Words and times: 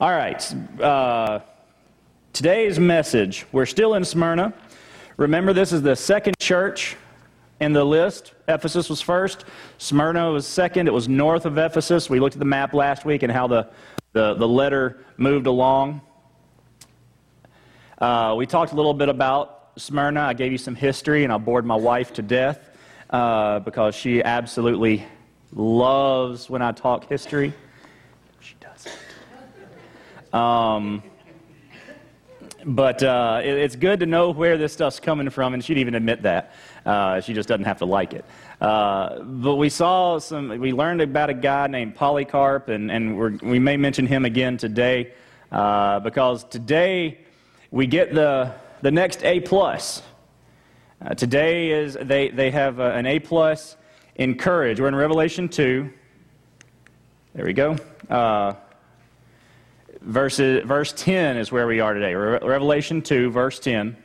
All 0.00 0.12
right. 0.12 0.54
Uh, 0.80 1.40
today's 2.32 2.78
message. 2.78 3.44
We're 3.52 3.66
still 3.66 3.96
in 3.96 4.04
Smyrna. 4.06 4.54
Remember, 5.18 5.52
this 5.52 5.74
is 5.74 5.82
the 5.82 5.94
second 5.94 6.38
church 6.40 6.96
in 7.60 7.74
the 7.74 7.84
list. 7.84 8.32
Ephesus 8.48 8.88
was 8.88 9.02
first, 9.02 9.44
Smyrna 9.76 10.30
was 10.30 10.46
second. 10.46 10.88
It 10.88 10.94
was 10.94 11.06
north 11.06 11.44
of 11.44 11.58
Ephesus. 11.58 12.08
We 12.08 12.18
looked 12.18 12.34
at 12.34 12.38
the 12.38 12.46
map 12.46 12.72
last 12.72 13.04
week 13.04 13.22
and 13.24 13.30
how 13.30 13.46
the, 13.46 13.68
the, 14.14 14.32
the 14.32 14.48
letter 14.48 15.04
moved 15.18 15.46
along. 15.46 16.00
Uh, 17.98 18.34
we 18.38 18.46
talked 18.46 18.72
a 18.72 18.76
little 18.76 18.94
bit 18.94 19.10
about 19.10 19.72
Smyrna. 19.76 20.22
I 20.22 20.32
gave 20.32 20.50
you 20.50 20.56
some 20.56 20.76
history, 20.76 21.24
and 21.24 21.32
I 21.32 21.36
bored 21.36 21.66
my 21.66 21.76
wife 21.76 22.14
to 22.14 22.22
death 22.22 22.70
uh, 23.10 23.58
because 23.58 23.94
she 23.94 24.22
absolutely 24.22 25.04
loves 25.52 26.48
when 26.48 26.62
I 26.62 26.72
talk 26.72 27.06
history. 27.06 27.52
Um, 30.32 31.02
but 32.64 33.02
uh, 33.02 33.40
it, 33.42 33.56
it's 33.56 33.76
good 33.76 34.00
to 34.00 34.06
know 34.06 34.30
where 34.30 34.58
this 34.58 34.72
stuff's 34.72 35.00
coming 35.00 35.30
from, 35.30 35.54
and 35.54 35.64
she'd 35.64 35.78
even 35.78 35.94
admit 35.94 36.22
that. 36.22 36.54
Uh, 36.84 37.20
she 37.20 37.32
just 37.32 37.48
doesn't 37.48 37.64
have 37.64 37.78
to 37.78 37.84
like 37.84 38.12
it. 38.12 38.24
Uh, 38.60 39.20
but 39.22 39.56
we 39.56 39.68
saw 39.68 40.18
some, 40.18 40.48
we 40.58 40.72
learned 40.72 41.00
about 41.00 41.30
a 41.30 41.34
guy 41.34 41.66
named 41.66 41.94
Polycarp, 41.94 42.68
and, 42.68 42.90
and 42.90 43.40
we 43.42 43.58
may 43.58 43.76
mention 43.76 44.06
him 44.06 44.24
again 44.24 44.56
today, 44.56 45.12
uh, 45.50 46.00
because 46.00 46.44
today 46.44 47.18
we 47.70 47.86
get 47.86 48.14
the, 48.14 48.52
the 48.82 48.90
next 48.90 49.24
A 49.24 49.40
plus. 49.40 50.02
Uh, 51.02 51.14
today 51.14 51.70
is 51.70 51.96
they, 52.02 52.28
they 52.28 52.50
have 52.50 52.78
uh, 52.78 52.92
an 52.94 53.06
A 53.06 53.18
plus 53.18 53.76
in 54.16 54.36
courage. 54.36 54.80
We're 54.80 54.88
in 54.88 54.94
Revelation 54.94 55.48
2. 55.48 55.90
There 57.34 57.46
we 57.46 57.54
go. 57.54 57.76
Verse, 60.02 60.38
verse 60.38 60.92
10 60.96 61.36
is 61.36 61.52
where 61.52 61.66
we 61.66 61.80
are 61.80 61.92
today. 61.92 62.14
Re- 62.14 62.38
Revelation 62.42 63.02
2, 63.02 63.30
verse 63.30 63.58
10. 63.58 63.96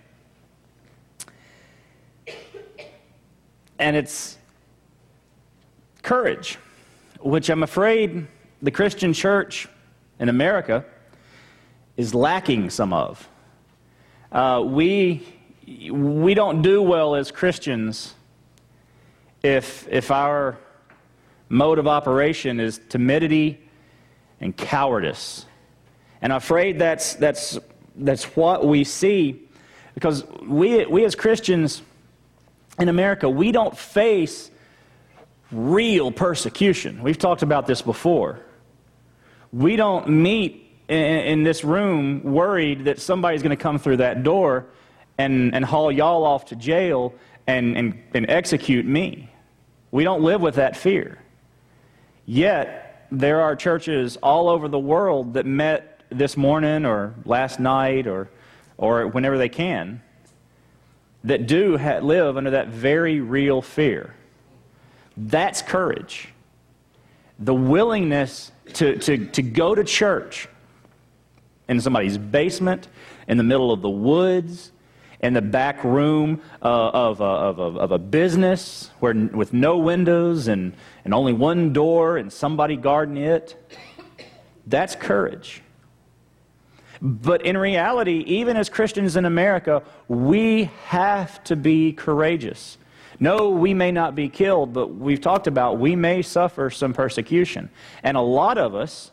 And 3.79 3.95
it's 3.95 4.37
courage, 6.01 6.57
which 7.19 7.49
I'm 7.49 7.63
afraid 7.63 8.27
the 8.61 8.71
Christian 8.71 9.13
church 9.13 9.67
in 10.19 10.29
America 10.29 10.85
is 11.97 12.13
lacking 12.13 12.69
some 12.69 12.93
of. 12.93 13.27
Uh, 14.31 14.63
we, 14.65 15.25
we 15.91 16.33
don't 16.33 16.61
do 16.61 16.81
well 16.81 17.15
as 17.15 17.31
Christians 17.31 18.15
if, 19.43 19.87
if 19.89 20.11
our 20.11 20.57
mode 21.47 21.79
of 21.79 21.87
operation 21.87 22.59
is 22.59 22.81
timidity 22.89 23.61
and 24.41 24.55
cowardice. 24.57 25.45
And 26.21 26.33
I'm 26.33 26.37
afraid 26.37 26.79
that's, 26.79 27.15
that's, 27.15 27.57
that's 27.95 28.23
what 28.35 28.65
we 28.65 28.83
see 28.83 29.41
because 29.95 30.25
we, 30.41 30.85
we 30.85 31.05
as 31.05 31.15
Christians 31.15 31.81
in 32.77 32.89
America, 32.89 33.29
we 33.29 33.51
don't 33.51 33.75
face 33.75 34.51
real 35.51 36.11
persecution. 36.11 37.01
We've 37.01 37.17
talked 37.17 37.41
about 37.41 37.65
this 37.65 37.81
before. 37.81 38.41
We 39.53 39.77
don't 39.77 40.09
meet 40.09 40.65
in, 40.89 40.97
in 40.97 41.43
this 41.43 41.63
room 41.63 42.21
worried 42.23 42.85
that 42.85 42.99
somebody's 42.99 43.41
going 43.41 43.55
to 43.55 43.61
come 43.61 43.79
through 43.79 43.97
that 43.97 44.23
door 44.23 44.67
and, 45.17 45.55
and 45.55 45.63
haul 45.63 45.91
y'all 45.91 46.25
off 46.25 46.45
to 46.45 46.55
jail 46.55 47.13
and, 47.47 47.77
and, 47.77 48.03
and 48.13 48.29
execute 48.29 48.85
me. 48.85 49.29
We 49.91 50.03
don't 50.03 50.23
live 50.23 50.41
with 50.41 50.55
that 50.55 50.75
fear. 50.75 51.19
Yet, 52.25 53.07
there 53.11 53.41
are 53.41 53.55
churches 53.55 54.17
all 54.17 54.49
over 54.49 54.67
the 54.67 54.79
world 54.79 55.35
that 55.35 55.45
met 55.45 55.94
this 56.17 56.37
morning 56.37 56.85
or 56.85 57.13
last 57.25 57.59
night 57.59 58.07
or, 58.07 58.29
or 58.77 59.07
whenever 59.07 59.37
they 59.37 59.49
can 59.49 60.01
that 61.23 61.47
do 61.47 61.77
ha- 61.77 61.99
live 61.99 62.37
under 62.37 62.51
that 62.51 62.67
very 62.67 63.19
real 63.19 63.61
fear. 63.61 64.13
That's 65.17 65.61
courage. 65.61 66.29
The 67.39 67.53
willingness 67.53 68.51
to, 68.73 68.97
to, 68.97 69.25
to 69.27 69.41
go 69.41 69.75
to 69.75 69.83
church 69.83 70.47
in 71.67 71.81
somebody's 71.81 72.17
basement, 72.17 72.87
in 73.27 73.37
the 73.37 73.43
middle 73.43 73.71
of 73.71 73.81
the 73.81 73.89
woods, 73.89 74.71
in 75.19 75.33
the 75.33 75.41
back 75.41 75.83
room 75.83 76.41
uh, 76.61 76.89
of, 76.89 77.21
a, 77.21 77.23
of, 77.23 77.59
a, 77.59 77.79
of 77.79 77.91
a 77.91 77.97
business 77.97 78.91
where, 78.99 79.13
with 79.13 79.53
no 79.53 79.77
windows 79.77 80.47
and, 80.47 80.73
and 81.03 81.13
only 81.13 81.33
one 81.33 81.73
door 81.73 82.17
and 82.17 82.31
somebody 82.31 82.75
guarding 82.75 83.17
it. 83.17 83.55
That's 84.67 84.95
courage. 84.95 85.63
But 87.01 87.45
in 87.45 87.57
reality, 87.57 88.23
even 88.27 88.57
as 88.57 88.69
Christians 88.69 89.15
in 89.15 89.25
America, 89.25 89.83
we 90.07 90.69
have 90.85 91.43
to 91.45 91.55
be 91.55 91.93
courageous. 91.93 92.77
No, 93.19 93.49
we 93.49 93.73
may 93.73 93.91
not 93.91 94.15
be 94.15 94.29
killed, 94.29 94.73
but 94.73 94.87
we've 94.95 95.21
talked 95.21 95.47
about 95.47 95.79
we 95.79 95.95
may 95.95 96.21
suffer 96.21 96.69
some 96.69 96.93
persecution. 96.93 97.69
And 98.03 98.17
a 98.17 98.21
lot 98.21 98.57
of 98.57 98.75
us, 98.75 99.11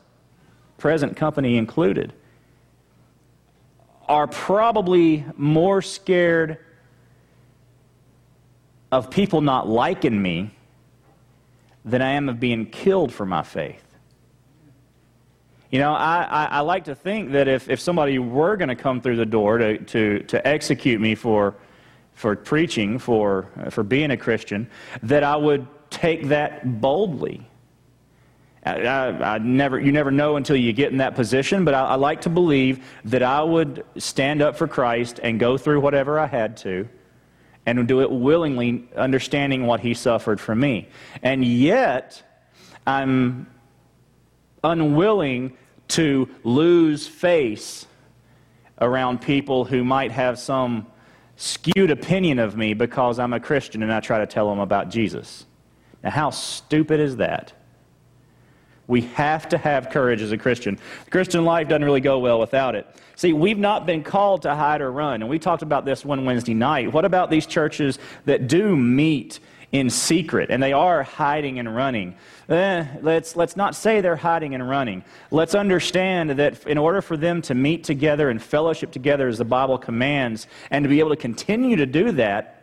present 0.78 1.16
company 1.16 1.56
included, 1.56 2.12
are 4.08 4.26
probably 4.26 5.24
more 5.36 5.80
scared 5.80 6.58
of 8.90 9.10
people 9.10 9.40
not 9.40 9.68
liking 9.68 10.20
me 10.20 10.50
than 11.84 12.02
I 12.02 12.10
am 12.12 12.28
of 12.28 12.38
being 12.38 12.66
killed 12.66 13.12
for 13.12 13.24
my 13.24 13.42
faith. 13.42 13.91
You 15.72 15.78
know, 15.78 15.94
I, 15.94 16.22
I, 16.30 16.44
I, 16.44 16.60
like 16.60 16.84
to 16.84 16.94
think 16.94 17.32
that 17.32 17.48
if, 17.48 17.70
if 17.70 17.80
somebody 17.80 18.18
were 18.18 18.58
going 18.58 18.68
to 18.68 18.76
come 18.76 19.00
through 19.00 19.16
the 19.16 19.24
door 19.24 19.56
to, 19.56 19.78
to, 19.78 20.22
to 20.24 20.46
execute 20.46 21.00
me 21.00 21.14
for, 21.14 21.54
for 22.12 22.36
preaching, 22.36 22.98
for, 22.98 23.48
for 23.70 23.82
being 23.82 24.10
a 24.10 24.16
Christian, 24.18 24.68
that 25.02 25.24
I 25.24 25.34
would 25.34 25.66
take 25.88 26.28
that 26.28 26.82
boldly. 26.82 27.48
I, 28.66 28.82
I, 28.82 29.34
I 29.34 29.38
never, 29.38 29.80
you 29.80 29.92
never 29.92 30.10
know 30.10 30.36
until 30.36 30.56
you 30.56 30.74
get 30.74 30.92
in 30.92 30.98
that 30.98 31.14
position, 31.14 31.64
but 31.64 31.72
I, 31.72 31.84
I 31.84 31.94
like 31.94 32.20
to 32.22 32.28
believe 32.28 32.84
that 33.06 33.22
I 33.22 33.42
would 33.42 33.82
stand 33.96 34.42
up 34.42 34.56
for 34.56 34.68
Christ 34.68 35.20
and 35.22 35.40
go 35.40 35.56
through 35.56 35.80
whatever 35.80 36.20
I 36.20 36.26
had 36.26 36.54
to 36.58 36.86
and 37.64 37.88
do 37.88 38.02
it 38.02 38.10
willingly, 38.10 38.90
understanding 38.94 39.66
what 39.66 39.80
he 39.80 39.94
suffered 39.94 40.38
for 40.38 40.54
me. 40.54 40.90
And 41.22 41.42
yet, 41.42 42.22
I'm 42.86 43.46
unwilling 44.62 45.56
to 45.92 46.28
lose 46.44 47.06
face 47.06 47.86
around 48.80 49.20
people 49.20 49.64
who 49.64 49.84
might 49.84 50.10
have 50.10 50.38
some 50.38 50.86
skewed 51.36 51.90
opinion 51.90 52.38
of 52.38 52.56
me 52.56 52.74
because 52.74 53.18
I'm 53.18 53.32
a 53.32 53.40
Christian 53.40 53.82
and 53.82 53.92
I 53.92 54.00
try 54.00 54.18
to 54.18 54.26
tell 54.26 54.48
them 54.48 54.58
about 54.58 54.90
Jesus. 54.90 55.44
Now, 56.02 56.10
how 56.10 56.30
stupid 56.30 57.00
is 57.00 57.16
that? 57.16 57.52
We 58.86 59.02
have 59.02 59.48
to 59.50 59.58
have 59.58 59.90
courage 59.90 60.20
as 60.22 60.32
a 60.32 60.38
Christian. 60.38 60.78
Christian 61.10 61.44
life 61.44 61.68
doesn't 61.68 61.84
really 61.84 62.00
go 62.00 62.18
well 62.18 62.40
without 62.40 62.74
it. 62.74 62.86
See, 63.14 63.32
we've 63.32 63.58
not 63.58 63.86
been 63.86 64.02
called 64.02 64.42
to 64.42 64.54
hide 64.54 64.80
or 64.80 64.90
run, 64.90 65.22
and 65.22 65.28
we 65.30 65.38
talked 65.38 65.62
about 65.62 65.84
this 65.84 66.04
one 66.04 66.24
Wednesday 66.24 66.54
night. 66.54 66.92
What 66.92 67.04
about 67.04 67.30
these 67.30 67.46
churches 67.46 67.98
that 68.24 68.48
do 68.48 68.76
meet 68.76 69.38
in 69.70 69.88
secret 69.88 70.50
and 70.50 70.62
they 70.62 70.72
are 70.72 71.02
hiding 71.02 71.58
and 71.58 71.74
running? 71.74 72.16
Eh, 72.48 72.86
let's, 73.02 73.36
let's 73.36 73.56
not 73.56 73.74
say 73.74 74.00
they're 74.00 74.16
hiding 74.16 74.54
and 74.54 74.68
running. 74.68 75.04
Let's 75.30 75.54
understand 75.54 76.30
that 76.30 76.66
in 76.66 76.78
order 76.78 77.02
for 77.02 77.16
them 77.16 77.42
to 77.42 77.54
meet 77.54 77.84
together 77.84 78.30
and 78.30 78.42
fellowship 78.42 78.92
together 78.92 79.28
as 79.28 79.38
the 79.38 79.44
Bible 79.44 79.78
commands, 79.78 80.46
and 80.70 80.84
to 80.84 80.88
be 80.88 81.00
able 81.00 81.10
to 81.10 81.16
continue 81.16 81.76
to 81.76 81.86
do 81.86 82.12
that, 82.12 82.62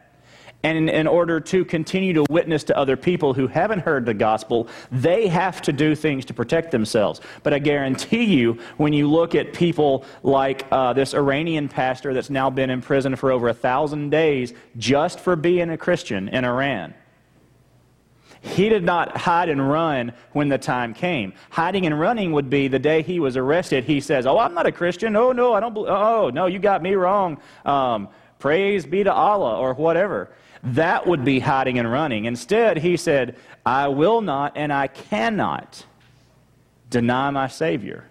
and 0.63 0.77
in, 0.77 0.89
in, 0.89 1.07
order 1.07 1.39
to 1.39 1.63
continue 1.63 2.11
to 2.13 2.25
witness 2.29 2.65
to 2.65 2.77
other 2.77 2.97
people 2.97 3.33
who 3.33 3.47
haven't 3.47 3.79
heard 3.79 4.05
the 4.05 4.13
gospel, 4.13 4.67
they 4.91 5.27
have 5.27 5.61
to 5.61 5.71
do 5.71 5.95
things 5.95 6.25
to 6.25 6.33
protect 6.33 6.71
themselves. 6.71 7.21
But 7.43 7.53
I 7.53 7.59
guarantee 7.59 8.25
you, 8.25 8.59
when 8.75 8.91
you 8.91 9.09
look 9.09 9.35
at 9.35 9.53
people 9.53 10.03
like 10.21 10.65
uh, 10.71 10.91
this 10.93 11.13
Iranian 11.13 11.69
pastor 11.69 12.13
that's 12.13 12.29
now 12.29 12.49
been 12.49 12.69
in 12.69 12.81
prison 12.81 13.15
for 13.15 13.31
over 13.31 13.47
a 13.47 13.53
thousand 13.53 14.09
days 14.09 14.53
just 14.77 15.21
for 15.21 15.37
being 15.37 15.69
a 15.69 15.77
Christian 15.77 16.27
in 16.27 16.43
Iran, 16.43 16.93
he 18.41 18.69
did 18.69 18.83
not 18.83 19.17
hide 19.17 19.49
and 19.49 19.69
run 19.69 20.13
when 20.31 20.47
the 20.47 20.57
time 20.57 20.93
came. 20.93 21.33
Hiding 21.49 21.85
and 21.85 21.99
running 21.99 22.31
would 22.31 22.49
be 22.49 22.67
the 22.67 22.79
day 22.79 23.01
he 23.01 23.19
was 23.19 23.35
arrested. 23.35 23.83
He 23.83 23.99
says, 23.99 24.25
"Oh, 24.25 24.39
I'm 24.39 24.53
not 24.53 24.65
a 24.65 24.71
Christian. 24.71 25.15
Oh 25.15 25.31
no, 25.31 25.53
I 25.53 25.59
don't. 25.59 25.77
Oh 25.77 26.29
no, 26.33 26.45
you 26.45 26.59
got 26.59 26.81
me 26.81 26.95
wrong. 26.95 27.39
Um, 27.65 28.07
praise 28.39 28.85
be 28.85 29.03
to 29.03 29.13
Allah 29.13 29.57
or 29.57 29.73
whatever." 29.73 30.29
That 30.63 31.07
would 31.07 31.23
be 31.23 31.39
hiding 31.39 31.79
and 31.79 31.89
running. 31.89 32.25
Instead, 32.25 32.77
he 32.77 32.97
said, 32.97 33.35
"I 33.65 33.89
will 33.89 34.21
not 34.21 34.53
and 34.55 34.71
I 34.71 34.87
cannot 34.87 35.85
deny 36.89 37.29
my 37.29 37.47
Savior 37.47 38.05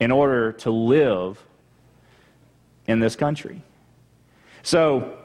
in 0.00 0.10
order 0.10 0.52
to 0.52 0.70
live 0.70 1.42
in 2.86 3.00
this 3.00 3.16
country." 3.16 3.62
So 4.62 5.16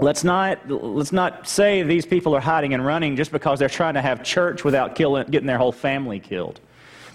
Let's 0.00 0.22
not, 0.22 0.70
let's 0.70 1.12
not 1.12 1.48
say 1.48 1.82
these 1.82 2.06
people 2.06 2.34
are 2.36 2.40
hiding 2.40 2.72
and 2.72 2.86
running 2.86 3.16
just 3.16 3.32
because 3.32 3.58
they're 3.58 3.68
trying 3.68 3.94
to 3.94 4.02
have 4.02 4.22
church 4.22 4.62
without 4.64 4.94
killing, 4.94 5.26
getting 5.26 5.46
their 5.46 5.58
whole 5.58 5.72
family 5.72 6.20
killed. 6.20 6.60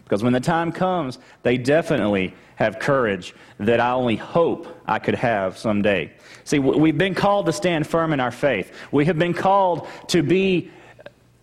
Because 0.04 0.22
when 0.22 0.34
the 0.34 0.42
time 0.42 0.72
comes, 0.72 1.18
they 1.44 1.58
definitely 1.58 2.36
have 2.56 2.80
courage 2.80 3.34
that 3.58 3.80
I 3.80 3.92
only 3.92 4.18
hope 4.18 4.68
I 4.86 5.00
could 5.00 5.16
have 5.16 5.58
someday. 5.58 6.12
See, 6.44 6.60
we've 6.60 6.98
been 6.98 7.16
called 7.16 7.46
to 7.46 7.54
stand 7.54 7.88
firm 7.88 8.12
in 8.12 8.20
our 8.20 8.32
faith. 8.32 8.74
We 8.92 9.06
have 9.06 9.18
been 9.18 9.34
called 9.34 9.88
to 10.10 10.22
be 10.22 10.70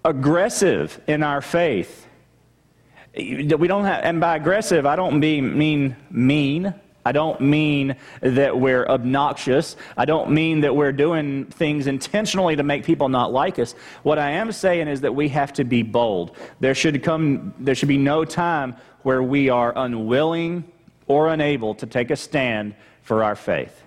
aggressive 0.05 1.01
in 1.07 1.23
our 1.23 1.41
faith. 1.41 2.07
We 3.17 3.45
don't 3.45 3.85
have, 3.87 4.05
and 4.05 4.21
by 4.21 4.37
aggressive, 4.37 4.85
I 4.85 4.95
don't 4.95 5.19
mean 5.19 5.97
mean. 6.11 6.75
I 7.05 7.13
don't 7.13 7.41
mean 7.41 7.97
that 8.21 8.59
we're 8.59 8.87
obnoxious. 8.87 9.77
I 9.97 10.05
don't 10.05 10.31
mean 10.31 10.61
that 10.61 10.77
we're 10.77 10.93
doing 10.93 11.47
things 11.47 11.87
intentionally 11.87 12.57
to 12.57 12.63
make 12.63 12.85
people 12.85 13.09
not 13.09 13.33
like 13.33 13.59
us. 13.59 13.75
What 14.03 14.19
I 14.19 14.33
am 14.33 14.53
saying 14.53 14.89
is 14.89 15.01
that 15.01 15.15
we 15.15 15.29
have 15.29 15.53
to 15.55 15.65
be 15.65 15.83
bold. 15.83 16.37
There 16.61 16.75
should 16.75 17.03
come 17.03 17.55
there 17.59 17.75
should 17.75 17.89
be 17.89 17.97
no 17.97 18.25
time 18.25 18.77
where 19.03 19.23
we 19.23 19.49
are 19.49 19.73
unwilling 19.77 20.65
or 21.07 21.29
unable 21.29 21.75
to 21.77 21.87
take 21.87 22.11
a 22.11 22.17
stand 22.17 22.75
for 23.03 23.25
our 23.25 23.35
faith. 23.35 23.83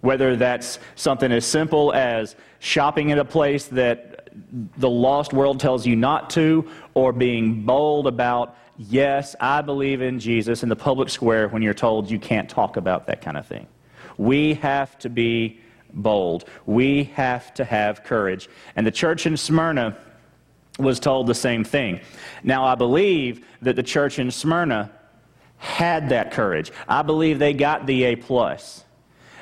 Whether 0.00 0.34
that's 0.34 0.78
something 0.96 1.30
as 1.30 1.44
simple 1.44 1.92
as 1.92 2.34
shopping 2.58 3.12
at 3.12 3.18
a 3.18 3.24
place 3.24 3.66
that 3.66 4.30
the 4.78 4.88
lost 4.88 5.32
world 5.32 5.60
tells 5.60 5.86
you 5.86 5.94
not 5.94 6.30
to, 6.30 6.68
or 6.94 7.12
being 7.12 7.62
bold 7.62 8.06
about 8.06 8.56
yes, 8.76 9.36
I 9.40 9.62
believe 9.62 10.02
in 10.02 10.18
Jesus 10.18 10.62
in 10.62 10.68
the 10.68 10.76
public 10.76 11.08
square 11.08 11.48
when 11.48 11.62
you're 11.62 11.74
told 11.74 12.10
you 12.10 12.18
can't 12.18 12.48
talk 12.48 12.76
about 12.76 13.06
that 13.06 13.20
kind 13.20 13.36
of 13.36 13.46
thing. 13.46 13.66
We 14.18 14.54
have 14.54 14.98
to 15.00 15.08
be 15.08 15.60
bold. 15.92 16.44
We 16.66 17.04
have 17.14 17.52
to 17.54 17.64
have 17.64 18.04
courage. 18.04 18.48
And 18.76 18.86
the 18.86 18.90
church 18.90 19.26
in 19.26 19.36
Smyrna 19.36 19.96
was 20.78 20.98
told 20.98 21.26
the 21.26 21.34
same 21.34 21.64
thing. 21.64 22.00
Now, 22.42 22.64
I 22.64 22.74
believe 22.74 23.46
that 23.60 23.76
the 23.76 23.82
church 23.82 24.18
in 24.18 24.30
Smyrna 24.30 24.90
had 25.58 26.08
that 26.08 26.32
courage. 26.32 26.72
I 26.88 27.02
believe 27.02 27.38
they 27.38 27.52
got 27.52 27.86
the 27.86 28.04
A 28.04 28.16
plus. 28.16 28.84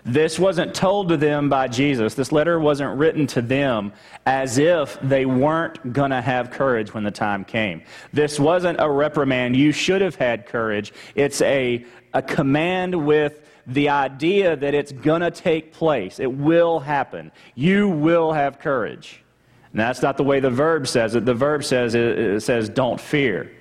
This 0.04 0.38
wasn't 0.38 0.74
told 0.74 1.10
to 1.10 1.16
them 1.16 1.48
by 1.48 1.68
Jesus. 1.68 2.14
This 2.14 2.32
letter 2.32 2.58
wasn't 2.58 2.98
written 2.98 3.26
to 3.28 3.42
them 3.42 3.92
as 4.24 4.58
if 4.58 4.98
they 5.00 5.26
weren't 5.26 5.92
going 5.92 6.10
to 6.10 6.20
have 6.20 6.50
courage 6.50 6.94
when 6.94 7.04
the 7.04 7.10
time 7.10 7.44
came. 7.44 7.82
This 8.12 8.40
wasn't 8.40 8.80
a 8.80 8.90
reprimand. 8.90 9.56
You 9.56 9.72
should 9.72 10.00
have 10.00 10.14
had 10.14 10.46
courage. 10.46 10.92
It's 11.14 11.42
a, 11.42 11.84
a 12.14 12.22
command 12.22 13.06
with 13.06 13.46
the 13.66 13.90
idea 13.90 14.56
that 14.56 14.74
it's 14.74 14.90
going 14.90 15.20
to 15.20 15.30
take 15.30 15.72
place. 15.72 16.18
It 16.18 16.32
will 16.32 16.80
happen. 16.80 17.30
You 17.54 17.88
will 17.88 18.32
have 18.32 18.58
courage. 18.58 19.22
And 19.72 19.80
that's 19.80 20.02
not 20.02 20.16
the 20.16 20.24
way 20.24 20.40
the 20.40 20.50
verb 20.50 20.88
says 20.88 21.14
it. 21.14 21.24
The 21.24 21.34
verb 21.34 21.62
says 21.62 21.94
it, 21.94 22.18
it 22.18 22.42
says 22.42 22.68
don't 22.68 23.00
fear. 23.00 23.52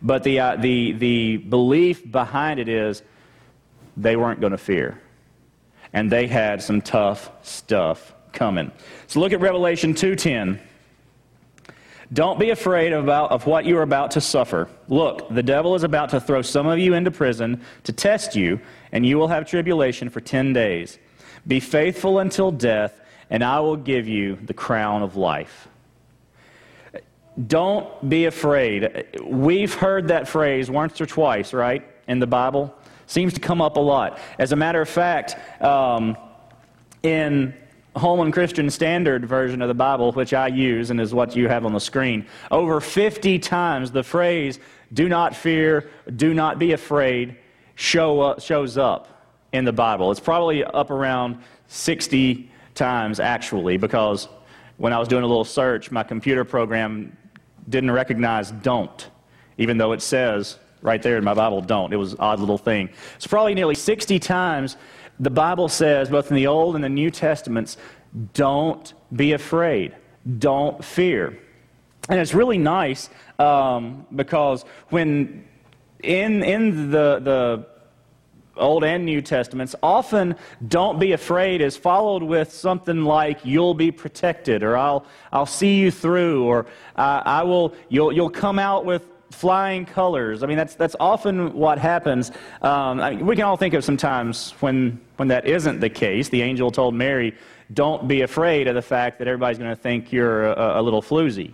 But 0.00 0.22
the, 0.22 0.40
uh, 0.40 0.56
the, 0.56 0.92
the 0.92 1.36
belief 1.36 2.10
behind 2.10 2.60
it 2.60 2.68
is 2.68 3.02
they 3.96 4.16
weren't 4.16 4.40
going 4.40 4.52
to 4.52 4.58
fear 4.58 5.01
and 5.92 6.10
they 6.10 6.26
had 6.26 6.62
some 6.62 6.80
tough 6.80 7.30
stuff 7.42 8.14
coming. 8.32 8.72
So 9.06 9.20
look 9.20 9.32
at 9.32 9.40
Revelation 9.40 9.94
2:10. 9.94 10.58
Don't 12.12 12.38
be 12.38 12.50
afraid 12.50 12.92
about, 12.92 13.30
of 13.30 13.46
what 13.46 13.64
you 13.64 13.78
are 13.78 13.82
about 13.82 14.10
to 14.12 14.20
suffer. 14.20 14.68
Look, 14.88 15.30
the 15.30 15.42
devil 15.42 15.74
is 15.74 15.82
about 15.82 16.10
to 16.10 16.20
throw 16.20 16.42
some 16.42 16.66
of 16.66 16.78
you 16.78 16.92
into 16.92 17.10
prison 17.10 17.62
to 17.84 17.92
test 17.92 18.36
you, 18.36 18.60
and 18.92 19.06
you 19.06 19.16
will 19.16 19.28
have 19.28 19.48
tribulation 19.48 20.10
for 20.10 20.20
10 20.20 20.52
days. 20.52 20.98
Be 21.46 21.58
faithful 21.58 22.18
until 22.18 22.50
death, 22.50 23.00
and 23.30 23.42
I 23.42 23.60
will 23.60 23.76
give 23.76 24.08
you 24.08 24.36
the 24.44 24.52
crown 24.52 25.02
of 25.02 25.16
life. 25.16 25.68
Don't 27.46 28.10
be 28.10 28.26
afraid. 28.26 29.06
We've 29.24 29.72
heard 29.72 30.08
that 30.08 30.28
phrase 30.28 30.70
once 30.70 31.00
or 31.00 31.06
twice, 31.06 31.54
right, 31.54 31.82
in 32.08 32.18
the 32.18 32.26
Bible. 32.26 32.74
Seems 33.12 33.34
to 33.34 33.40
come 33.40 33.60
up 33.60 33.76
a 33.76 33.80
lot. 33.80 34.18
As 34.38 34.52
a 34.52 34.56
matter 34.56 34.80
of 34.80 34.88
fact, 34.88 35.36
um, 35.62 36.16
in 37.02 37.52
Holman 37.94 38.32
Christian 38.32 38.70
Standard 38.70 39.26
version 39.26 39.60
of 39.60 39.68
the 39.68 39.74
Bible, 39.74 40.12
which 40.12 40.32
I 40.32 40.46
use 40.46 40.88
and 40.88 40.98
is 40.98 41.12
what 41.12 41.36
you 41.36 41.46
have 41.46 41.66
on 41.66 41.74
the 41.74 41.78
screen, 41.78 42.24
over 42.50 42.80
50 42.80 43.38
times 43.38 43.90
the 43.90 44.02
phrase, 44.02 44.58
do 44.94 45.10
not 45.10 45.36
fear, 45.36 45.90
do 46.16 46.32
not 46.32 46.58
be 46.58 46.72
afraid, 46.72 47.36
show 47.74 48.22
up, 48.22 48.40
shows 48.40 48.78
up 48.78 49.26
in 49.52 49.66
the 49.66 49.74
Bible. 49.74 50.10
It's 50.10 50.18
probably 50.18 50.64
up 50.64 50.90
around 50.90 51.36
60 51.66 52.50
times 52.74 53.20
actually, 53.20 53.76
because 53.76 54.26
when 54.78 54.94
I 54.94 54.98
was 54.98 55.06
doing 55.06 55.22
a 55.22 55.26
little 55.26 55.44
search, 55.44 55.90
my 55.90 56.02
computer 56.02 56.46
program 56.46 57.14
didn't 57.68 57.90
recognize 57.90 58.52
don't, 58.52 59.06
even 59.58 59.76
though 59.76 59.92
it 59.92 60.00
says 60.00 60.56
right 60.82 61.00
there 61.00 61.16
in 61.16 61.24
my 61.24 61.34
Bible, 61.34 61.60
don't. 61.60 61.92
It 61.92 61.96
was 61.96 62.12
an 62.12 62.20
odd 62.20 62.40
little 62.40 62.58
thing. 62.58 62.90
It's 63.16 63.26
probably 63.26 63.54
nearly 63.54 63.74
60 63.74 64.18
times 64.18 64.76
the 65.20 65.30
Bible 65.30 65.68
says, 65.68 66.10
both 66.10 66.30
in 66.30 66.36
the 66.36 66.48
Old 66.48 66.74
and 66.74 66.82
the 66.82 66.88
New 66.88 67.10
Testaments, 67.10 67.76
don't 68.34 68.92
be 69.14 69.32
afraid, 69.32 69.94
don't 70.38 70.84
fear. 70.84 71.38
And 72.08 72.18
it's 72.18 72.34
really 72.34 72.58
nice 72.58 73.08
um, 73.38 74.06
because 74.14 74.64
when 74.88 75.46
in, 76.02 76.42
in 76.42 76.90
the, 76.90 77.20
the 77.20 77.66
Old 78.56 78.82
and 78.82 79.04
New 79.06 79.22
Testaments, 79.22 79.76
often 79.82 80.34
don't 80.66 80.98
be 80.98 81.12
afraid 81.12 81.60
is 81.60 81.76
followed 81.76 82.22
with 82.22 82.52
something 82.52 83.04
like 83.04 83.44
you'll 83.44 83.74
be 83.74 83.92
protected 83.92 84.62
or 84.62 84.76
I'll, 84.76 85.06
I'll 85.32 85.46
see 85.46 85.78
you 85.78 85.90
through 85.90 86.44
or 86.44 86.66
uh, 86.96 87.22
I 87.24 87.44
will, 87.44 87.74
you'll, 87.88 88.12
you'll 88.12 88.30
come 88.30 88.58
out 88.58 88.84
with 88.84 89.06
flying 89.34 89.84
colors. 89.84 90.42
I 90.42 90.46
mean, 90.46 90.56
that's, 90.56 90.74
that's 90.74 90.96
often 91.00 91.52
what 91.52 91.78
happens. 91.78 92.30
Um, 92.60 93.00
I 93.00 93.10
mean, 93.10 93.26
we 93.26 93.36
can 93.36 93.44
all 93.44 93.56
think 93.56 93.74
of 93.74 93.84
some 93.84 93.96
times 93.96 94.52
when, 94.60 95.00
when 95.16 95.28
that 95.28 95.46
isn't 95.46 95.80
the 95.80 95.90
case. 95.90 96.28
The 96.28 96.42
angel 96.42 96.70
told 96.70 96.94
Mary, 96.94 97.34
don't 97.72 98.06
be 98.06 98.22
afraid 98.22 98.68
of 98.68 98.74
the 98.74 98.82
fact 98.82 99.18
that 99.18 99.28
everybody's 99.28 99.58
going 99.58 99.70
to 99.70 99.76
think 99.76 100.12
you're 100.12 100.52
a, 100.52 100.80
a 100.80 100.82
little 100.82 101.02
floozy. 101.02 101.52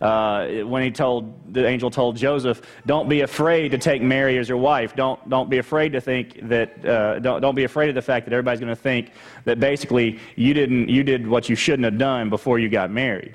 Uh, 0.00 0.48
when 0.64 0.82
he 0.82 0.90
told 0.90 1.54
the 1.54 1.66
angel 1.66 1.90
told 1.90 2.16
Joseph, 2.16 2.60
"Don't 2.84 3.08
be 3.08 3.22
afraid 3.22 3.70
to 3.70 3.78
take 3.78 4.02
Mary 4.02 4.36
as 4.36 4.46
your 4.46 4.58
wife. 4.58 4.94
Don't 4.94 5.26
don't 5.30 5.48
be 5.48 5.56
afraid 5.56 5.92
to 5.92 6.02
think 6.02 6.38
that. 6.50 6.84
Uh, 6.84 7.18
don't 7.18 7.40
don't 7.40 7.54
be 7.54 7.64
afraid 7.64 7.88
of 7.88 7.94
the 7.94 8.02
fact 8.02 8.26
that 8.26 8.34
everybody's 8.34 8.60
going 8.60 8.68
to 8.68 8.76
think 8.76 9.12
that 9.44 9.58
basically 9.58 10.18
you 10.34 10.52
didn't 10.52 10.90
you 10.90 11.02
did 11.02 11.26
what 11.26 11.48
you 11.48 11.56
shouldn't 11.56 11.84
have 11.84 11.96
done 11.96 12.28
before 12.28 12.58
you 12.58 12.68
got 12.68 12.90
married." 12.90 13.34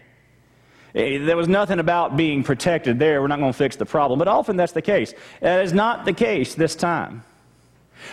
Eh, 0.94 1.20
there 1.20 1.38
was 1.38 1.48
nothing 1.48 1.80
about 1.80 2.18
being 2.18 2.44
protected 2.44 3.00
there. 3.00 3.22
We're 3.22 3.28
not 3.28 3.40
going 3.40 3.52
to 3.52 3.58
fix 3.58 3.76
the 3.76 3.86
problem. 3.86 4.20
But 4.20 4.28
often 4.28 4.58
that's 4.58 4.74
the 4.74 4.82
case. 4.82 5.14
That 5.40 5.64
is 5.64 5.74
not 5.74 6.06
the 6.06 6.14
case 6.14 6.56
this 6.56 6.76
time. 6.76 7.24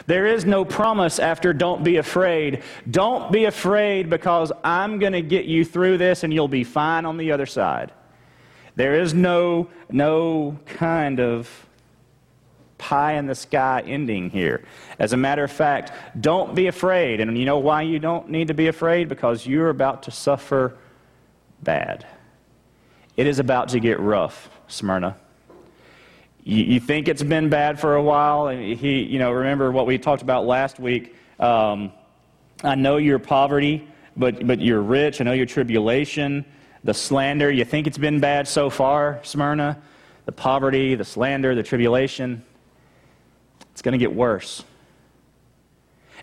There 0.07 0.27
is 0.27 0.45
no 0.45 0.65
promise 0.65 1.19
after 1.19 1.53
don't 1.53 1.83
be 1.83 1.97
afraid. 1.97 2.63
Don't 2.91 3.33
be 3.33 3.47
afraid 3.47 4.11
because 4.11 4.53
I'm 4.63 4.99
going 4.99 5.15
to 5.15 5.23
get 5.23 5.47
you 5.47 5.65
through 5.65 5.99
this 5.99 6.25
and 6.25 6.33
you'll 6.33 6.49
be 6.49 6.65
fine 6.65 7.05
on 7.05 7.17
the 7.17 7.33
other 7.33 7.47
side. 7.47 7.93
There 8.77 9.01
is 9.01 9.13
no, 9.13 9.69
no 9.91 10.59
kind 10.67 11.19
of 11.19 11.67
pie 12.77 13.15
in 13.15 13.27
the 13.27 13.35
sky 13.35 13.83
ending 13.85 14.31
here. 14.31 14.63
As 15.01 15.13
a 15.13 15.17
matter 15.17 15.43
of 15.43 15.51
fact, 15.51 15.93
don't 16.21 16.55
be 16.55 16.69
afraid. 16.69 17.21
And 17.21 17.37
you 17.37 17.45
know 17.45 17.59
why 17.59 17.83
you 17.83 17.99
don't 17.99 18.29
need 18.29 18.49
to 18.49 18.55
be 18.55 18.69
afraid? 18.69 19.09
Because 19.09 19.47
you're 19.47 19.71
about 19.71 20.05
to 20.05 20.11
suffer 20.13 20.77
bad. 21.63 22.07
It 23.19 23.27
is 23.27 23.41
about 23.41 23.71
to 23.71 23.81
get 23.81 23.99
rough, 23.99 24.49
Smyrna. 24.69 25.17
You, 26.45 26.63
you 26.63 26.79
think 26.79 27.09
it's 27.09 27.25
been 27.25 27.49
bad 27.49 27.81
for 27.81 27.97
a 27.97 28.03
while. 28.03 28.47
and 28.47 28.79
He, 28.79 29.03
you 29.03 29.19
know, 29.19 29.33
remember 29.33 29.73
what 29.73 29.87
we 29.87 29.99
talked 29.99 30.23
about 30.23 30.47
last 30.47 30.79
week. 30.79 31.17
Um, 31.41 31.93
I 32.63 32.77
know 32.77 32.97
your 32.97 33.19
poverty, 33.19 33.89
but, 34.17 34.47
but 34.47 34.61
you're 34.61 34.81
rich. 34.81 35.21
I 35.21 35.25
know 35.25 35.33
your 35.33 35.47
tribulation, 35.47 36.45
the 36.85 36.95
slander. 36.95 37.51
You 37.51 37.65
think 37.65 37.89
it's 37.89 37.99
been 37.99 38.21
bad 38.21 38.47
so 38.47 38.71
far, 38.71 39.19
Smyrna? 39.25 39.83
The 40.27 40.33
poverty, 40.33 40.95
the 40.95 41.05
slander, 41.05 41.57
the 41.57 41.65
tribulation. 41.65 42.45
It's 43.73 43.83
going 43.83 43.95
to 43.95 43.99
get 43.99 44.15
worse. 44.15 44.63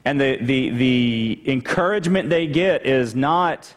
And 0.06 0.22
the, 0.22 0.38
the, 0.38 0.70
the 0.70 1.42
encouragement 1.46 2.30
they 2.30 2.48
get 2.48 2.86
is 2.86 3.14
not 3.16 3.76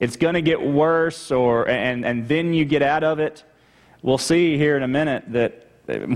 it's 0.00 0.16
going 0.16 0.34
to 0.34 0.42
get 0.42 0.62
worse, 0.62 1.30
or, 1.30 1.68
and, 1.68 2.04
and 2.04 2.28
then 2.28 2.54
you 2.54 2.64
get 2.64 2.82
out 2.82 3.02
of 3.02 3.18
it. 3.18 3.44
We'll 4.02 4.18
see 4.18 4.56
here 4.56 4.76
in 4.76 4.82
a 4.82 4.88
minute 4.88 5.24
that 5.28 5.66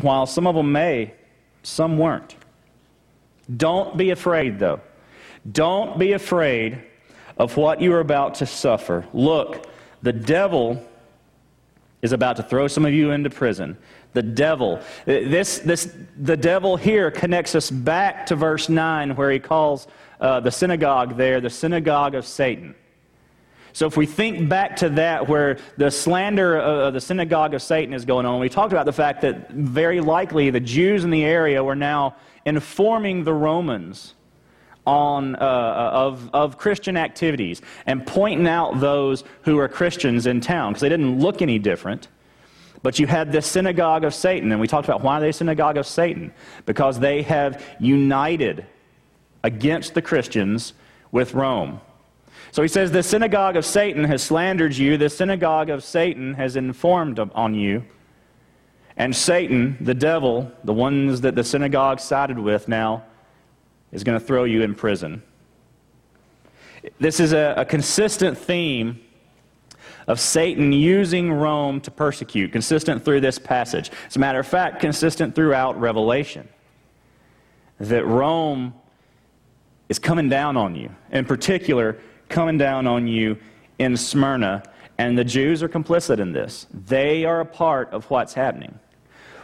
while 0.02 0.26
some 0.26 0.46
of 0.46 0.54
them 0.54 0.70
may, 0.70 1.14
some 1.62 1.98
weren't. 1.98 2.36
Don't 3.56 3.96
be 3.96 4.10
afraid, 4.10 4.58
though. 4.58 4.80
Don't 5.50 5.98
be 5.98 6.12
afraid 6.12 6.82
of 7.38 7.56
what 7.56 7.80
you 7.80 7.92
are 7.92 8.00
about 8.00 8.36
to 8.36 8.46
suffer. 8.46 9.04
Look, 9.12 9.66
the 10.02 10.12
devil 10.12 10.86
is 12.02 12.12
about 12.12 12.36
to 12.36 12.42
throw 12.42 12.68
some 12.68 12.84
of 12.84 12.92
you 12.92 13.12
into 13.12 13.30
prison. 13.30 13.76
The 14.12 14.22
devil. 14.22 14.80
This, 15.06 15.60
this, 15.60 15.92
the 16.18 16.36
devil 16.36 16.76
here 16.76 17.10
connects 17.10 17.54
us 17.54 17.70
back 17.70 18.26
to 18.26 18.36
verse 18.36 18.68
9 18.68 19.16
where 19.16 19.30
he 19.30 19.38
calls 19.38 19.86
uh, 20.20 20.40
the 20.40 20.50
synagogue 20.50 21.16
there 21.16 21.40
the 21.40 21.50
synagogue 21.50 22.14
of 22.14 22.26
Satan. 22.26 22.74
So 23.72 23.86
if 23.86 23.96
we 23.96 24.06
think 24.06 24.48
back 24.48 24.76
to 24.76 24.90
that, 24.90 25.28
where 25.28 25.58
the 25.76 25.90
slander 25.90 26.58
of 26.58 26.94
the 26.94 27.00
synagogue 27.00 27.54
of 27.54 27.62
Satan 27.62 27.94
is 27.94 28.04
going 28.04 28.26
on, 28.26 28.38
we 28.40 28.48
talked 28.48 28.72
about 28.72 28.84
the 28.84 28.92
fact 28.92 29.22
that 29.22 29.50
very 29.50 30.00
likely 30.00 30.50
the 30.50 30.60
Jews 30.60 31.04
in 31.04 31.10
the 31.10 31.24
area 31.24 31.62
were 31.64 31.76
now 31.76 32.16
informing 32.44 33.24
the 33.24 33.32
Romans 33.32 34.14
on, 34.86 35.36
uh, 35.36 35.38
of, 35.38 36.28
of 36.32 36.58
Christian 36.58 36.96
activities 36.96 37.62
and 37.86 38.06
pointing 38.06 38.46
out 38.46 38.80
those 38.80 39.24
who 39.42 39.58
are 39.58 39.68
Christians 39.68 40.26
in 40.26 40.40
town 40.40 40.72
because 40.72 40.82
they 40.82 40.88
didn't 40.88 41.20
look 41.20 41.40
any 41.40 41.58
different. 41.58 42.08
But 42.82 42.98
you 42.98 43.06
had 43.06 43.30
this 43.30 43.46
synagogue 43.46 44.04
of 44.04 44.12
Satan, 44.12 44.50
and 44.50 44.60
we 44.60 44.66
talked 44.66 44.88
about 44.88 45.02
why 45.02 45.18
are 45.18 45.20
they 45.20 45.32
synagogue 45.32 45.76
of 45.76 45.86
Satan 45.86 46.32
because 46.66 46.98
they 46.98 47.22
have 47.22 47.64
united 47.78 48.66
against 49.44 49.94
the 49.94 50.02
Christians 50.02 50.72
with 51.12 51.32
Rome. 51.32 51.80
So 52.52 52.60
he 52.60 52.68
says, 52.68 52.92
The 52.92 53.02
synagogue 53.02 53.56
of 53.56 53.64
Satan 53.64 54.04
has 54.04 54.22
slandered 54.22 54.76
you, 54.76 54.96
the 54.96 55.10
synagogue 55.10 55.70
of 55.70 55.82
Satan 55.82 56.34
has 56.34 56.54
informed 56.54 57.18
on 57.18 57.54
you. 57.54 57.84
And 58.96 59.16
Satan, 59.16 59.78
the 59.80 59.94
devil, 59.94 60.52
the 60.62 60.74
ones 60.74 61.22
that 61.22 61.34
the 61.34 61.42
synagogue 61.42 61.98
sided 61.98 62.38
with 62.38 62.68
now, 62.68 63.04
is 63.90 64.04
going 64.04 64.20
to 64.20 64.24
throw 64.24 64.44
you 64.44 64.62
in 64.62 64.74
prison. 64.74 65.22
This 67.00 67.20
is 67.20 67.32
a, 67.32 67.54
a 67.56 67.64
consistent 67.64 68.36
theme 68.36 69.00
of 70.06 70.20
Satan 70.20 70.74
using 70.74 71.32
Rome 71.32 71.80
to 71.80 71.90
persecute, 71.90 72.52
consistent 72.52 73.02
through 73.02 73.22
this 73.22 73.38
passage. 73.38 73.90
As 74.08 74.16
a 74.16 74.18
matter 74.18 74.40
of 74.40 74.46
fact, 74.46 74.78
consistent 74.80 75.34
throughout 75.34 75.80
Revelation. 75.80 76.48
That 77.78 78.04
Rome 78.04 78.74
is 79.88 79.98
coming 79.98 80.28
down 80.28 80.58
on 80.58 80.74
you. 80.74 80.94
In 81.12 81.24
particular, 81.24 81.98
coming 82.32 82.58
down 82.58 82.86
on 82.86 83.06
you 83.06 83.36
in 83.78 83.96
Smyrna. 83.96 84.62
And 84.98 85.16
the 85.16 85.24
Jews 85.24 85.62
are 85.62 85.68
complicit 85.68 86.18
in 86.18 86.32
this. 86.32 86.66
They 86.72 87.24
are 87.24 87.40
a 87.40 87.46
part 87.46 87.90
of 87.90 88.04
what's 88.10 88.34
happening. 88.34 88.78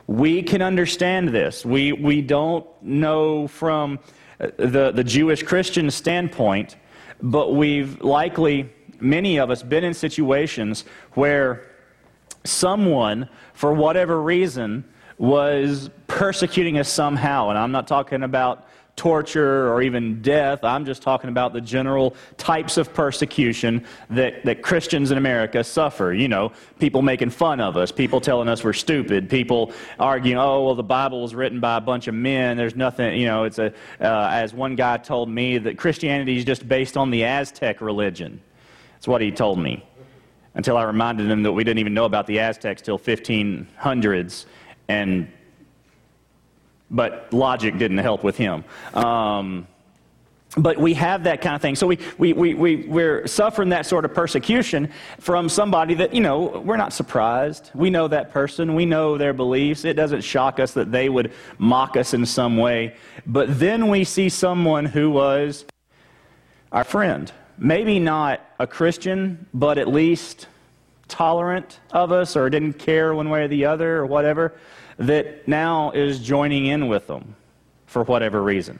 We 0.07 0.42
can 0.42 0.62
understand 0.62 1.30
this. 1.30 1.64
We, 1.64 1.92
we 1.92 2.23
don't 2.23 2.66
know 2.83 3.49
from 3.49 3.99
uh, 4.40 4.49
the, 4.57 4.92
the 4.92 5.04
Jewish 5.04 5.42
Christian 5.42 5.90
standpoint, 5.90 6.76
but 7.21 7.54
we've 7.54 8.00
likely, 8.02 8.71
many 9.00 9.38
of 9.38 9.50
us, 9.50 9.62
been 9.62 9.85
in 9.85 9.95
situations 9.95 10.85
where 11.12 11.66
someone, 12.45 13.28
for 13.52 13.73
whatever 13.73 14.23
reason, 14.23 14.85
was 15.18 15.90
persecuting 16.07 16.78
us 16.78 16.88
somehow. 16.88 17.49
And 17.50 17.59
I'm 17.59 17.73
not 17.73 17.88
talking 17.88 18.23
about 18.23 18.67
torture 18.98 19.72
or 19.72 19.80
even 19.80 20.20
death. 20.20 20.62
I'm 20.64 20.84
just 20.84 21.00
talking 21.00 21.30
about 21.30 21.54
the 21.54 21.60
general 21.60 22.14
types 22.36 22.76
of 22.76 22.92
persecution 22.92 23.86
that, 24.10 24.44
that 24.44 24.60
Christians 24.60 25.10
in 25.10 25.16
America 25.16 25.64
suffer. 25.64 26.12
You 26.12 26.28
know, 26.28 26.52
people 26.78 27.00
making 27.00 27.30
fun 27.30 27.60
of 27.60 27.76
us, 27.76 27.90
people 27.90 28.20
telling 28.20 28.48
us 28.48 28.62
we're 28.62 28.74
stupid, 28.74 29.30
people 29.30 29.72
arguing, 29.98 30.36
oh, 30.36 30.64
well, 30.64 30.74
the 30.74 30.82
Bible 30.82 31.22
was 31.22 31.34
written 31.34 31.60
by 31.60 31.76
a 31.76 31.80
bunch 31.80 32.08
of 32.08 32.14
men. 32.14 32.56
There's 32.56 32.76
nothing, 32.76 33.18
you 33.18 33.26
know, 33.26 33.44
it's 33.44 33.58
a, 33.58 33.72
uh, 34.00 34.28
as 34.32 34.52
one 34.52 34.74
guy 34.74 34.98
told 34.98 35.30
me, 35.30 35.56
that 35.58 35.78
Christianity 35.78 36.36
is 36.36 36.44
just 36.44 36.68
based 36.68 36.96
on 36.96 37.10
the 37.10 37.24
Aztec 37.24 37.80
religion. 37.80 38.40
That's 38.94 39.06
what 39.06 39.20
he 39.20 39.30
told 39.30 39.58
me. 39.60 39.84
Until 40.54 40.76
I 40.76 40.82
reminded 40.82 41.30
him 41.30 41.44
that 41.44 41.52
we 41.52 41.62
didn't 41.62 41.78
even 41.78 41.94
know 41.94 42.04
about 42.04 42.26
the 42.26 42.40
Aztecs 42.40 42.82
till 42.82 42.98
1500s. 42.98 44.46
And 44.88 45.30
but 46.90 47.33
logic 47.33 47.78
didn't 47.78 47.99
help 47.99 48.25
with 48.25 48.37
him. 48.37 48.64
Um, 48.95 49.66
but 50.57 50.78
we 50.78 50.95
have 50.95 51.25
that 51.25 51.42
kind 51.42 51.54
of 51.54 51.61
thing. 51.61 51.76
So 51.76 51.87
we, 51.87 51.99
we, 52.16 52.33
we, 52.33 52.54
we, 52.54 52.76
we're 52.87 53.26
suffering 53.26 53.68
that 53.68 53.85
sort 53.85 54.04
of 54.04 54.14
persecution 54.14 54.90
from 55.21 55.49
somebody 55.49 55.95
that, 55.95 56.14
you 56.14 56.21
know, 56.21 56.62
we're 56.64 56.78
not 56.78 56.92
surprised. 56.92 57.71
We 57.75 57.90
know 57.90 58.09
that 58.09 58.33
person. 58.33 58.75
We 58.75 58.87
know 58.87 59.18
their 59.18 59.35
beliefs. 59.35 59.85
It 59.85 59.95
doesn't 59.95 60.23
shock 60.23 60.59
us 60.59 60.73
that 60.73 60.90
they 60.90 61.11
would 61.11 61.33
mock 61.59 61.97
us 61.97 62.14
in 62.14 62.25
some 62.25 62.57
way. 62.57 62.97
But 63.26 63.59
then 63.59 63.88
we 63.88 64.04
see 64.04 64.30
someone 64.30 64.87
who 64.87 65.11
was 65.11 65.66
our 66.73 66.85
friend. 66.85 67.30
Maybe 67.59 67.99
not 67.99 68.40
a 68.59 68.66
Christian, 68.66 69.47
but 69.52 69.76
at 69.76 69.88
least 69.88 70.47
tolerant 71.09 71.80
of 71.90 72.11
us 72.11 72.37
or 72.37 72.49
didn't 72.49 72.75
care 72.75 73.14
one 73.14 73.28
way 73.28 73.45
or 73.45 73.49
the 73.49 73.64
other 73.66 73.97
or 73.97 74.07
whatever 74.07 74.54
that 74.98 75.46
now 75.48 75.90
is 75.92 76.18
joining 76.20 76.66
in 76.66 76.88
with 76.88 77.06
them 77.06 77.34
for 77.86 78.02
whatever 78.04 78.42
reason. 78.42 78.78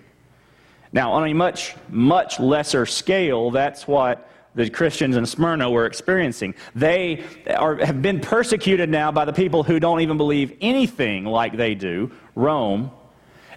Now, 0.93 1.13
on 1.13 1.29
a 1.29 1.35
much, 1.35 1.75
much 1.89 2.41
lesser 2.41 2.87
scale, 2.87 3.51
that's 3.51 3.87
what 3.87 4.29
the 4.55 4.69
Christians 4.69 5.17
in 5.17 5.27
Smyrna 5.27 5.71
were 5.71 5.87
experiencing. 5.87 6.55
They 6.75 7.25
are, 7.47 7.77
have 7.77 8.03
been 8.03 8.21
persecuted 8.21 8.89
now 8.89 9.13
by 9.13 9.25
the 9.25 9.33
people 9.33 9.63
who 9.63 9.79
don't 9.79 10.01
even 10.01 10.17
believe 10.17 10.57
anything 10.61 11.25
like 11.25 11.57
they 11.57 11.75
do, 11.75 12.11
Rome, 12.35 12.91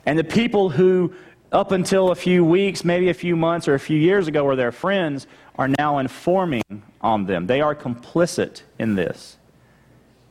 and 0.05 0.19
the 0.19 0.23
people 0.23 0.69
who, 0.69 1.13
up 1.51 1.71
until 1.71 2.11
a 2.11 2.15
few 2.15 2.43
weeks, 2.43 2.83
maybe 2.83 3.09
a 3.09 3.13
few 3.13 3.35
months 3.35 3.67
or 3.67 3.73
a 3.73 3.79
few 3.79 3.97
years 3.97 4.27
ago, 4.27 4.43
were 4.43 4.55
their 4.55 4.71
friends, 4.71 5.27
are 5.55 5.67
now 5.67 5.99
informing 5.99 6.63
on 7.01 7.25
them. 7.25 7.47
They 7.47 7.61
are 7.61 7.75
complicit 7.75 8.61
in 8.77 8.95
this. 8.95 9.37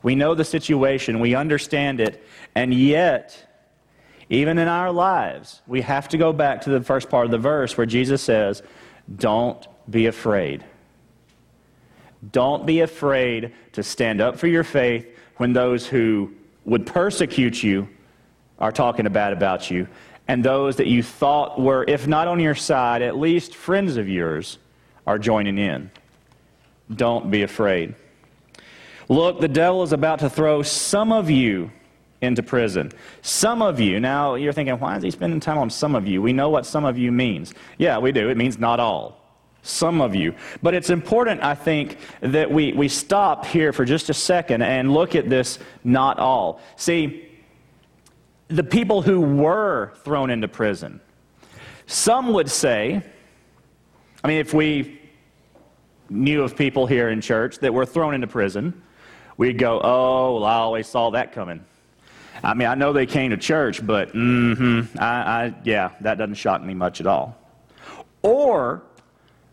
We 0.03 0.15
know 0.15 0.35
the 0.35 0.45
situation, 0.45 1.21
we 1.21 1.35
understand 1.35 2.01
it, 2.01 2.25
and 2.55 2.73
yet, 2.73 3.47
even 4.31 4.59
in 4.59 4.69
our 4.69 4.91
lives, 4.91 5.61
we 5.67 5.83
have 5.83 6.09
to 6.09 6.19
go 6.19 6.33
back 6.33 6.63
to 6.63 6.71
the 6.71 6.81
first 6.81 7.11
part 7.11 7.27
of 7.27 7.31
the 7.31 7.39
verse 7.39 7.77
where 7.77 7.87
Jesus 7.87 8.23
says, 8.23 8.63
Don't 9.17 9.67
be 9.91 10.07
afraid. 10.07 10.65
Don't 12.33 12.67
be 12.67 12.81
afraid 12.81 13.53
to 13.73 13.83
stand 13.83 14.21
up 14.21 14.39
for 14.39 14.47
your 14.47 14.65
faith 14.65 15.07
when 15.37 15.53
those 15.53 15.87
who 15.87 16.33
would 16.65 16.87
persecute 16.87 17.63
you 17.63 17.89
are 18.59 18.73
talking 18.73 19.07
bad 19.09 19.33
about 19.33 19.71
you, 19.71 19.89
and 20.29 20.45
those 20.45 20.77
that 20.77 20.87
you 20.87 21.03
thought 21.03 21.61
were, 21.61 21.85
if 21.89 22.07
not 22.07 22.29
on 22.29 22.39
your 22.39 22.55
side, 22.55 23.03
at 23.03 23.17
least 23.17 23.55
friends 23.55 23.97
of 23.97 24.09
yours, 24.09 24.59
are 25.07 25.19
joining 25.19 25.59
in. 25.59 25.91
Don't 26.95 27.31
be 27.31 27.43
afraid. 27.43 27.95
Look, 29.11 29.41
the 29.41 29.49
devil 29.49 29.83
is 29.83 29.93
about 29.93 30.21
to 30.21 30.31
throw 30.31 30.63
some 30.63 31.11
of 31.11 31.29
you 31.29 31.73
into 32.21 32.45
prison. 32.45 32.93
Some 33.23 33.61
of 33.61 33.81
you. 33.81 33.99
Now, 33.99 34.37
you're 34.37 34.53
thinking, 34.53 34.79
why 34.79 34.97
is 34.97 35.03
he 35.03 35.11
spending 35.11 35.41
time 35.41 35.59
on 35.59 35.69
some 35.69 35.97
of 35.97 36.07
you? 36.07 36.23
We 36.23 36.33
know 36.33 36.49
what 36.49 36.65
some 36.65 36.85
of 36.85 36.97
you 36.97 37.11
means. 37.11 37.53
Yeah, 37.77 37.99
we 37.99 38.13
do. 38.13 38.31
It 38.31 38.37
means 38.37 38.57
not 38.57 38.79
all. 38.79 39.19
Some 39.63 40.01
of 40.01 40.15
you. 40.15 40.33
But 40.63 40.75
it's 40.75 40.91
important, 40.91 41.43
I 41.43 41.57
think, 41.57 41.99
that 42.21 42.49
we, 42.49 42.73
we 42.73 42.87
stop 42.87 43.45
here 43.45 43.73
for 43.73 43.85
just 43.85 44.11
a 44.11 44.15
second 44.15 44.63
and 44.63 44.95
look 44.95 45.17
at 45.17 45.29
this 45.29 45.59
not 45.83 46.21
all. 46.21 46.61
See, 46.77 47.29
the 48.47 48.65
people 48.65 49.03
who 49.03 49.21
were 49.21 49.93
thrown 50.05 50.31
into 50.31 50.47
prison, 50.47 51.01
some 51.87 52.33
would 52.33 52.49
say, 52.49 53.03
I 54.23 54.29
mean, 54.29 54.39
if 54.39 54.55
we 54.55 55.01
knew 56.09 56.45
of 56.45 56.57
people 56.57 56.87
here 56.87 57.09
in 57.09 57.21
church 57.21 57.59
that 57.59 57.75
were 57.75 57.85
thrown 57.85 58.15
into 58.15 58.29
prison, 58.29 58.81
we'd 59.41 59.57
go, 59.57 59.81
oh, 59.83 60.35
well, 60.35 60.45
I 60.45 60.57
always 60.57 60.87
saw 60.87 61.09
that 61.13 61.33
coming. 61.33 61.65
I 62.45 62.53
mean, 62.53 62.69
I 62.69 62.75
know 62.75 62.93
they 62.93 63.07
came 63.07 63.31
to 63.31 63.39
church, 63.39 63.85
but 63.85 64.13
mm-hmm, 64.13 64.99
I, 64.99 65.07
I, 65.07 65.55
yeah, 65.65 65.93
that 66.03 66.19
doesn't 66.19 66.35
shock 66.35 66.63
me 66.63 66.75
much 66.75 67.01
at 67.01 67.07
all. 67.07 67.39
Or 68.21 68.83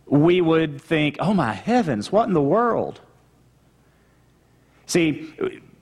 we 0.06 0.42
would 0.42 0.82
think, 0.82 1.16
oh 1.22 1.34
my 1.34 1.54
heavens, 1.54 2.12
what 2.12 2.28
in 2.28 2.34
the 2.34 2.42
world? 2.42 3.00
See, 4.88 5.34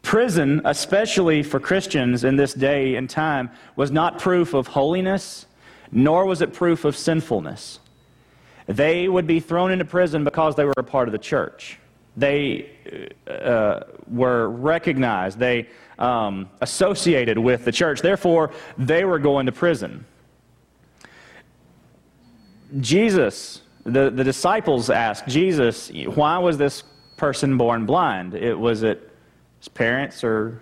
prison, 0.03 0.61
especially 0.65 1.41
for 1.41 1.59
Christians 1.59 2.25
in 2.25 2.35
this 2.35 2.53
day 2.53 2.97
and 2.97 3.09
time, 3.09 3.49
was 3.75 3.89
not 3.89 4.19
proof 4.19 4.53
of 4.53 4.67
holiness, 4.67 5.47
nor 5.91 6.27
was 6.27 6.43
it 6.43 6.53
proof 6.53 6.85
of 6.85 6.95
sinfulness. 6.95 7.79
They 8.67 9.07
would 9.07 9.25
be 9.25 9.39
thrown 9.39 9.71
into 9.71 9.85
prison 9.85 10.23
because 10.23 10.55
they 10.55 10.65
were 10.65 10.73
a 10.77 10.83
part 10.83 11.07
of 11.07 11.11
the 11.11 11.17
church. 11.17 11.79
They 12.17 12.69
uh, 13.27 13.81
were 14.07 14.49
recognized, 14.49 15.37
they 15.37 15.67
um, 15.99 16.49
associated 16.61 17.37
with 17.37 17.65
the 17.65 17.71
church. 17.71 18.01
Therefore, 18.01 18.51
they 18.77 19.03
were 19.03 19.19
going 19.19 19.45
to 19.47 19.51
prison. 19.51 20.05
Jesus, 22.79 23.61
the, 23.83 24.09
the 24.09 24.23
disciples 24.23 24.89
asked 24.89 25.27
Jesus, 25.27 25.91
why 26.05 26.37
was 26.37 26.57
this 26.57 26.83
person 27.17 27.57
born 27.57 27.85
blind? 27.85 28.33
It, 28.33 28.57
was 28.57 28.83
it 28.83 29.11
his 29.59 29.67
parents 29.67 30.23
or 30.23 30.61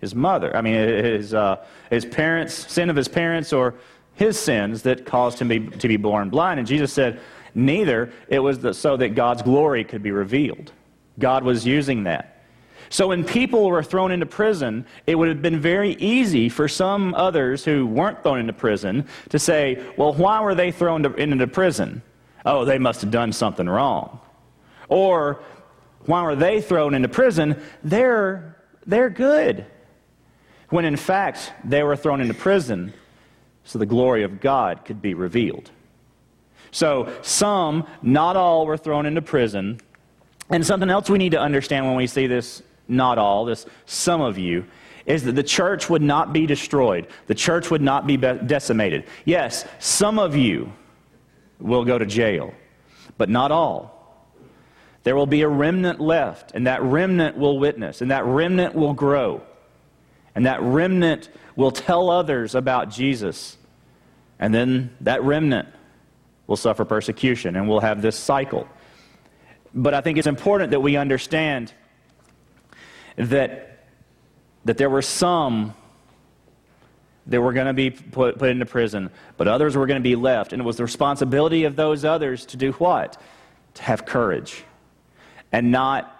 his 0.00 0.14
mother? 0.14 0.54
I 0.56 0.60
mean, 0.60 0.74
his, 0.74 1.34
uh, 1.34 1.64
his 1.90 2.04
parents, 2.04 2.54
sin 2.72 2.90
of 2.90 2.96
his 2.96 3.08
parents, 3.08 3.52
or 3.52 3.74
his 4.14 4.38
sins 4.38 4.82
that 4.82 5.04
caused 5.06 5.38
him 5.38 5.48
be, 5.48 5.60
to 5.60 5.88
be 5.88 5.96
born 5.96 6.30
blind? 6.30 6.58
And 6.58 6.66
Jesus 6.66 6.92
said, 6.92 7.20
neither. 7.54 8.12
It 8.28 8.38
was 8.38 8.58
the, 8.58 8.74
so 8.74 8.96
that 8.98 9.14
God's 9.14 9.42
glory 9.42 9.82
could 9.82 10.02
be 10.02 10.10
revealed. 10.10 10.72
God 11.18 11.44
was 11.44 11.66
using 11.66 12.04
that. 12.04 12.44
So 12.88 13.08
when 13.08 13.24
people 13.24 13.68
were 13.68 13.82
thrown 13.82 14.12
into 14.12 14.26
prison, 14.26 14.86
it 15.06 15.16
would 15.16 15.28
have 15.28 15.42
been 15.42 15.60
very 15.60 15.94
easy 15.94 16.48
for 16.48 16.68
some 16.68 17.14
others 17.14 17.64
who 17.64 17.86
weren't 17.86 18.22
thrown 18.22 18.38
into 18.38 18.52
prison 18.52 19.06
to 19.30 19.38
say, 19.38 19.84
well, 19.96 20.12
why 20.12 20.40
were 20.40 20.54
they 20.54 20.70
thrown 20.70 21.04
into 21.18 21.46
prison? 21.46 22.02
Oh, 22.44 22.64
they 22.64 22.78
must 22.78 23.00
have 23.00 23.10
done 23.10 23.32
something 23.32 23.68
wrong. 23.68 24.20
Or 24.88 25.42
why 26.02 26.22
were 26.22 26.36
they 26.36 26.60
thrown 26.60 26.94
into 26.94 27.08
prison? 27.08 27.60
They're, 27.82 28.56
they're 28.86 29.10
good. 29.10 29.66
When 30.68 30.84
in 30.84 30.96
fact, 30.96 31.52
they 31.64 31.82
were 31.82 31.96
thrown 31.96 32.20
into 32.20 32.34
prison 32.34 32.92
so 33.64 33.78
the 33.80 33.86
glory 33.86 34.22
of 34.22 34.40
God 34.40 34.84
could 34.84 35.02
be 35.02 35.14
revealed. 35.14 35.70
So, 36.70 37.12
some, 37.22 37.86
not 38.02 38.36
all, 38.36 38.66
were 38.66 38.76
thrown 38.76 39.06
into 39.06 39.22
prison. 39.22 39.80
And 40.50 40.64
something 40.64 40.90
else 40.90 41.10
we 41.10 41.18
need 41.18 41.32
to 41.32 41.40
understand 41.40 41.86
when 41.86 41.96
we 41.96 42.06
see 42.06 42.26
this, 42.26 42.62
not 42.88 43.18
all, 43.18 43.44
this 43.44 43.66
some 43.84 44.20
of 44.20 44.38
you, 44.38 44.64
is 45.04 45.24
that 45.24 45.32
the 45.32 45.42
church 45.42 45.88
would 45.88 46.02
not 46.02 46.32
be 46.32 46.46
destroyed. 46.46 47.06
The 47.26 47.34
church 47.34 47.70
would 47.70 47.82
not 47.82 48.06
be 48.06 48.16
decimated. 48.16 49.04
Yes, 49.24 49.64
some 49.78 50.18
of 50.18 50.36
you 50.36 50.72
will 51.58 51.84
go 51.84 51.98
to 51.98 52.06
jail, 52.06 52.52
but 53.16 53.28
not 53.28 53.50
all. 53.50 53.92
There 55.04 55.14
will 55.14 55.26
be 55.26 55.42
a 55.42 55.48
remnant 55.48 56.00
left, 56.00 56.52
and 56.54 56.66
that 56.66 56.82
remnant 56.82 57.38
will 57.38 57.58
witness, 57.58 58.00
and 58.00 58.10
that 58.10 58.24
remnant 58.24 58.74
will 58.74 58.92
grow, 58.92 59.42
and 60.34 60.46
that 60.46 60.60
remnant 60.60 61.28
will 61.54 61.70
tell 61.70 62.10
others 62.10 62.56
about 62.56 62.90
Jesus. 62.90 63.56
And 64.38 64.52
then 64.52 64.94
that 65.02 65.22
remnant 65.22 65.68
will 66.48 66.56
suffer 66.56 66.84
persecution, 66.84 67.54
and 67.54 67.68
we'll 67.68 67.80
have 67.80 68.02
this 68.02 68.16
cycle. 68.16 68.68
But 69.74 69.94
I 69.94 70.00
think 70.00 70.18
it's 70.18 70.26
important 70.26 70.70
that 70.70 70.80
we 70.80 70.96
understand 70.96 71.72
that, 73.16 73.86
that 74.64 74.78
there 74.78 74.90
were 74.90 75.02
some 75.02 75.74
that 77.26 77.40
were 77.40 77.52
going 77.52 77.66
to 77.66 77.72
be 77.72 77.90
put, 77.90 78.38
put 78.38 78.50
into 78.50 78.66
prison, 78.66 79.10
but 79.36 79.48
others 79.48 79.76
were 79.76 79.86
going 79.86 80.00
to 80.00 80.08
be 80.08 80.16
left. 80.16 80.52
And 80.52 80.62
it 80.62 80.64
was 80.64 80.76
the 80.76 80.84
responsibility 80.84 81.64
of 81.64 81.76
those 81.76 82.04
others 82.04 82.46
to 82.46 82.56
do 82.56 82.72
what? 82.72 83.20
To 83.74 83.82
have 83.82 84.06
courage 84.06 84.64
and 85.52 85.70
not 85.70 86.12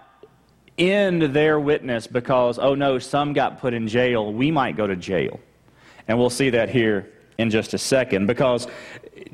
end 0.77 1.21
their 1.21 1.59
witness 1.59 2.07
because, 2.07 2.59
oh 2.59 2.75
no, 2.75 2.99
some 2.99 3.33
got 3.33 3.59
put 3.59 3.73
in 3.73 3.87
jail. 3.87 4.33
We 4.33 4.51
might 4.51 4.75
go 4.75 4.85
to 4.85 4.95
jail. 4.95 5.39
And 6.07 6.17
we'll 6.17 6.29
see 6.29 6.49
that 6.51 6.69
here 6.69 7.11
in 7.37 7.49
just 7.49 7.73
a 7.73 7.77
second 7.77 8.27
because 8.27 8.67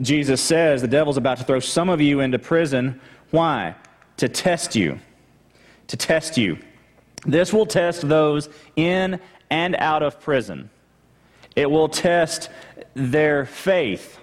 Jesus 0.02 0.42
says 0.42 0.82
the 0.82 0.88
devil's 0.88 1.18
about 1.18 1.38
to 1.40 1.44
throw 1.44 1.60
some 1.60 1.90
of 1.90 2.02
you 2.02 2.20
into 2.20 2.40
prison. 2.40 3.00
Why? 3.32 3.76
To 4.18 4.30
test 4.30 4.76
you. 4.76 5.00
To 5.88 5.98
test 5.98 6.38
you. 6.38 6.58
This 7.26 7.54
will 7.54 7.66
test 7.66 8.08
those 8.08 8.50
in 8.76 9.20
and 9.50 9.76
out 9.78 10.04
of 10.04 10.20
prison. 10.20 10.70
It 11.56 11.70
will 11.70 11.88
test 11.88 12.50
their 12.94 13.46
faith. 13.46 14.20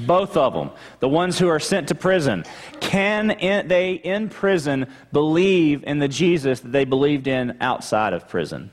Both 0.00 0.36
of 0.36 0.54
them. 0.54 0.70
The 1.00 1.08
ones 1.08 1.38
who 1.38 1.48
are 1.48 1.58
sent 1.58 1.88
to 1.88 1.94
prison. 1.94 2.44
Can 2.80 3.36
they 3.38 3.94
in 3.94 4.28
prison 4.28 4.86
believe 5.12 5.84
in 5.84 5.98
the 5.98 6.08
Jesus 6.08 6.60
that 6.60 6.72
they 6.72 6.84
believed 6.84 7.26
in 7.26 7.56
outside 7.60 8.12
of 8.12 8.28
prison? 8.28 8.70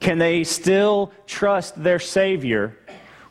Can 0.00 0.18
they 0.18 0.44
still 0.44 1.12
trust 1.26 1.82
their 1.82 1.98
Savior 1.98 2.76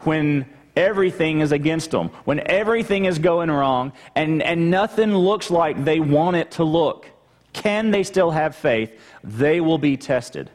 when 0.02 0.46
everything 0.76 1.40
is 1.42 1.52
against 1.52 1.92
them, 1.92 2.10
when 2.26 2.40
everything 2.48 3.06
is 3.06 3.20
going 3.20 3.52
wrong 3.52 3.94
and, 4.16 4.42
and 4.42 4.70
nothing 4.72 5.16
looks 5.16 5.50
like 5.50 5.84
they 5.84 6.00
want 6.00 6.36
it 6.36 6.52
to 6.52 6.64
look? 6.64 7.10
Can 7.54 7.92
they 7.92 8.04
still 8.04 8.32
have 8.32 8.56
faith? 8.56 9.00
They 9.24 9.62
will 9.62 9.78
be 9.78 9.98
tested. 9.98 10.50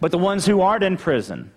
But 0.00 0.10
the 0.10 0.18
ones 0.18 0.46
who 0.46 0.60
aren't 0.60 0.84
in 0.84 0.96
prison, 0.96 1.50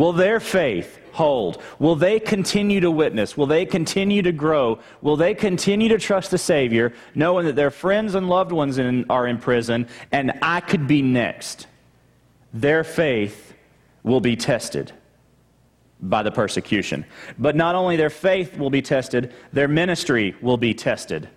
Will 0.00 0.12
their 0.12 0.40
faith 0.40 0.98
hold? 1.12 1.60
Will 1.78 1.96
they 1.96 2.20
continue 2.20 2.80
to 2.80 2.90
witness? 2.90 3.36
Will 3.36 3.46
they 3.46 3.66
continue 3.66 4.22
to 4.22 4.32
grow? 4.32 4.78
Will 5.02 5.16
they 5.16 5.34
continue 5.34 5.88
to 5.88 5.98
trust 5.98 6.30
the 6.30 6.38
Savior, 6.38 6.94
knowing 7.14 7.46
that 7.46 7.56
their 7.56 7.70
friends 7.70 8.14
and 8.14 8.28
loved 8.28 8.52
ones 8.52 8.78
in, 8.78 9.04
are 9.10 9.26
in 9.26 9.38
prison 9.38 9.88
and 10.12 10.32
I 10.40 10.60
could 10.60 10.86
be 10.86 11.02
next? 11.02 11.66
Their 12.54 12.84
faith 12.84 13.52
will 14.02 14.20
be 14.20 14.36
tested 14.36 14.92
by 16.02 16.22
the 16.22 16.30
persecution. 16.30 17.04
But 17.38 17.56
not 17.56 17.74
only 17.74 17.96
their 17.96 18.10
faith 18.10 18.58
will 18.58 18.70
be 18.70 18.82
tested, 18.82 19.32
their 19.52 19.68
ministry 19.68 20.34
will 20.40 20.56
be 20.56 20.74
tested. 20.74 21.28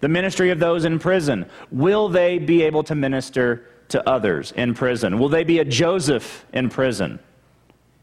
The 0.00 0.08
ministry 0.08 0.50
of 0.50 0.58
those 0.58 0.84
in 0.84 0.98
prison, 0.98 1.46
will 1.70 2.08
they 2.08 2.38
be 2.38 2.62
able 2.62 2.82
to 2.84 2.94
minister 2.94 3.66
to 3.88 4.08
others 4.08 4.52
in 4.52 4.74
prison? 4.74 5.18
Will 5.18 5.28
they 5.28 5.44
be 5.44 5.58
a 5.58 5.64
Joseph 5.64 6.44
in 6.52 6.68
prison? 6.68 7.18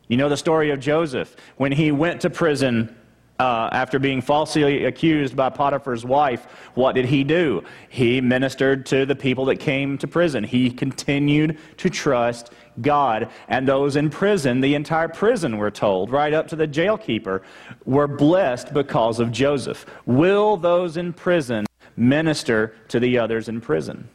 You 0.08 0.18
know 0.18 0.30
the 0.30 0.38
story 0.38 0.72
of 0.72 0.80
Joseph. 0.80 1.36
When 1.58 1.72
he 1.72 1.92
went 1.92 2.22
to 2.22 2.30
prison 2.30 2.96
uh, 3.40 3.70
after 3.72 4.00
being 4.00 4.22
falsely 4.22 4.86
accused 4.86 5.36
by 5.36 5.50
Potiphar's 5.50 6.06
wife, 6.06 6.46
what 6.76 6.96
did 6.96 7.06
he 7.06 7.24
do? 7.24 7.64
He 7.90 8.22
ministered 8.22 8.86
to 8.88 9.06
the 9.06 9.16
people 9.16 9.46
that 9.46 9.58
came 9.58 9.98
to 10.00 10.08
prison. 10.08 10.44
He 10.44 10.72
continued 10.72 11.58
to 11.78 11.90
trust 11.90 12.52
God. 12.82 13.30
And 13.48 13.68
those 13.68 13.96
in 13.96 14.10
prison, 14.10 14.62
the 14.62 14.76
entire 14.76 15.08
prison, 15.08 15.58
we're 15.58 15.72
told, 15.72 16.12
right 16.12 16.34
up 16.34 16.48
to 16.50 16.56
the 16.56 16.68
jailkeeper, 16.68 17.42
were 17.86 18.08
blessed 18.08 18.74
because 18.74 19.20
of 19.20 19.32
Joseph. 19.32 19.86
Will 20.06 20.58
those 20.58 20.98
in 20.98 21.14
prison 21.14 21.66
minister 21.96 22.76
to 22.90 23.00
the 23.00 23.18
others 23.18 23.50
in 23.50 23.62
prison? 23.62 24.08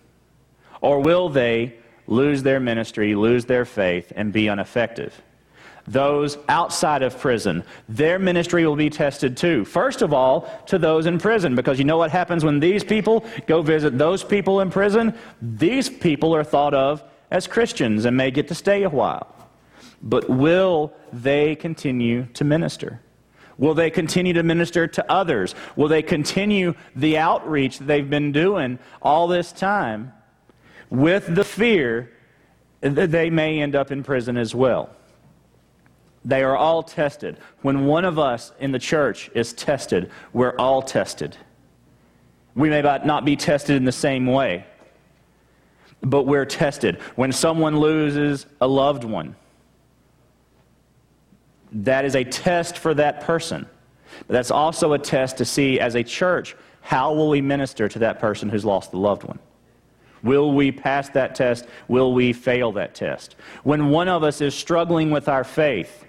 Or 0.80 1.00
will 1.00 1.28
they 1.28 1.76
lose 2.06 2.42
their 2.42 2.60
ministry, 2.60 3.14
lose 3.14 3.44
their 3.44 3.64
faith, 3.64 4.12
and 4.14 4.32
be 4.32 4.48
ineffective? 4.48 5.20
those 5.86 6.38
outside 6.48 7.02
of 7.02 7.18
prison. 7.18 7.64
Their 7.88 8.18
ministry 8.18 8.66
will 8.66 8.76
be 8.76 8.90
tested 8.90 9.36
too. 9.36 9.64
First 9.64 10.02
of 10.02 10.12
all, 10.12 10.48
to 10.66 10.78
those 10.78 11.06
in 11.06 11.18
prison, 11.18 11.54
because 11.54 11.78
you 11.78 11.84
know 11.84 11.96
what 11.98 12.10
happens 12.10 12.44
when 12.44 12.60
these 12.60 12.84
people 12.84 13.24
go 13.46 13.62
visit 13.62 13.98
those 13.98 14.22
people 14.22 14.60
in 14.60 14.70
prison? 14.70 15.14
These 15.40 15.88
people 15.88 16.34
are 16.34 16.44
thought 16.44 16.74
of 16.74 17.02
as 17.32 17.46
Christians 17.46 18.04
and 18.04 18.14
may 18.14 18.30
get 18.30 18.46
to 18.48 18.54
stay 18.54 18.82
a 18.82 18.90
while. 18.90 19.26
But 20.02 20.28
will 20.28 20.92
they 21.12 21.56
continue 21.56 22.26
to 22.34 22.44
minister? 22.44 23.00
Will 23.56 23.72
they 23.72 23.90
continue 23.90 24.34
to 24.34 24.42
minister 24.42 24.86
to 24.86 25.10
others? 25.10 25.54
Will 25.74 25.88
they 25.88 26.02
continue 26.02 26.74
the 26.94 27.16
outreach 27.16 27.78
that 27.78 27.86
they've 27.86 28.08
been 28.08 28.32
doing 28.32 28.78
all 29.00 29.28
this 29.28 29.50
time 29.50 30.12
with 30.90 31.34
the 31.34 31.42
fear 31.44 32.12
that 32.82 33.10
they 33.10 33.30
may 33.30 33.62
end 33.62 33.74
up 33.74 33.90
in 33.90 34.02
prison 34.02 34.36
as 34.36 34.54
well? 34.54 34.90
They 36.26 36.42
are 36.42 36.56
all 36.56 36.82
tested. 36.82 37.38
When 37.62 37.86
one 37.86 38.04
of 38.04 38.18
us 38.18 38.52
in 38.60 38.72
the 38.72 38.78
church 38.78 39.30
is 39.34 39.54
tested, 39.54 40.10
we're 40.34 40.56
all 40.56 40.82
tested. 40.82 41.36
We 42.54 42.68
may 42.68 42.82
not 42.82 43.24
be 43.24 43.36
tested 43.36 43.76
in 43.76 43.86
the 43.86 43.92
same 43.92 44.26
way, 44.26 44.66
but 46.02 46.24
we're 46.24 46.44
tested. 46.44 46.96
When 47.16 47.32
someone 47.32 47.78
loses 47.78 48.46
a 48.60 48.66
loved 48.66 49.04
one, 49.04 49.36
that 51.72 52.04
is 52.04 52.14
a 52.16 52.24
test 52.24 52.78
for 52.78 52.92
that 52.94 53.22
person. 53.22 53.66
But 54.26 54.34
that's 54.34 54.50
also 54.50 54.92
a 54.92 54.98
test 54.98 55.38
to 55.38 55.44
see, 55.44 55.80
as 55.80 55.94
a 55.94 56.02
church, 56.02 56.54
how 56.82 57.14
will 57.14 57.30
we 57.30 57.40
minister 57.40 57.88
to 57.88 57.98
that 58.00 58.18
person 58.18 58.48
who's 58.48 58.64
lost 58.64 58.90
the 58.90 58.98
loved 58.98 59.24
one? 59.24 59.38
Will 60.22 60.52
we 60.52 60.70
pass 60.70 61.08
that 61.10 61.34
test? 61.34 61.66
Will 61.88 62.12
we 62.12 62.32
fail 62.32 62.72
that 62.72 62.94
test? 62.94 63.36
When 63.62 63.88
one 63.88 64.08
of 64.08 64.22
us 64.22 64.40
is 64.40 64.54
struggling 64.54 65.10
with 65.10 65.28
our 65.28 65.44
faith, 65.44 66.04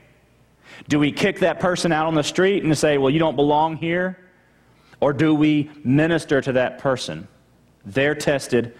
do 0.88 1.00
we 1.00 1.12
kick 1.12 1.40
that 1.40 1.60
person 1.60 1.92
out 1.92 2.08
on 2.08 2.16
the 2.16 2.24
street 2.24 2.64
and 2.64 2.78
say, 2.78 2.98
well, 2.98 3.10
you 3.10 3.20
don't 3.20 3.36
belong 3.36 3.78
here? 3.78 4.20
Or 5.00 5.14
do 5.14 5.34
we 5.34 5.70
minister 5.84 6.42
to 6.42 6.52
that 6.54 6.78
person? 6.80 7.28
They're 7.86 8.16
tested, 8.16 8.76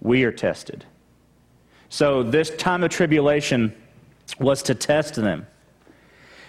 we 0.00 0.24
are 0.24 0.32
tested. 0.32 0.84
So 1.88 2.22
this 2.22 2.50
time 2.50 2.82
of 2.82 2.90
tribulation 2.90 3.74
was 4.38 4.62
to 4.64 4.74
test 4.74 5.14
them. 5.14 5.46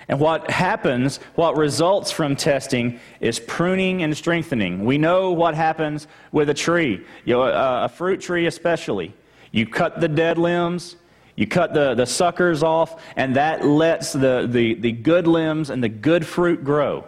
And 0.10 0.20
what 0.20 0.50
happens, 0.50 1.20
what 1.36 1.58
results 1.58 2.12
from 2.12 2.36
testing, 2.36 3.00
is 3.20 3.40
pruning 3.40 4.04
and 4.04 4.16
strengthening. 4.16 4.86
We 4.86 4.98
know 4.98 5.32
what 5.32 5.54
happens 5.54 6.08
with 6.32 6.50
a 6.50 6.54
tree, 6.54 7.06
you 7.26 7.34
know, 7.34 7.44
a, 7.44 7.86
a 7.86 7.90
fruit 7.90 8.22
tree 8.22 8.46
especially. 8.46 9.14
You 9.52 9.66
cut 9.66 10.00
the 10.00 10.08
dead 10.08 10.38
limbs, 10.38 10.96
you 11.36 11.46
cut 11.46 11.74
the, 11.74 11.94
the 11.94 12.06
suckers 12.06 12.64
off, 12.64 13.04
and 13.16 13.36
that 13.36 13.66
lets 13.66 14.14
the, 14.14 14.48
the, 14.50 14.76
the 14.76 14.92
good 14.92 15.28
limbs 15.28 15.70
and 15.70 15.84
the 15.84 15.90
good 15.90 16.26
fruit 16.26 16.64
grow. 16.64 17.06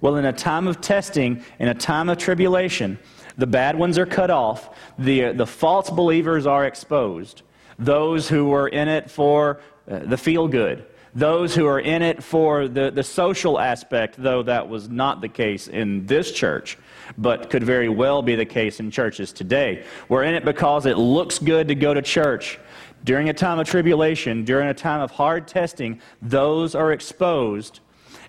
Well, 0.00 0.16
in 0.16 0.24
a 0.24 0.32
time 0.32 0.66
of 0.66 0.80
testing, 0.80 1.44
in 1.60 1.68
a 1.68 1.74
time 1.74 2.08
of 2.08 2.18
tribulation, 2.18 2.98
the 3.36 3.46
bad 3.46 3.76
ones 3.76 3.98
are 3.98 4.06
cut 4.06 4.30
off, 4.30 4.76
the, 4.98 5.32
the 5.32 5.46
false 5.46 5.90
believers 5.90 6.46
are 6.46 6.64
exposed. 6.66 7.42
Those 7.78 8.28
who 8.28 8.46
were 8.46 8.68
in 8.68 8.88
it 8.88 9.10
for 9.10 9.60
uh, 9.90 10.00
the 10.00 10.16
feel 10.16 10.48
good, 10.48 10.86
those 11.14 11.54
who 11.54 11.66
are 11.66 11.80
in 11.80 12.02
it 12.02 12.22
for 12.22 12.68
the, 12.68 12.90
the 12.90 13.02
social 13.02 13.58
aspect, 13.58 14.14
though 14.16 14.42
that 14.44 14.68
was 14.68 14.88
not 14.88 15.20
the 15.20 15.28
case 15.28 15.68
in 15.68 16.06
this 16.06 16.32
church, 16.32 16.78
but 17.18 17.50
could 17.50 17.62
very 17.62 17.88
well 17.88 18.22
be 18.22 18.34
the 18.34 18.46
case 18.46 18.80
in 18.80 18.90
churches 18.90 19.32
today. 19.32 19.84
We're 20.08 20.22
in 20.22 20.34
it 20.34 20.44
because 20.44 20.86
it 20.86 20.96
looks 20.96 21.38
good 21.38 21.68
to 21.68 21.74
go 21.74 21.92
to 21.92 22.00
church. 22.00 22.58
During 23.04 23.28
a 23.28 23.34
time 23.34 23.58
of 23.58 23.66
tribulation, 23.66 24.44
during 24.44 24.68
a 24.68 24.74
time 24.74 25.00
of 25.00 25.10
hard 25.10 25.48
testing, 25.48 26.00
those 26.22 26.74
are 26.74 26.92
exposed, 26.92 27.80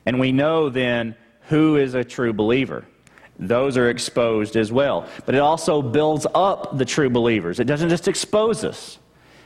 and 0.05 0.19
we 0.19 0.31
know 0.31 0.69
then 0.69 1.15
who 1.49 1.77
is 1.77 1.93
a 1.93 2.03
true 2.03 2.33
believer. 2.33 2.85
Those 3.39 3.77
are 3.77 3.89
exposed 3.89 4.55
as 4.55 4.71
well. 4.71 5.07
But 5.25 5.35
it 5.35 5.39
also 5.39 5.81
builds 5.81 6.25
up 6.33 6.77
the 6.77 6.85
true 6.85 7.09
believers. 7.09 7.59
It 7.59 7.65
doesn't 7.65 7.89
just 7.89 8.07
expose 8.07 8.63
us, 8.63 8.99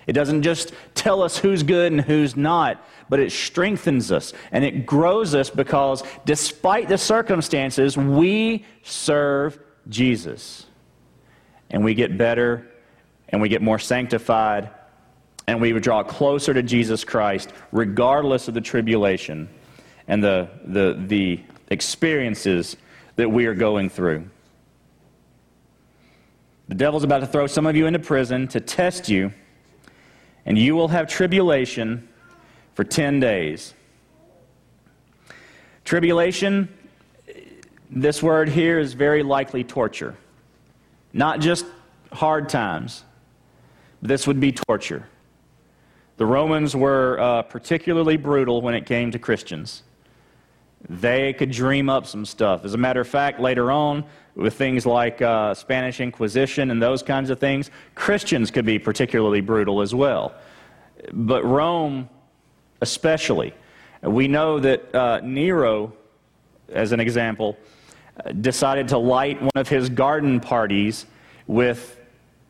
it 0.05 0.13
doesn't 0.13 0.43
just 0.43 0.73
tell 0.95 1.21
us 1.21 1.37
who's 1.37 1.63
good 1.63 1.91
and 1.91 2.01
who's 2.01 2.35
not, 2.35 2.85
but 3.09 3.19
it 3.19 3.31
strengthens 3.31 4.11
us 4.11 4.33
and 4.51 4.63
it 4.63 4.85
grows 4.85 5.35
us 5.35 5.49
because 5.49 6.03
despite 6.25 6.87
the 6.87 6.97
circumstances, 6.97 7.97
we 7.97 8.65
serve 8.83 9.59
Jesus. 9.89 10.65
And 11.69 11.83
we 11.83 11.93
get 11.93 12.17
better 12.17 12.65
and 13.29 13.41
we 13.41 13.49
get 13.49 13.61
more 13.61 13.79
sanctified 13.79 14.69
and 15.47 15.61
we 15.61 15.71
draw 15.79 16.03
closer 16.03 16.53
to 16.53 16.63
Jesus 16.63 17.03
Christ 17.03 17.51
regardless 17.71 18.47
of 18.47 18.53
the 18.53 18.61
tribulation 18.61 19.49
and 20.07 20.23
the, 20.23 20.49
the, 20.65 21.03
the 21.07 21.41
experiences 21.69 22.77
that 23.17 23.29
we 23.29 23.45
are 23.47 23.53
going 23.53 23.89
through. 23.89 24.29
The 26.69 26.75
devil's 26.75 27.03
about 27.03 27.19
to 27.19 27.27
throw 27.27 27.47
some 27.47 27.65
of 27.65 27.75
you 27.75 27.85
into 27.85 27.99
prison 27.99 28.47
to 28.49 28.59
test 28.59 29.09
you, 29.09 29.33
and 30.45 30.57
you 30.57 30.75
will 30.75 30.87
have 30.87 31.07
tribulation 31.07 32.07
for 32.73 32.83
10 32.83 33.19
days. 33.19 33.73
Tribulation, 35.83 36.69
this 37.89 38.21
word 38.21 38.49
here 38.49 38.79
is 38.79 38.93
very 38.93 39.23
likely 39.23 39.63
torture. 39.63 40.15
Not 41.13 41.39
just 41.39 41.65
hard 42.11 42.49
times, 42.49 43.03
this 44.01 44.27
would 44.27 44.39
be 44.39 44.51
torture. 44.51 45.07
The 46.17 46.25
Romans 46.25 46.75
were 46.75 47.19
uh, 47.19 47.41
particularly 47.43 48.17
brutal 48.17 48.61
when 48.61 48.75
it 48.75 48.85
came 48.85 49.11
to 49.11 49.19
Christians. 49.19 49.83
They 50.89 51.33
could 51.33 51.51
dream 51.51 51.89
up 51.89 52.05
some 52.05 52.25
stuff. 52.25 52.63
As 52.63 52.73
a 52.73 52.77
matter 52.77 53.01
of 53.01 53.07
fact, 53.07 53.39
later 53.39 53.71
on, 53.71 54.05
with 54.35 54.53
things 54.53 54.85
like 54.85 55.21
uh, 55.21 55.53
Spanish 55.53 55.99
Inquisition 55.99 56.69
and 56.69 56.81
those 56.81 57.01
kinds 57.01 57.29
of 57.29 57.39
things, 57.39 57.71
Christians 57.95 58.51
could 58.51 58.65
be 58.65 58.77
particularly 58.77 59.41
brutal 59.41 59.81
as 59.81 59.95
well. 59.95 60.35
But 61.11 61.43
Rome, 61.43 62.07
especially, 62.81 63.53
we 64.03 64.27
know 64.27 64.59
that 64.59 64.93
uh, 64.93 65.21
Nero, 65.23 65.93
as 66.71 66.91
an 66.91 66.99
example, 66.99 67.57
decided 68.41 68.87
to 68.89 68.97
light 68.97 69.41
one 69.41 69.51
of 69.55 69.67
his 69.67 69.89
garden 69.89 70.39
parties 70.39 71.07
with 71.47 71.99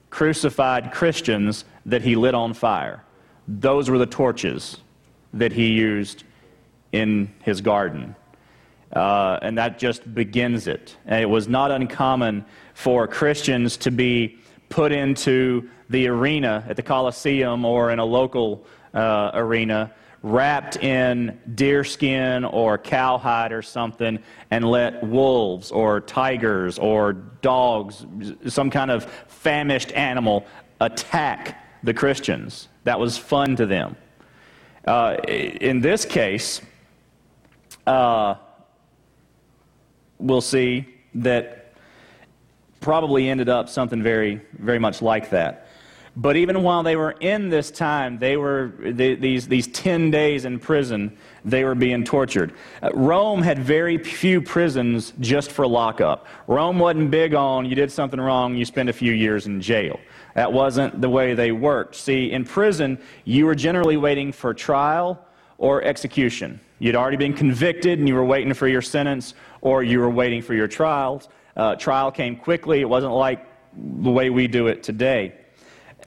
crucified 0.09 0.91
Christians 0.91 1.65
that 1.85 2.01
he 2.01 2.15
lit 2.15 2.35
on 2.35 2.53
fire. 2.53 3.03
Those 3.47 3.89
were 3.89 3.97
the 3.97 4.05
torches 4.05 4.77
that 5.33 5.53
he 5.53 5.67
used 5.67 6.23
in 6.97 7.31
his 7.43 7.61
garden. 7.61 8.15
Uh, 8.93 9.37
and 9.41 9.57
that 9.57 9.77
just 9.77 10.13
begins 10.13 10.67
it. 10.67 10.95
And 11.05 11.21
it 11.21 11.29
was 11.29 11.47
not 11.47 11.71
uncommon 11.71 12.45
for 12.73 13.07
Christians 13.07 13.77
to 13.77 13.91
be 13.91 14.39
put 14.69 14.91
into 14.91 15.69
the 15.89 16.07
arena 16.07 16.65
at 16.67 16.75
the 16.75 16.81
Colosseum 16.81 17.65
or 17.65 17.91
in 17.91 17.99
a 17.99 18.05
local 18.05 18.65
uh, 18.93 19.31
arena, 19.33 19.91
wrapped 20.23 20.77
in 20.77 21.39
deerskin 21.55 22.43
or 22.43 22.77
cowhide 22.77 23.51
or 23.51 23.61
something, 23.61 24.19
and 24.51 24.69
let 24.69 25.03
wolves 25.03 25.71
or 25.71 26.01
tigers 26.01 26.79
or 26.79 27.13
dogs, 27.41 28.05
some 28.47 28.69
kind 28.69 28.91
of 28.91 29.05
famished 29.27 29.91
animal, 29.93 30.45
attack 30.81 31.63
the 31.83 31.93
Christians. 31.93 32.67
That 32.83 32.99
was 32.99 33.17
fun 33.17 33.55
to 33.57 33.65
them. 33.65 33.95
Uh, 34.85 35.17
in 35.27 35.81
this 35.81 36.05
case, 36.05 36.61
uh, 37.87 38.35
we'll 40.19 40.41
see 40.41 40.85
that 41.15 41.73
probably 42.79 43.29
ended 43.29 43.49
up 43.49 43.69
something 43.69 44.03
very, 44.03 44.41
very 44.59 44.79
much 44.79 45.01
like 45.01 45.29
that. 45.31 45.67
But 46.15 46.35
even 46.35 46.63
while 46.63 46.81
they 46.81 46.95
were 46.95 47.11
in 47.11 47.49
this 47.49 47.69
time, 47.69 48.17
they 48.17 48.37
were 48.37 48.73
these 48.81 49.47
these 49.47 49.67
ten 49.67 50.09
days 50.09 50.45
in 50.45 50.57
prison. 50.57 51.15
They 51.45 51.63
were 51.63 51.75
being 51.75 52.03
tortured. 52.03 52.53
Uh, 52.81 52.89
Rome 52.93 53.43
had 53.43 53.59
very 53.59 53.99
few 53.99 54.41
prisons 54.41 55.13
just 55.19 55.51
for 55.51 55.67
lockup. 55.67 56.25
Rome 56.47 56.79
wasn't 56.79 57.11
big 57.11 57.35
on 57.35 57.65
you 57.65 57.75
did 57.75 57.91
something 57.91 58.19
wrong, 58.19 58.55
you 58.55 58.65
spend 58.65 58.89
a 58.89 58.93
few 58.93 59.13
years 59.13 59.45
in 59.45 59.61
jail. 59.61 59.99
That 60.33 60.51
wasn't 60.51 61.01
the 61.01 61.09
way 61.09 61.35
they 61.35 61.51
worked. 61.51 61.95
See, 61.95 62.31
in 62.31 62.45
prison, 62.45 62.97
you 63.23 63.45
were 63.45 63.55
generally 63.55 63.97
waiting 63.97 64.31
for 64.31 64.55
trial 64.55 65.23
or 65.59 65.83
execution. 65.83 66.59
You'd 66.79 66.95
already 66.95 67.17
been 67.17 67.33
convicted 67.33 67.99
and 67.99 68.07
you 68.07 68.15
were 68.15 68.25
waiting 68.25 68.53
for 68.53 68.67
your 68.67 68.81
sentence, 68.81 69.33
or 69.61 69.83
you 69.83 69.99
were 69.99 70.09
waiting 70.09 70.41
for 70.41 70.53
your 70.53 70.67
trials. 70.67 71.27
Uh, 71.55 71.75
trial 71.75 72.11
came 72.11 72.35
quickly. 72.35 72.81
It 72.81 72.89
wasn't 72.89 73.13
like 73.13 73.45
the 73.75 74.11
way 74.11 74.29
we 74.29 74.47
do 74.47 74.67
it 74.67 74.83
today. 74.83 75.33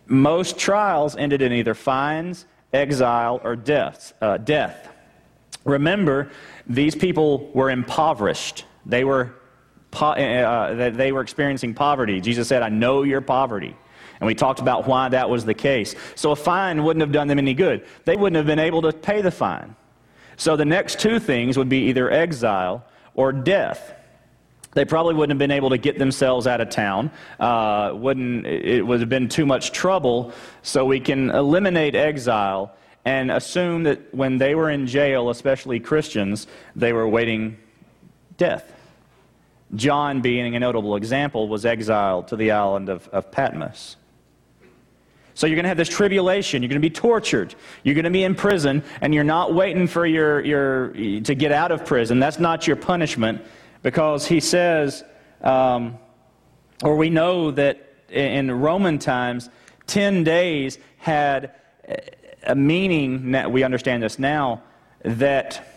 Most 0.06 0.58
trials 0.58 1.16
ended 1.16 1.42
in 1.42 1.52
either 1.52 1.74
fines, 1.74 2.46
exile, 2.72 3.40
or 3.42 3.56
death. 3.56 4.12
Uh, 4.20 4.36
death. 4.36 4.88
Remember, 5.64 6.30
these 6.66 6.94
people 6.94 7.50
were 7.52 7.70
impoverished. 7.70 8.64
They 8.86 9.04
were, 9.04 9.34
po- 9.90 10.12
uh, 10.12 10.90
they 10.90 11.12
were 11.12 11.20
experiencing 11.20 11.74
poverty. 11.74 12.20
Jesus 12.20 12.48
said, 12.48 12.62
I 12.62 12.68
know 12.68 13.02
your 13.02 13.20
poverty. 13.20 13.76
And 14.20 14.26
we 14.26 14.34
talked 14.34 14.60
about 14.60 14.86
why 14.86 15.08
that 15.08 15.28
was 15.28 15.44
the 15.44 15.54
case. 15.54 15.94
So 16.14 16.30
a 16.30 16.36
fine 16.36 16.84
wouldn't 16.84 17.00
have 17.00 17.12
done 17.12 17.26
them 17.26 17.38
any 17.38 17.54
good. 17.54 17.86
They 18.04 18.16
wouldn't 18.16 18.36
have 18.36 18.46
been 18.46 18.58
able 18.58 18.82
to 18.82 18.92
pay 18.92 19.22
the 19.22 19.30
fine. 19.30 19.74
So 20.40 20.56
the 20.56 20.64
next 20.64 20.98
two 20.98 21.18
things 21.18 21.58
would 21.58 21.68
be 21.68 21.90
either 21.90 22.10
exile 22.10 22.82
or 23.14 23.30
death. 23.30 23.94
They 24.72 24.86
probably 24.86 25.12
wouldn't 25.12 25.32
have 25.32 25.38
been 25.38 25.54
able 25.54 25.68
to 25.68 25.76
get 25.76 25.98
themselves 25.98 26.46
out 26.46 26.62
of 26.62 26.70
town. 26.70 27.10
Uh, 27.38 27.92
wouldn't, 27.94 28.46
it 28.46 28.80
would 28.80 29.00
have 29.00 29.10
been 29.10 29.28
too 29.28 29.44
much 29.44 29.70
trouble. 29.70 30.32
So 30.62 30.86
we 30.86 30.98
can 30.98 31.28
eliminate 31.28 31.94
exile 31.94 32.74
and 33.04 33.30
assume 33.30 33.82
that 33.82 34.14
when 34.14 34.38
they 34.38 34.54
were 34.54 34.70
in 34.70 34.86
jail, 34.86 35.28
especially 35.28 35.78
Christians, 35.78 36.46
they 36.74 36.94
were 36.94 37.02
awaiting 37.02 37.58
death. 38.38 38.72
John, 39.74 40.22
being 40.22 40.56
a 40.56 40.58
notable 40.58 40.96
example, 40.96 41.48
was 41.48 41.66
exiled 41.66 42.28
to 42.28 42.36
the 42.36 42.52
island 42.52 42.88
of, 42.88 43.06
of 43.08 43.30
Patmos. 43.30 43.96
So 45.34 45.46
you're 45.46 45.56
going 45.56 45.64
to 45.64 45.68
have 45.68 45.76
this 45.76 45.88
tribulation. 45.88 46.62
You're 46.62 46.68
going 46.68 46.82
to 46.82 46.88
be 46.88 46.94
tortured. 46.94 47.54
You're 47.82 47.94
going 47.94 48.04
to 48.04 48.10
be 48.10 48.24
in 48.24 48.34
prison, 48.34 48.82
and 49.00 49.14
you're 49.14 49.24
not 49.24 49.54
waiting 49.54 49.86
for 49.86 50.04
your, 50.06 50.44
your 50.44 50.88
to 50.90 51.34
get 51.34 51.52
out 51.52 51.72
of 51.72 51.86
prison. 51.86 52.18
That's 52.18 52.38
not 52.38 52.66
your 52.66 52.76
punishment, 52.76 53.42
because 53.82 54.26
he 54.26 54.40
says, 54.40 55.04
um, 55.40 55.98
or 56.82 56.96
we 56.96 57.10
know 57.10 57.50
that 57.52 57.86
in 58.10 58.50
Roman 58.50 58.98
times, 58.98 59.48
ten 59.86 60.24
days 60.24 60.78
had 60.98 61.54
a 62.42 62.54
meaning. 62.54 63.32
That 63.32 63.50
We 63.52 63.62
understand 63.62 64.02
this 64.02 64.18
now 64.18 64.62
that 65.04 65.69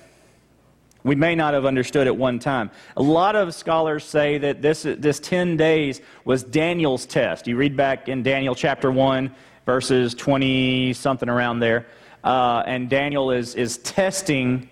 we 1.04 1.16
may 1.16 1.36
not 1.36 1.54
have 1.54 1.66
understood 1.66 2.08
at 2.08 2.16
one 2.16 2.40
time. 2.40 2.72
A 2.98 3.04
lot 3.04 3.36
of 3.36 3.54
scholars 3.54 4.04
say 4.06 4.38
that 4.38 4.62
this, 4.62 4.84
this 4.84 5.20
10 5.20 5.58
days 5.58 6.02
was 6.26 6.44
Daniel's 6.44 7.06
test. 7.06 7.48
You 7.48 7.58
read 7.58 7.76
back 7.76 8.08
in 8.08 8.24
Daniel 8.24 8.56
chapter 8.56 8.92
1, 8.92 9.34
verses 9.66 10.14
20 10.16 10.94
something 10.94 11.30
around 11.30 11.60
there. 11.60 11.88
Uh, 12.24 12.64
and 12.66 12.90
Daniel 12.90 13.32
is, 13.32 13.56
is 13.56 13.80
testing, 13.80 14.70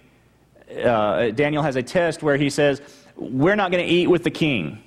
uh, 0.83 1.31
Daniel 1.31 1.63
has 1.63 1.75
a 1.75 1.83
test 1.83 2.23
where 2.23 2.37
he 2.37 2.49
says, 2.49 2.81
We're 3.17 3.55
not 3.55 3.71
going 3.71 3.85
to 3.85 3.91
eat 3.91 4.07
with 4.07 4.23
the 4.23 4.31
king. 4.31 4.81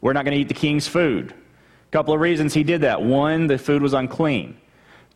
We're 0.00 0.14
not 0.14 0.24
going 0.24 0.34
to 0.34 0.40
eat 0.40 0.48
the 0.48 0.54
king's 0.54 0.88
food. 0.88 1.32
A 1.32 1.90
couple 1.90 2.14
of 2.14 2.20
reasons 2.20 2.54
he 2.54 2.62
did 2.62 2.80
that. 2.80 3.02
One, 3.02 3.46
the 3.46 3.58
food 3.58 3.82
was 3.82 3.92
unclean. 3.92 4.56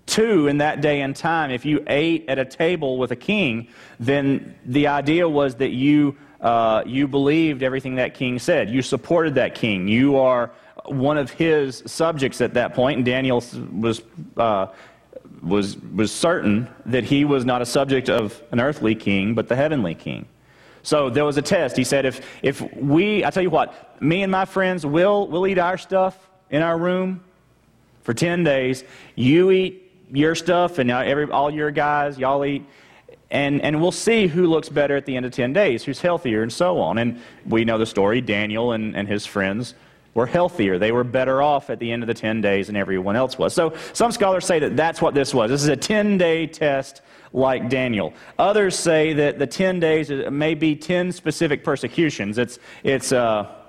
Two, 0.07 0.49
in 0.49 0.59
that 0.59 0.81
day 0.81 1.01
and 1.01 1.15
time, 1.15 1.51
if 1.51 1.65
you 1.65 1.85
ate 1.87 2.29
at 2.29 2.38
a 2.38 2.45
table 2.45 2.99
with 2.99 3.12
a 3.12 3.17
king, 3.17 3.69
then 4.01 4.55
the 4.67 4.88
idea 4.88 5.29
was 5.29 5.55
that 5.57 5.71
you, 5.71 6.17
uh, 6.41 6.83
you 6.85 7.07
believed 7.07 7.62
everything 7.62 7.95
that 7.97 8.15
king 8.15 8.38
said. 8.38 8.69
You 8.69 8.83
supported 8.83 9.37
that 9.37 9.55
king. 9.55 9.87
You 9.87 10.17
are 10.17 10.51
one 10.87 11.19
of 11.19 11.31
his 11.31 11.83
subjects 11.87 12.41
at 12.41 12.55
that 12.55 12.69
point. 12.69 12.77
point, 12.77 12.97
and 12.99 13.07
Daniel 13.07 13.45
was, 13.73 14.03
uh, 14.37 14.67
was, 15.43 15.77
was 15.79 16.11
certain 16.11 16.69
that 16.87 17.05
he 17.05 17.25
was 17.25 17.45
not 17.45 17.62
a 17.62 17.67
subject 17.67 18.09
of 18.09 18.43
an 18.51 18.61
earthly 18.61 18.95
king, 18.95 19.35
but 19.35 19.47
the 19.49 19.55
heavenly 19.55 19.95
king. 19.95 20.27
So 20.83 21.11
there 21.11 21.25
was 21.25 21.37
a 21.37 21.43
test. 21.43 21.77
He 21.77 21.85
said, 21.85 22.05
if, 22.07 22.27
if 22.43 22.61
we, 22.75 23.25
I 23.25 23.31
tell 23.31 23.43
you 23.43 23.51
what, 23.51 24.03
me 24.03 24.23
and 24.23 24.33
my 24.33 24.45
friends, 24.45 24.85
will 24.85 25.29
we'll 25.29 25.47
eat 25.47 25.59
our 25.59 25.79
stuff 25.79 26.29
in 26.51 26.62
our 26.62 26.77
room 26.77 27.23
for 28.03 28.15
10 28.15 28.43
days. 28.43 28.85
You 29.15 29.51
eat 29.53 29.82
your 30.12 30.35
stuff, 30.35 30.79
and 30.79 30.90
every, 30.90 31.31
all 31.31 31.51
your 31.51 31.70
guys, 31.70 32.18
y'all 32.18 32.44
eat. 32.44 32.64
And, 33.31 33.62
and 33.62 33.81
we'll 33.81 33.92
see 33.92 34.27
who 34.27 34.46
looks 34.46 34.68
better 34.68 34.94
at 34.94 35.07
the 35.07 35.16
end 35.16 35.25
of 35.25 35.33
10 35.33 35.55
days, 35.55 35.83
who's 35.85 36.01
healthier, 36.01 36.42
and 36.42 36.53
so 36.53 36.79
on. 36.81 36.98
And 36.98 37.20
we 37.46 37.64
know 37.64 37.79
the 37.79 37.87
story 37.87 38.20
Daniel 38.20 38.72
and, 38.72 38.94
and 38.94 39.09
his 39.09 39.25
friends 39.25 39.75
were 40.12 40.27
healthier. 40.27 40.79
They 40.79 40.92
were 40.92 41.05
better 41.05 41.40
off 41.40 41.70
at 41.70 41.79
the 41.79 41.90
end 41.90 42.03
of 42.03 42.07
the 42.07 42.14
10 42.14 42.42
days 42.42 42.66
than 42.66 42.77
everyone 42.77 43.16
else 43.16 43.38
was. 43.38 43.55
So 43.55 43.75
some 43.94 44.12
scholars 44.12 44.44
say 44.44 44.59
that 44.59 44.77
that's 44.77 45.01
what 45.01 45.14
this 45.14 45.33
was. 45.33 45.51
This 45.51 45.62
is 45.62 45.68
a 45.68 45.77
10 45.77 46.18
day 46.18 46.46
test 46.46 47.01
like 47.33 47.70
Daniel. 47.70 48.12
Others 48.38 48.79
say 48.79 49.14
that 49.14 49.38
the 49.38 49.46
10 49.46 49.81
days 49.81 50.11
may 50.31 50.55
be 50.55 50.77
10 50.77 51.12
specific 51.12 51.64
persecutions. 51.64 52.37
It's, 52.37 52.59
it's, 52.85 53.12
uh, 53.12 53.62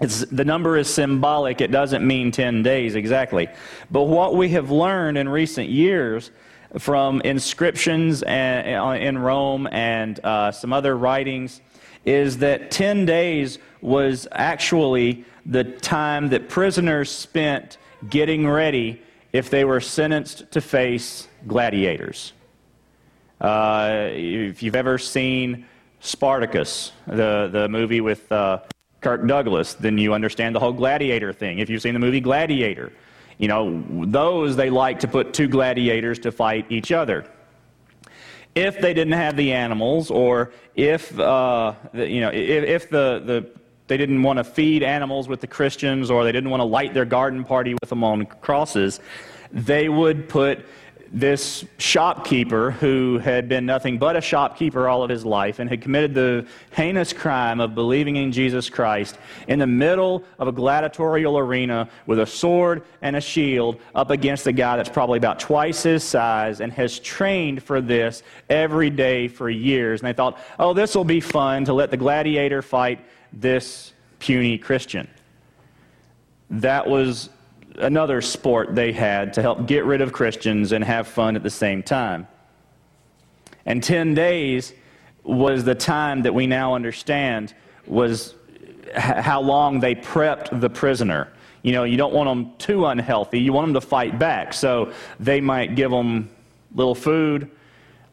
It's, 0.00 0.20
the 0.26 0.44
number 0.44 0.76
is 0.76 0.92
symbolic. 0.92 1.60
It 1.60 1.70
doesn't 1.70 2.04
mean 2.04 2.32
10 2.32 2.62
days 2.62 2.94
exactly. 2.94 3.48
But 3.90 4.02
what 4.04 4.34
we 4.34 4.48
have 4.50 4.70
learned 4.70 5.16
in 5.16 5.28
recent 5.28 5.68
years 5.68 6.30
from 6.78 7.20
inscriptions 7.20 8.22
in 8.22 9.18
Rome 9.18 9.68
and 9.70 10.18
uh, 10.24 10.50
some 10.50 10.72
other 10.72 10.96
writings 10.96 11.60
is 12.04 12.38
that 12.38 12.70
10 12.70 13.06
days 13.06 13.58
was 13.80 14.26
actually 14.32 15.24
the 15.46 15.64
time 15.64 16.30
that 16.30 16.48
prisoners 16.48 17.10
spent 17.10 17.78
getting 18.08 18.48
ready 18.48 19.00
if 19.32 19.50
they 19.50 19.64
were 19.64 19.80
sentenced 19.80 20.50
to 20.50 20.60
face 20.60 21.28
gladiators. 21.46 22.32
Uh, 23.40 24.08
if 24.10 24.62
you've 24.62 24.76
ever 24.76 24.98
seen 24.98 25.66
Spartacus, 26.00 26.92
the, 27.06 27.48
the 27.52 27.68
movie 27.68 28.00
with 28.00 28.30
uh, 28.32 28.58
Kirk 29.04 29.26
Douglas, 29.26 29.74
then 29.74 29.98
you 29.98 30.14
understand 30.14 30.56
the 30.56 30.60
whole 30.60 30.72
gladiator 30.72 31.32
thing. 31.32 31.58
If 31.58 31.68
you've 31.68 31.82
seen 31.82 31.92
the 31.92 32.00
movie 32.00 32.20
Gladiator, 32.20 32.90
you 33.36 33.48
know, 33.48 33.84
those 34.06 34.56
they 34.56 34.70
like 34.70 35.00
to 35.00 35.08
put 35.08 35.34
two 35.34 35.46
gladiators 35.46 36.18
to 36.20 36.32
fight 36.32 36.64
each 36.70 36.90
other. 36.90 37.26
If 38.54 38.80
they 38.80 38.94
didn't 38.94 39.12
have 39.12 39.36
the 39.36 39.52
animals, 39.52 40.10
or 40.10 40.52
if, 40.74 41.18
uh, 41.20 41.74
you 41.92 42.20
know, 42.22 42.30
if, 42.30 42.64
if 42.64 42.88
the, 42.88 43.22
the, 43.24 43.50
they 43.88 43.98
didn't 43.98 44.22
want 44.22 44.38
to 44.38 44.44
feed 44.44 44.82
animals 44.82 45.28
with 45.28 45.42
the 45.42 45.48
Christians, 45.48 46.10
or 46.10 46.24
they 46.24 46.32
didn't 46.32 46.48
want 46.48 46.62
to 46.62 46.64
light 46.64 46.94
their 46.94 47.04
garden 47.04 47.44
party 47.44 47.74
with 47.74 47.90
them 47.90 48.02
on 48.02 48.24
crosses, 48.24 49.00
they 49.52 49.90
would 49.90 50.30
put 50.30 50.64
this 51.14 51.64
shopkeeper 51.78 52.72
who 52.72 53.18
had 53.18 53.48
been 53.48 53.64
nothing 53.64 53.98
but 53.98 54.16
a 54.16 54.20
shopkeeper 54.20 54.88
all 54.88 55.04
of 55.04 55.08
his 55.08 55.24
life 55.24 55.60
and 55.60 55.70
had 55.70 55.80
committed 55.80 56.12
the 56.12 56.44
heinous 56.72 57.12
crime 57.12 57.60
of 57.60 57.72
believing 57.72 58.16
in 58.16 58.32
Jesus 58.32 58.68
Christ 58.68 59.16
in 59.46 59.60
the 59.60 59.66
middle 59.66 60.24
of 60.40 60.48
a 60.48 60.52
gladiatorial 60.52 61.38
arena 61.38 61.88
with 62.06 62.18
a 62.18 62.26
sword 62.26 62.82
and 63.00 63.14
a 63.14 63.20
shield 63.20 63.80
up 63.94 64.10
against 64.10 64.48
a 64.48 64.52
guy 64.52 64.76
that's 64.76 64.88
probably 64.88 65.16
about 65.16 65.38
twice 65.38 65.84
his 65.84 66.02
size 66.02 66.60
and 66.60 66.72
has 66.72 66.98
trained 66.98 67.62
for 67.62 67.80
this 67.80 68.24
every 68.50 68.90
day 68.90 69.28
for 69.28 69.48
years. 69.48 70.00
And 70.00 70.08
they 70.08 70.14
thought, 70.14 70.40
oh, 70.58 70.74
this 70.74 70.96
will 70.96 71.04
be 71.04 71.20
fun 71.20 71.64
to 71.66 71.72
let 71.72 71.92
the 71.92 71.96
gladiator 71.96 72.60
fight 72.60 72.98
this 73.32 73.92
puny 74.18 74.58
Christian. 74.58 75.08
That 76.50 76.88
was 76.88 77.30
another 77.78 78.20
sport 78.20 78.74
they 78.74 78.92
had 78.92 79.32
to 79.34 79.42
help 79.42 79.66
get 79.66 79.84
rid 79.84 80.00
of 80.00 80.12
Christians 80.12 80.72
and 80.72 80.84
have 80.84 81.06
fun 81.06 81.36
at 81.36 81.42
the 81.42 81.50
same 81.50 81.82
time. 81.82 82.26
And 83.66 83.82
10 83.82 84.14
days 84.14 84.72
was 85.22 85.64
the 85.64 85.74
time 85.74 86.22
that 86.22 86.34
we 86.34 86.46
now 86.46 86.74
understand 86.74 87.54
was 87.86 88.34
how 88.94 89.40
long 89.40 89.80
they 89.80 89.94
prepped 89.94 90.60
the 90.60 90.70
prisoner. 90.70 91.32
You 91.62 91.72
know, 91.72 91.84
you 91.84 91.96
don't 91.96 92.12
want 92.12 92.28
them 92.28 92.52
too 92.58 92.86
unhealthy. 92.86 93.40
You 93.40 93.52
want 93.52 93.68
them 93.68 93.74
to 93.74 93.80
fight 93.80 94.18
back. 94.18 94.52
So 94.52 94.92
they 95.18 95.40
might 95.40 95.74
give 95.74 95.90
them 95.90 96.28
little 96.74 96.94
food, 96.94 97.50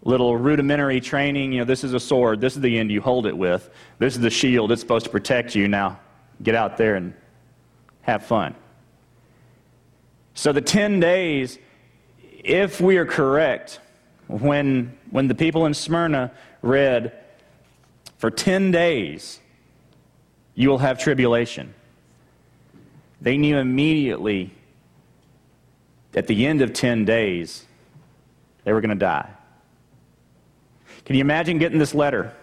little 0.04 0.38
rudimentary 0.38 1.02
training. 1.02 1.52
You 1.52 1.60
know, 1.60 1.66
this 1.66 1.84
is 1.84 1.94
a 1.94 2.00
sword. 2.00 2.40
This 2.40 2.56
is 2.56 2.62
the 2.62 2.80
end 2.80 2.92
you 2.92 3.02
hold 3.02 3.26
it 3.26 3.38
with. 3.38 3.70
This 4.00 4.16
is 4.16 4.22
the 4.22 4.30
shield. 4.30 4.72
It's 4.72 4.82
supposed 4.82 5.06
to 5.06 5.12
protect 5.12 5.54
you. 5.54 5.68
Now 5.68 6.00
get 6.42 6.56
out 6.56 6.78
there 6.78 6.96
and 6.96 7.14
have 8.04 8.26
fun. 8.26 8.56
So 10.34 10.52
the 10.54 10.62
10 10.62 11.00
days, 11.00 11.60
if 12.44 12.80
we 12.82 12.98
are 12.98 13.06
correct, 13.06 13.80
when, 14.28 14.98
when 15.10 15.28
the 15.28 15.36
people 15.36 15.66
in 15.66 15.74
Smyrna 15.74 16.32
read, 16.62 17.14
for 18.18 18.32
10 18.32 18.72
days 18.72 19.40
you 20.56 20.70
will 20.70 20.78
have 20.78 21.00
tribulation, 21.00 21.74
they 23.20 23.38
knew 23.38 23.58
immediately 23.58 24.54
at 26.14 26.28
the 26.28 26.46
end 26.46 26.62
of 26.62 26.74
10 26.74 27.06
days 27.06 27.66
they 28.64 28.74
were 28.74 28.82
going 28.82 28.90
to 28.90 28.96
die. 28.96 29.30
Can 31.06 31.16
you 31.16 31.22
imagine 31.22 31.58
getting 31.58 31.80
this 31.80 31.94
letter? 31.94 32.34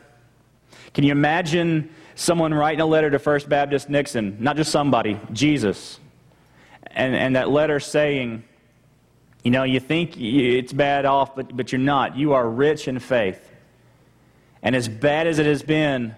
Can 0.94 1.05
you 1.05 1.12
imagine 1.12 1.90
someone 2.14 2.53
writing 2.53 2.81
a 2.81 2.87
letter 2.87 3.11
to 3.11 3.18
First 3.18 3.48
Baptist 3.48 3.88
Nixon? 3.88 4.37
Not 4.40 4.57
just 4.57 4.70
somebody, 4.70 5.18
Jesus 5.33 6.01
and, 6.98 7.14
and 7.14 7.37
that 7.37 7.48
letter 7.48 7.78
saying, 7.78 8.42
you 9.44 9.52
know, 9.52 9.62
you 9.62 9.78
think 9.78 10.20
it's 10.20 10.72
bad 10.72 11.06
off, 11.06 11.37
but, 11.37 11.56
but 11.56 11.70
you're 11.70 11.78
not. 11.78 12.16
You 12.16 12.32
are 12.32 12.46
rich 12.46 12.88
in 12.88 12.98
faith. 12.98 13.40
And 14.62 14.74
as 14.74 14.88
bad 14.88 15.28
as 15.28 15.38
it 15.38 15.46
has 15.46 15.62
been, 15.62 16.14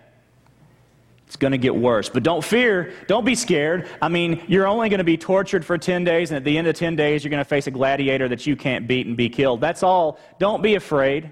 it's 1.27 1.37
going 1.37 1.53
to 1.53 1.59
get 1.59 1.77
worse. 1.77 2.09
But 2.09 2.23
don't 2.23 2.43
fear. 2.43 2.95
Don't 3.07 3.27
be 3.27 3.35
scared. 3.35 3.89
I 4.01 4.09
mean, 4.09 4.43
you're 4.49 4.67
only 4.67 4.89
going 4.89 4.99
to 4.99 5.05
be 5.05 5.19
tortured 5.19 5.67
for 5.67 5.77
10 5.77 6.03
days, 6.03 6.31
and 6.31 6.37
at 6.39 6.45
the 6.45 6.57
end 6.57 6.67
of 6.67 6.75
10 6.75 6.97
days, 6.97 7.23
you're 7.23 7.31
going 7.31 7.45
to 7.45 7.49
face 7.49 7.67
a 7.67 7.71
gladiator 7.71 8.27
that 8.29 8.47
you 8.47 8.57
can't 8.57 8.89
beat 8.89 9.07
and 9.07 9.19
be 9.19 9.29
killed. 9.29 9.61
That's 9.61 9.83
all. 9.83 10.19
Don't 10.39 10.63
be 10.63 10.77
afraid. 10.77 11.31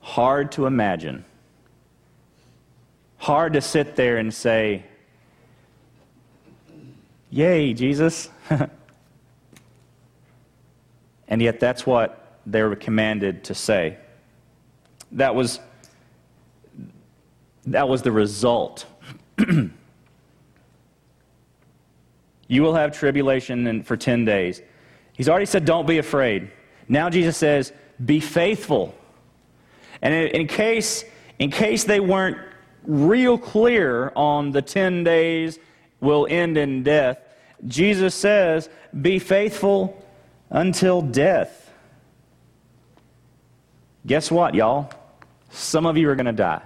Hard 0.00 0.52
to 0.52 0.66
imagine. 0.66 1.24
Hard 3.16 3.54
to 3.54 3.62
sit 3.62 3.96
there 3.96 4.18
and 4.18 4.32
say, 4.32 4.84
Yay, 7.30 7.74
Jesus. 7.74 8.30
and 11.28 11.42
yet, 11.42 11.60
that's 11.60 11.86
what 11.86 12.40
they 12.46 12.62
were 12.62 12.76
commanded 12.76 13.44
to 13.44 13.54
say. 13.54 13.98
That 15.12 15.34
was, 15.34 15.60
that 17.66 17.88
was 17.88 18.02
the 18.02 18.12
result. 18.12 18.86
you 22.48 22.62
will 22.62 22.74
have 22.74 22.96
tribulation 22.96 23.82
for 23.82 23.96
10 23.96 24.24
days. 24.24 24.62
He's 25.12 25.28
already 25.28 25.46
said, 25.46 25.64
don't 25.64 25.86
be 25.86 25.98
afraid. 25.98 26.50
Now, 26.88 27.10
Jesus 27.10 27.36
says, 27.36 27.72
be 28.04 28.20
faithful. 28.20 28.94
And 30.02 30.14
in 30.14 30.46
case, 30.46 31.04
in 31.38 31.50
case 31.50 31.84
they 31.84 32.00
weren't 32.00 32.38
real 32.84 33.38
clear 33.38 34.12
on 34.14 34.52
the 34.52 34.62
10 34.62 35.04
days 35.04 35.58
will 36.00 36.26
end 36.28 36.58
in 36.58 36.82
death, 36.82 37.18
Jesus 37.66 38.14
says, 38.14 38.68
Be 39.00 39.18
faithful 39.18 40.02
until 40.50 41.02
death. 41.02 41.72
Guess 44.06 44.30
what, 44.30 44.54
y'all? 44.54 44.90
Some 45.50 45.86
of 45.86 45.96
you 45.96 46.08
are 46.10 46.14
going 46.14 46.26
to 46.26 46.32
die. 46.32 46.62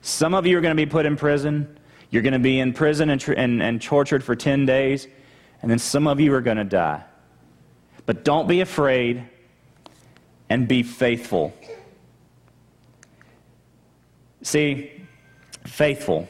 Some 0.00 0.34
of 0.34 0.46
you 0.46 0.56
are 0.58 0.60
going 0.60 0.76
to 0.76 0.80
be 0.80 0.88
put 0.88 1.06
in 1.06 1.16
prison. 1.16 1.78
You're 2.10 2.22
going 2.22 2.32
to 2.32 2.38
be 2.38 2.60
in 2.60 2.72
prison 2.72 3.10
and, 3.10 3.22
and, 3.28 3.62
and 3.62 3.82
tortured 3.82 4.22
for 4.22 4.36
10 4.36 4.66
days. 4.66 5.08
And 5.62 5.70
then 5.70 5.78
some 5.78 6.06
of 6.06 6.20
you 6.20 6.32
are 6.34 6.40
going 6.40 6.58
to 6.58 6.64
die. 6.64 7.02
But 8.06 8.24
don't 8.24 8.46
be 8.46 8.60
afraid 8.60 9.28
and 10.48 10.68
be 10.68 10.82
faithful. 10.82 11.54
See, 14.42 14.90
faithful 15.66 16.28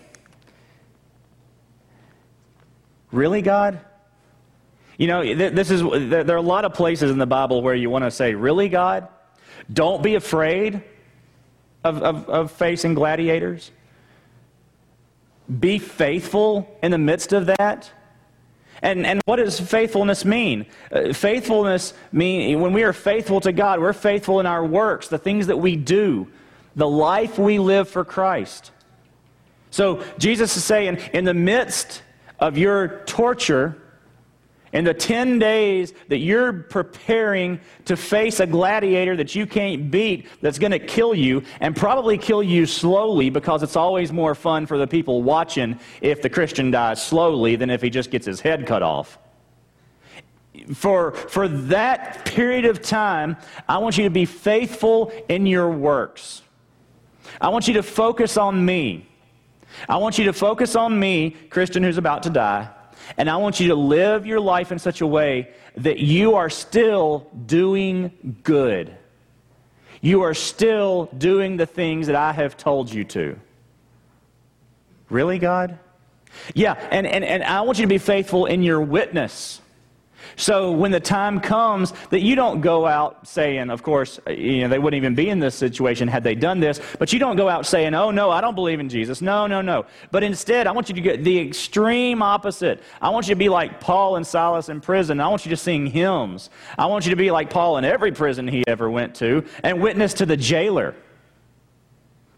Really, 3.14 3.42
God? 3.42 3.80
You 4.98 5.06
know, 5.06 5.34
this 5.34 5.70
is, 5.70 5.82
there 6.10 6.34
are 6.34 6.36
a 6.36 6.42
lot 6.42 6.64
of 6.64 6.74
places 6.74 7.10
in 7.10 7.18
the 7.18 7.26
Bible 7.26 7.62
where 7.62 7.74
you 7.74 7.88
want 7.90 8.04
to 8.04 8.10
say, 8.10 8.34
Really, 8.34 8.68
God? 8.68 9.08
Don't 9.72 10.02
be 10.02 10.16
afraid 10.16 10.82
of, 11.84 12.02
of, 12.02 12.28
of 12.28 12.50
facing 12.50 12.94
gladiators. 12.94 13.70
Be 15.60 15.78
faithful 15.78 16.76
in 16.82 16.90
the 16.90 16.98
midst 16.98 17.32
of 17.32 17.46
that. 17.46 17.90
And, 18.82 19.06
and 19.06 19.20
what 19.26 19.36
does 19.36 19.60
faithfulness 19.60 20.24
mean? 20.24 20.66
Uh, 20.90 21.12
faithfulness 21.12 21.94
mean 22.12 22.60
when 22.60 22.72
we 22.72 22.82
are 22.82 22.92
faithful 22.92 23.40
to 23.40 23.52
God, 23.52 23.80
we're 23.80 23.92
faithful 23.92 24.40
in 24.40 24.46
our 24.46 24.64
works, 24.64 25.08
the 25.08 25.18
things 25.18 25.46
that 25.46 25.56
we 25.56 25.76
do, 25.76 26.28
the 26.74 26.88
life 26.88 27.38
we 27.38 27.58
live 27.58 27.88
for 27.88 28.04
Christ. 28.04 28.72
So 29.70 30.02
Jesus 30.18 30.56
is 30.56 30.64
saying, 30.64 30.98
in 31.12 31.24
the 31.24 31.34
midst 31.34 32.02
of 32.38 32.58
your 32.58 33.02
torture, 33.06 33.76
in 34.74 34.84
the 34.84 34.92
10 34.92 35.38
days 35.38 35.94
that 36.08 36.18
you're 36.18 36.52
preparing 36.52 37.60
to 37.84 37.96
face 37.96 38.40
a 38.40 38.46
gladiator 38.46 39.16
that 39.16 39.34
you 39.34 39.46
can't 39.46 39.88
beat, 39.90 40.26
that's 40.42 40.58
going 40.58 40.72
to 40.72 40.80
kill 40.80 41.14
you, 41.14 41.42
and 41.60 41.76
probably 41.76 42.18
kill 42.18 42.42
you 42.42 42.66
slowly 42.66 43.30
because 43.30 43.62
it's 43.62 43.76
always 43.76 44.12
more 44.12 44.34
fun 44.34 44.66
for 44.66 44.76
the 44.76 44.86
people 44.86 45.22
watching 45.22 45.78
if 46.02 46.20
the 46.20 46.28
Christian 46.28 46.72
dies 46.72 47.02
slowly 47.02 47.54
than 47.54 47.70
if 47.70 47.80
he 47.80 47.88
just 47.88 48.10
gets 48.10 48.26
his 48.26 48.40
head 48.40 48.66
cut 48.66 48.82
off. 48.82 49.16
For, 50.74 51.12
for 51.12 51.46
that 51.46 52.24
period 52.24 52.64
of 52.64 52.82
time, 52.82 53.36
I 53.68 53.78
want 53.78 53.96
you 53.96 54.04
to 54.04 54.10
be 54.10 54.24
faithful 54.24 55.12
in 55.28 55.46
your 55.46 55.70
works. 55.70 56.42
I 57.40 57.48
want 57.48 57.68
you 57.68 57.74
to 57.74 57.82
focus 57.82 58.36
on 58.36 58.64
me. 58.64 59.08
I 59.88 59.96
want 59.96 60.18
you 60.18 60.24
to 60.26 60.32
focus 60.32 60.76
on 60.76 60.98
me, 60.98 61.30
Christian 61.50 61.82
who's 61.82 61.98
about 61.98 62.24
to 62.24 62.30
die, 62.30 62.70
and 63.16 63.28
I 63.28 63.36
want 63.36 63.60
you 63.60 63.68
to 63.68 63.74
live 63.74 64.26
your 64.26 64.40
life 64.40 64.72
in 64.72 64.78
such 64.78 65.00
a 65.00 65.06
way 65.06 65.50
that 65.76 65.98
you 65.98 66.34
are 66.36 66.50
still 66.50 67.30
doing 67.46 68.38
good. 68.42 68.96
You 70.00 70.22
are 70.22 70.34
still 70.34 71.06
doing 71.16 71.56
the 71.56 71.66
things 71.66 72.06
that 72.06 72.16
I 72.16 72.32
have 72.32 72.56
told 72.56 72.92
you 72.92 73.04
to. 73.04 73.38
Really, 75.08 75.38
God? 75.38 75.78
Yeah, 76.54 76.74
and, 76.90 77.06
and, 77.06 77.24
and 77.24 77.42
I 77.42 77.62
want 77.62 77.78
you 77.78 77.84
to 77.84 77.88
be 77.88 77.98
faithful 77.98 78.46
in 78.46 78.62
your 78.62 78.80
witness. 78.80 79.60
So 80.36 80.72
when 80.72 80.90
the 80.90 81.00
time 81.00 81.40
comes 81.40 81.92
that 82.10 82.20
you 82.20 82.34
don't 82.34 82.60
go 82.60 82.86
out 82.86 83.26
saying, 83.26 83.70
of 83.70 83.82
course, 83.82 84.18
uh, 84.26 84.32
you 84.32 84.62
know, 84.62 84.68
they 84.68 84.78
wouldn't 84.78 84.98
even 84.98 85.14
be 85.14 85.28
in 85.28 85.38
this 85.38 85.54
situation 85.54 86.08
had 86.08 86.24
they 86.24 86.34
done 86.34 86.60
this, 86.60 86.80
but 86.98 87.12
you 87.12 87.18
don't 87.18 87.36
go 87.36 87.48
out 87.48 87.66
saying, 87.66 87.94
oh 87.94 88.10
no, 88.10 88.30
I 88.30 88.40
don't 88.40 88.54
believe 88.54 88.80
in 88.80 88.88
Jesus. 88.88 89.22
No, 89.22 89.46
no, 89.46 89.60
no. 89.60 89.86
But 90.10 90.22
instead, 90.22 90.66
I 90.66 90.72
want 90.72 90.88
you 90.88 90.94
to 90.94 91.00
get 91.00 91.24
the 91.24 91.38
extreme 91.38 92.22
opposite. 92.22 92.82
I 93.00 93.10
want 93.10 93.28
you 93.28 93.34
to 93.34 93.38
be 93.38 93.48
like 93.48 93.80
Paul 93.80 94.16
and 94.16 94.26
Silas 94.26 94.68
in 94.68 94.80
prison. 94.80 95.20
I 95.20 95.28
want 95.28 95.46
you 95.46 95.50
to 95.50 95.56
sing 95.56 95.86
hymns. 95.86 96.50
I 96.76 96.86
want 96.86 97.06
you 97.06 97.10
to 97.10 97.16
be 97.16 97.30
like 97.30 97.50
Paul 97.50 97.78
in 97.78 97.84
every 97.84 98.12
prison 98.12 98.48
he 98.48 98.64
ever 98.66 98.90
went 98.90 99.14
to 99.16 99.44
and 99.62 99.80
witness 99.80 100.14
to 100.14 100.26
the 100.26 100.36
jailer. 100.36 100.94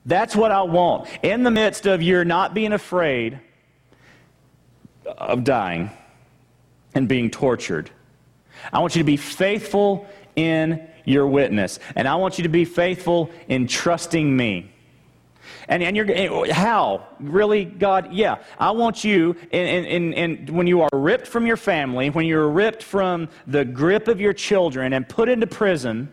That's 0.05 0.37
what 0.37 0.53
I 0.53 0.63
want. 0.63 1.09
In 1.23 1.43
the 1.43 1.51
midst 1.51 1.87
of 1.87 2.01
your 2.03 2.25
not 2.25 2.55
being 2.55 2.73
afraid 2.73 3.41
of 5.05 5.45
dying 5.45 5.91
and 6.97 7.07
being 7.07 7.31
tortured. 7.31 7.91
I 8.73 8.81
want 8.81 8.97
you 8.97 9.01
to 9.01 9.07
be 9.07 9.19
faithful 9.19 10.07
in 10.35 10.89
your 11.05 11.27
witness. 11.27 11.79
And 11.95 12.09
I 12.09 12.17
want 12.17 12.39
you 12.39 12.43
to 12.43 12.49
be 12.49 12.65
faithful 12.65 13.31
in 13.49 13.69
trusting 13.69 14.35
me. 14.37 14.73
And, 15.69 15.83
and 15.83 15.97
you're, 15.97 16.53
how? 16.53 17.07
Really, 17.21 17.65
God? 17.65 18.13
Yeah. 18.13 18.39
I 18.59 18.71
want 18.71 19.05
you, 19.05 19.37
in, 19.51 19.85
in, 19.85 20.13
in, 20.15 20.55
when 20.55 20.67
you 20.67 20.81
are 20.81 20.89
ripped 20.93 21.27
from 21.27 21.47
your 21.47 21.57
family, 21.57 22.11
when 22.11 22.27
you're 22.27 22.49
ripped 22.49 22.83
from 22.83 23.29
the 23.47 23.65
grip 23.65 24.09
of 24.09 24.21
your 24.21 24.33
children 24.33 24.95
and 24.95 25.09
put 25.09 25.29
into 25.29 25.47
prison 25.47 26.11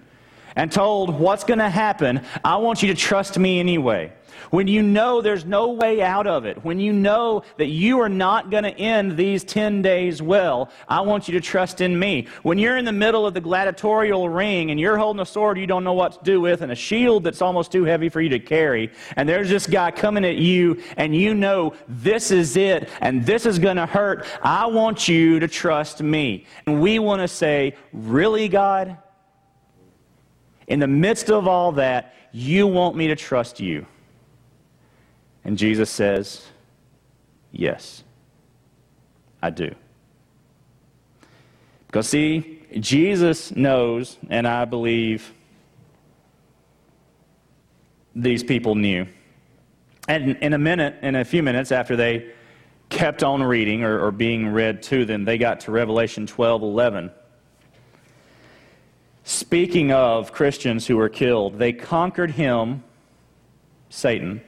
and 0.56 0.72
told 0.72 1.18
what's 1.18 1.44
going 1.44 1.60
to 1.60 1.70
happen, 1.70 2.22
I 2.44 2.58
want 2.58 2.84
you 2.84 2.90
to 2.90 3.00
trust 3.00 3.40
me 3.40 3.60
anyway 3.60 4.12
when 4.50 4.68
you 4.68 4.82
know 4.82 5.22
there's 5.22 5.46
no 5.46 5.70
way 5.70 6.02
out 6.02 6.28
of 6.28 6.46
it, 6.46 6.64
when 6.64 6.80
you 6.80 6.94
know 6.94 7.44
that 7.58 7.68
you 7.68 8.00
are 8.00 8.10
not 8.10 8.50
going 8.50 8.64
to 8.64 8.72
end 8.78 9.18
these 9.18 9.44
10 9.44 9.82
days 9.82 10.22
well, 10.22 10.70
I 10.88 11.02
want 11.02 11.28
you 11.28 11.34
to 11.34 11.42
trust 11.42 11.82
in 11.82 11.98
me. 11.98 12.28
When 12.44 12.58
you're 12.58 12.78
in 12.78 12.86
the 12.86 12.92
middle 12.92 13.26
of 13.26 13.34
the 13.34 13.42
gladiatorial 13.42 14.30
ring 14.30 14.72
and 14.72 14.80
you're 14.80 14.98
holding 14.98 15.22
a 15.22 15.26
sword 15.26 15.58
you 15.58 15.68
don't 15.68 15.84
know 15.84 15.94
what 15.94 16.14
to 16.14 16.20
do 16.24 16.42
with 16.42 16.62
and 16.62 16.72
a 16.72 16.76
shield 16.76 17.24
that's 17.24 17.42
almost 17.42 17.72
too 17.72 17.84
heavy 17.84 18.10
for 18.10 18.22
you 18.22 18.30
to 18.30 18.40
carry, 18.40 18.92
and 19.16 19.28
there's 19.28 19.50
this 19.50 19.68
guy 19.68 19.92
coming 19.92 20.26
at 20.26 20.38
you 20.38 20.82
and 20.98 21.16
you 21.16 21.34
know 21.34 21.74
this 21.88 22.32
is 22.32 22.58
it 22.58 22.90
and 23.02 23.26
this 23.26 23.46
is 23.46 23.60
going 23.60 23.78
to 23.78 23.86
hurt, 23.86 24.26
I 24.42 24.66
want 24.68 25.08
you 25.08 25.40
to 25.40 25.48
trust 25.48 26.02
me. 26.02 26.46
And 26.66 26.82
we 26.82 27.00
want 27.00 27.22
to 27.22 27.28
say, 27.28 27.76
Really, 27.92 28.48
God? 28.48 28.98
In 30.68 30.80
the 30.80 30.88
midst 30.88 31.30
of 31.30 31.48
all 31.48 31.74
that, 31.74 32.16
you 32.32 32.68
want 32.68 32.96
me 32.96 33.08
to 33.08 33.16
trust 33.16 33.60
you. 33.60 33.86
And 35.46 35.58
Jesus 35.58 35.90
says, 35.90 36.46
Yes, 37.52 38.04
I 39.42 39.52
do. 39.52 39.76
Because, 41.86 42.10
see, 42.10 42.62
Jesus 42.80 43.56
knows, 43.56 44.18
and 44.30 44.48
I 44.48 44.66
believe 44.66 45.32
these 48.16 48.44
people 48.44 48.74
knew. 48.74 49.06
And 50.08 50.38
in 50.38 50.54
a 50.54 50.58
minute, 50.58 50.96
in 51.04 51.16
a 51.16 51.24
few 51.24 51.44
minutes 51.44 51.72
after 51.72 51.96
they 51.96 52.32
kept 52.90 53.24
on 53.24 53.44
reading 53.44 53.84
or, 53.84 54.04
or 54.04 54.12
being 54.12 54.50
read 54.50 54.82
to 54.84 55.06
them, 55.06 55.26
they 55.26 55.38
got 55.38 55.60
to 55.62 55.72
Revelation 55.72 56.26
12 56.26 56.64
11. 56.64 57.12
Speaking 59.24 59.92
of 59.92 60.32
Christians 60.34 60.88
who 60.88 60.98
were 60.98 61.10
killed, 61.10 61.60
they 61.60 61.72
conquered 61.72 62.32
him, 62.32 62.84
Satan 63.90 64.42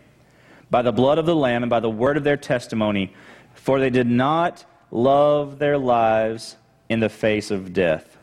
by 0.76 0.82
the 0.82 0.92
blood 0.92 1.18
of 1.18 1.26
the 1.26 1.34
Lamb 1.34 1.64
and 1.64 1.70
by 1.70 1.80
the 1.80 1.90
word 1.90 2.18
of 2.18 2.26
their 2.26 2.36
testimony, 2.36 3.14
for 3.54 3.80
they 3.80 3.90
did 3.90 4.08
not 4.08 4.66
love 4.92 5.58
their 5.58 5.78
lives 5.78 6.58
in 6.90 7.00
the 7.00 7.08
face 7.08 7.50
of 7.50 7.72
death. 7.72 8.18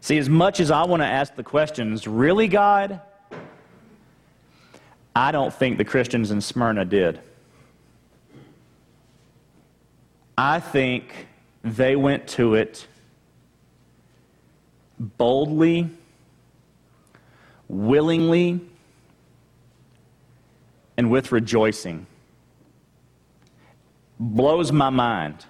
See, 0.00 0.18
as 0.18 0.28
much 0.28 0.58
as 0.58 0.72
I 0.72 0.84
want 0.86 1.02
to 1.02 1.06
ask 1.06 1.36
the 1.36 1.44
questions, 1.44 2.08
really, 2.08 2.48
God? 2.48 3.00
I 5.14 5.30
don't 5.30 5.54
think 5.54 5.78
the 5.78 5.84
Christians 5.84 6.32
in 6.32 6.40
Smyrna 6.40 6.84
did. 6.84 7.20
I 10.36 10.58
think 10.58 11.28
they 11.62 11.94
went 11.94 12.26
to 12.30 12.56
it 12.56 12.88
boldly 14.98 15.90
willingly 17.70 18.60
and 20.96 21.10
with 21.10 21.32
rejoicing. 21.32 22.06
Blows 24.18 24.72
my 24.72 24.90
mind. 24.90 25.46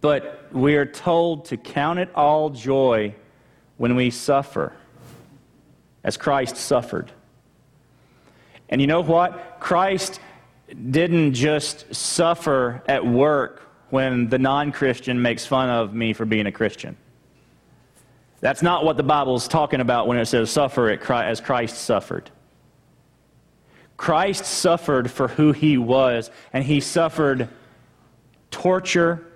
But 0.00 0.48
we 0.52 0.76
are 0.76 0.86
told 0.86 1.46
to 1.46 1.56
count 1.56 1.98
it 1.98 2.10
all 2.14 2.50
joy 2.50 3.14
when 3.76 3.94
we 3.94 4.10
suffer, 4.10 4.72
as 6.04 6.16
Christ 6.16 6.56
suffered. 6.56 7.12
And 8.68 8.80
you 8.80 8.86
know 8.86 9.02
what? 9.02 9.58
Christ 9.60 10.20
didn't 10.90 11.34
just 11.34 11.94
suffer 11.94 12.82
at 12.86 13.06
work 13.06 13.62
when 13.90 14.28
the 14.28 14.38
non 14.38 14.72
Christian 14.72 15.20
makes 15.22 15.46
fun 15.46 15.68
of 15.68 15.94
me 15.94 16.12
for 16.12 16.24
being 16.24 16.46
a 16.46 16.52
Christian. 16.52 16.96
That's 18.40 18.62
not 18.62 18.84
what 18.84 18.96
the 18.96 19.02
Bible 19.02 19.36
is 19.36 19.46
talking 19.46 19.80
about 19.80 20.06
when 20.06 20.16
it 20.18 20.26
says 20.26 20.50
suffer 20.50 20.90
as 20.90 21.40
Christ 21.40 21.76
suffered. 21.76 22.30
Christ 23.96 24.46
suffered 24.46 25.10
for 25.10 25.28
who 25.28 25.52
he 25.52 25.76
was, 25.76 26.30
and 26.52 26.64
he 26.64 26.80
suffered 26.80 27.48
torture 28.50 29.26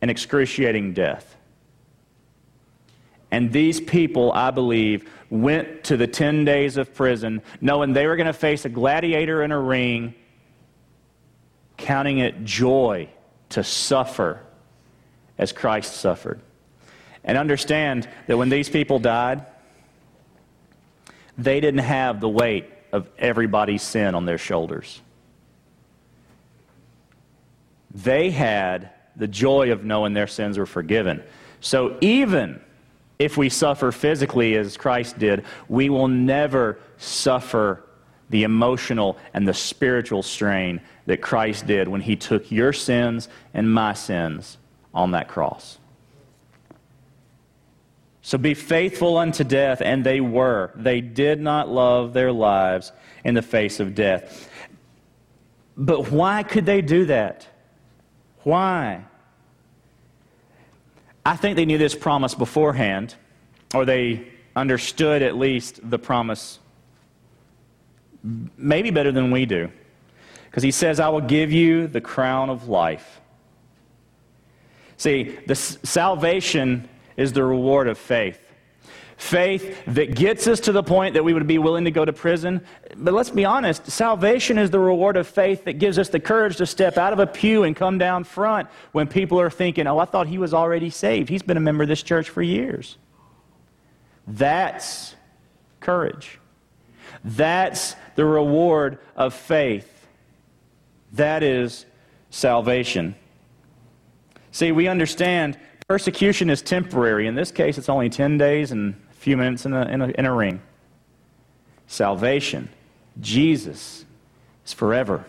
and 0.00 0.10
excruciating 0.10 0.92
death. 0.92 1.36
And 3.32 3.52
these 3.52 3.80
people, 3.80 4.30
I 4.32 4.52
believe, 4.52 5.10
went 5.28 5.82
to 5.84 5.96
the 5.96 6.06
10 6.06 6.44
days 6.44 6.76
of 6.76 6.94
prison 6.94 7.42
knowing 7.60 7.92
they 7.92 8.06
were 8.06 8.14
going 8.14 8.28
to 8.28 8.32
face 8.32 8.64
a 8.64 8.68
gladiator 8.68 9.42
in 9.42 9.50
a 9.50 9.58
ring, 9.58 10.14
counting 11.76 12.18
it 12.18 12.44
joy 12.44 13.08
to 13.48 13.64
suffer 13.64 14.40
as 15.36 15.50
Christ 15.50 15.96
suffered. 15.96 16.40
And 17.26 17.36
understand 17.36 18.08
that 18.28 18.38
when 18.38 18.48
these 18.48 18.68
people 18.68 18.98
died, 18.98 19.44
they 21.36 21.60
didn't 21.60 21.80
have 21.80 22.20
the 22.20 22.28
weight 22.28 22.70
of 22.92 23.10
everybody's 23.18 23.82
sin 23.82 24.14
on 24.14 24.24
their 24.24 24.38
shoulders. 24.38 25.02
They 27.92 28.30
had 28.30 28.90
the 29.16 29.26
joy 29.26 29.72
of 29.72 29.84
knowing 29.84 30.12
their 30.12 30.26
sins 30.26 30.56
were 30.56 30.66
forgiven. 30.66 31.22
So 31.60 31.98
even 32.00 32.60
if 33.18 33.36
we 33.36 33.48
suffer 33.48 33.90
physically 33.92 34.56
as 34.56 34.76
Christ 34.76 35.18
did, 35.18 35.44
we 35.68 35.88
will 35.88 36.08
never 36.08 36.78
suffer 36.98 37.82
the 38.28 38.42
emotional 38.42 39.16
and 39.34 39.46
the 39.46 39.54
spiritual 39.54 40.22
strain 40.22 40.80
that 41.06 41.22
Christ 41.22 41.66
did 41.66 41.88
when 41.88 42.00
he 42.00 42.16
took 42.16 42.50
your 42.50 42.72
sins 42.72 43.28
and 43.54 43.72
my 43.72 43.94
sins 43.94 44.58
on 44.92 45.12
that 45.12 45.28
cross. 45.28 45.78
So 48.26 48.38
be 48.38 48.54
faithful 48.54 49.18
unto 49.18 49.44
death, 49.44 49.80
and 49.80 50.04
they 50.04 50.20
were. 50.20 50.72
They 50.74 51.00
did 51.00 51.40
not 51.40 51.68
love 51.68 52.12
their 52.12 52.32
lives 52.32 52.90
in 53.22 53.34
the 53.34 53.40
face 53.40 53.78
of 53.78 53.94
death. 53.94 54.50
But 55.76 56.10
why 56.10 56.42
could 56.42 56.66
they 56.66 56.82
do 56.82 57.04
that? 57.04 57.46
Why? 58.42 59.04
I 61.24 61.36
think 61.36 61.54
they 61.54 61.66
knew 61.66 61.78
this 61.78 61.94
promise 61.94 62.34
beforehand, 62.34 63.14
or 63.72 63.84
they 63.84 64.26
understood 64.56 65.22
at 65.22 65.36
least 65.36 65.88
the 65.88 65.98
promise 66.00 66.58
maybe 68.56 68.90
better 68.90 69.12
than 69.12 69.30
we 69.30 69.46
do. 69.46 69.70
Because 70.46 70.64
he 70.64 70.72
says, 70.72 70.98
I 70.98 71.10
will 71.10 71.20
give 71.20 71.52
you 71.52 71.86
the 71.86 72.00
crown 72.00 72.50
of 72.50 72.66
life. 72.66 73.20
See, 74.96 75.38
the 75.46 75.54
salvation 75.54 76.88
is 77.16 77.32
the 77.32 77.44
reward 77.44 77.88
of 77.88 77.98
faith. 77.98 78.40
Faith 79.16 79.82
that 79.86 80.14
gets 80.14 80.46
us 80.46 80.60
to 80.60 80.72
the 80.72 80.82
point 80.82 81.14
that 81.14 81.24
we 81.24 81.32
would 81.32 81.46
be 81.46 81.56
willing 81.56 81.84
to 81.84 81.90
go 81.90 82.04
to 82.04 82.12
prison. 82.12 82.60
But 82.96 83.14
let's 83.14 83.30
be 83.30 83.46
honest, 83.46 83.90
salvation 83.90 84.58
is 84.58 84.70
the 84.70 84.78
reward 84.78 85.16
of 85.16 85.26
faith 85.26 85.64
that 85.64 85.74
gives 85.74 85.98
us 85.98 86.10
the 86.10 86.20
courage 86.20 86.56
to 86.56 86.66
step 86.66 86.98
out 86.98 87.14
of 87.14 87.18
a 87.18 87.26
pew 87.26 87.62
and 87.64 87.74
come 87.74 87.96
down 87.96 88.24
front 88.24 88.68
when 88.92 89.06
people 89.06 89.40
are 89.40 89.48
thinking, 89.48 89.86
oh, 89.86 89.98
I 89.98 90.04
thought 90.04 90.26
he 90.26 90.36
was 90.36 90.52
already 90.52 90.90
saved. 90.90 91.30
He's 91.30 91.42
been 91.42 91.56
a 91.56 91.60
member 91.60 91.82
of 91.84 91.88
this 91.88 92.02
church 92.02 92.28
for 92.28 92.42
years. 92.42 92.98
That's 94.26 95.14
courage. 95.80 96.38
That's 97.24 97.96
the 98.16 98.24
reward 98.26 98.98
of 99.16 99.32
faith. 99.32 100.06
That 101.12 101.42
is 101.42 101.86
salvation. 102.28 103.14
See, 104.52 104.72
we 104.72 104.88
understand 104.88 105.58
Persecution 105.88 106.50
is 106.50 106.62
temporary. 106.62 107.28
In 107.28 107.36
this 107.36 107.52
case, 107.52 107.78
it's 107.78 107.88
only 107.88 108.10
10 108.10 108.38
days 108.38 108.72
and 108.72 108.94
a 109.10 109.14
few 109.14 109.36
minutes 109.36 109.66
in 109.66 109.72
a, 109.72 109.82
in 109.86 110.02
a, 110.02 110.08
in 110.08 110.26
a 110.26 110.34
ring. 110.34 110.60
Salvation, 111.86 112.68
Jesus, 113.20 114.04
is 114.64 114.72
forever. 114.72 115.24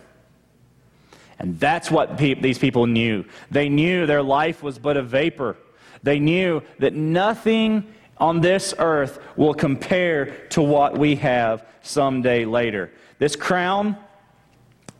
And 1.38 1.60
that's 1.60 1.92
what 1.92 2.18
pe- 2.18 2.34
these 2.34 2.58
people 2.58 2.86
knew. 2.86 3.24
They 3.52 3.68
knew 3.68 4.06
their 4.06 4.22
life 4.22 4.60
was 4.60 4.80
but 4.80 4.96
a 4.96 5.02
vapor. 5.02 5.56
They 6.02 6.18
knew 6.18 6.62
that 6.80 6.92
nothing 6.92 7.94
on 8.18 8.40
this 8.40 8.74
earth 8.78 9.20
will 9.36 9.54
compare 9.54 10.48
to 10.48 10.60
what 10.60 10.98
we 10.98 11.14
have 11.16 11.64
someday 11.82 12.44
later. 12.44 12.90
This 13.20 13.36
crown, 13.36 13.96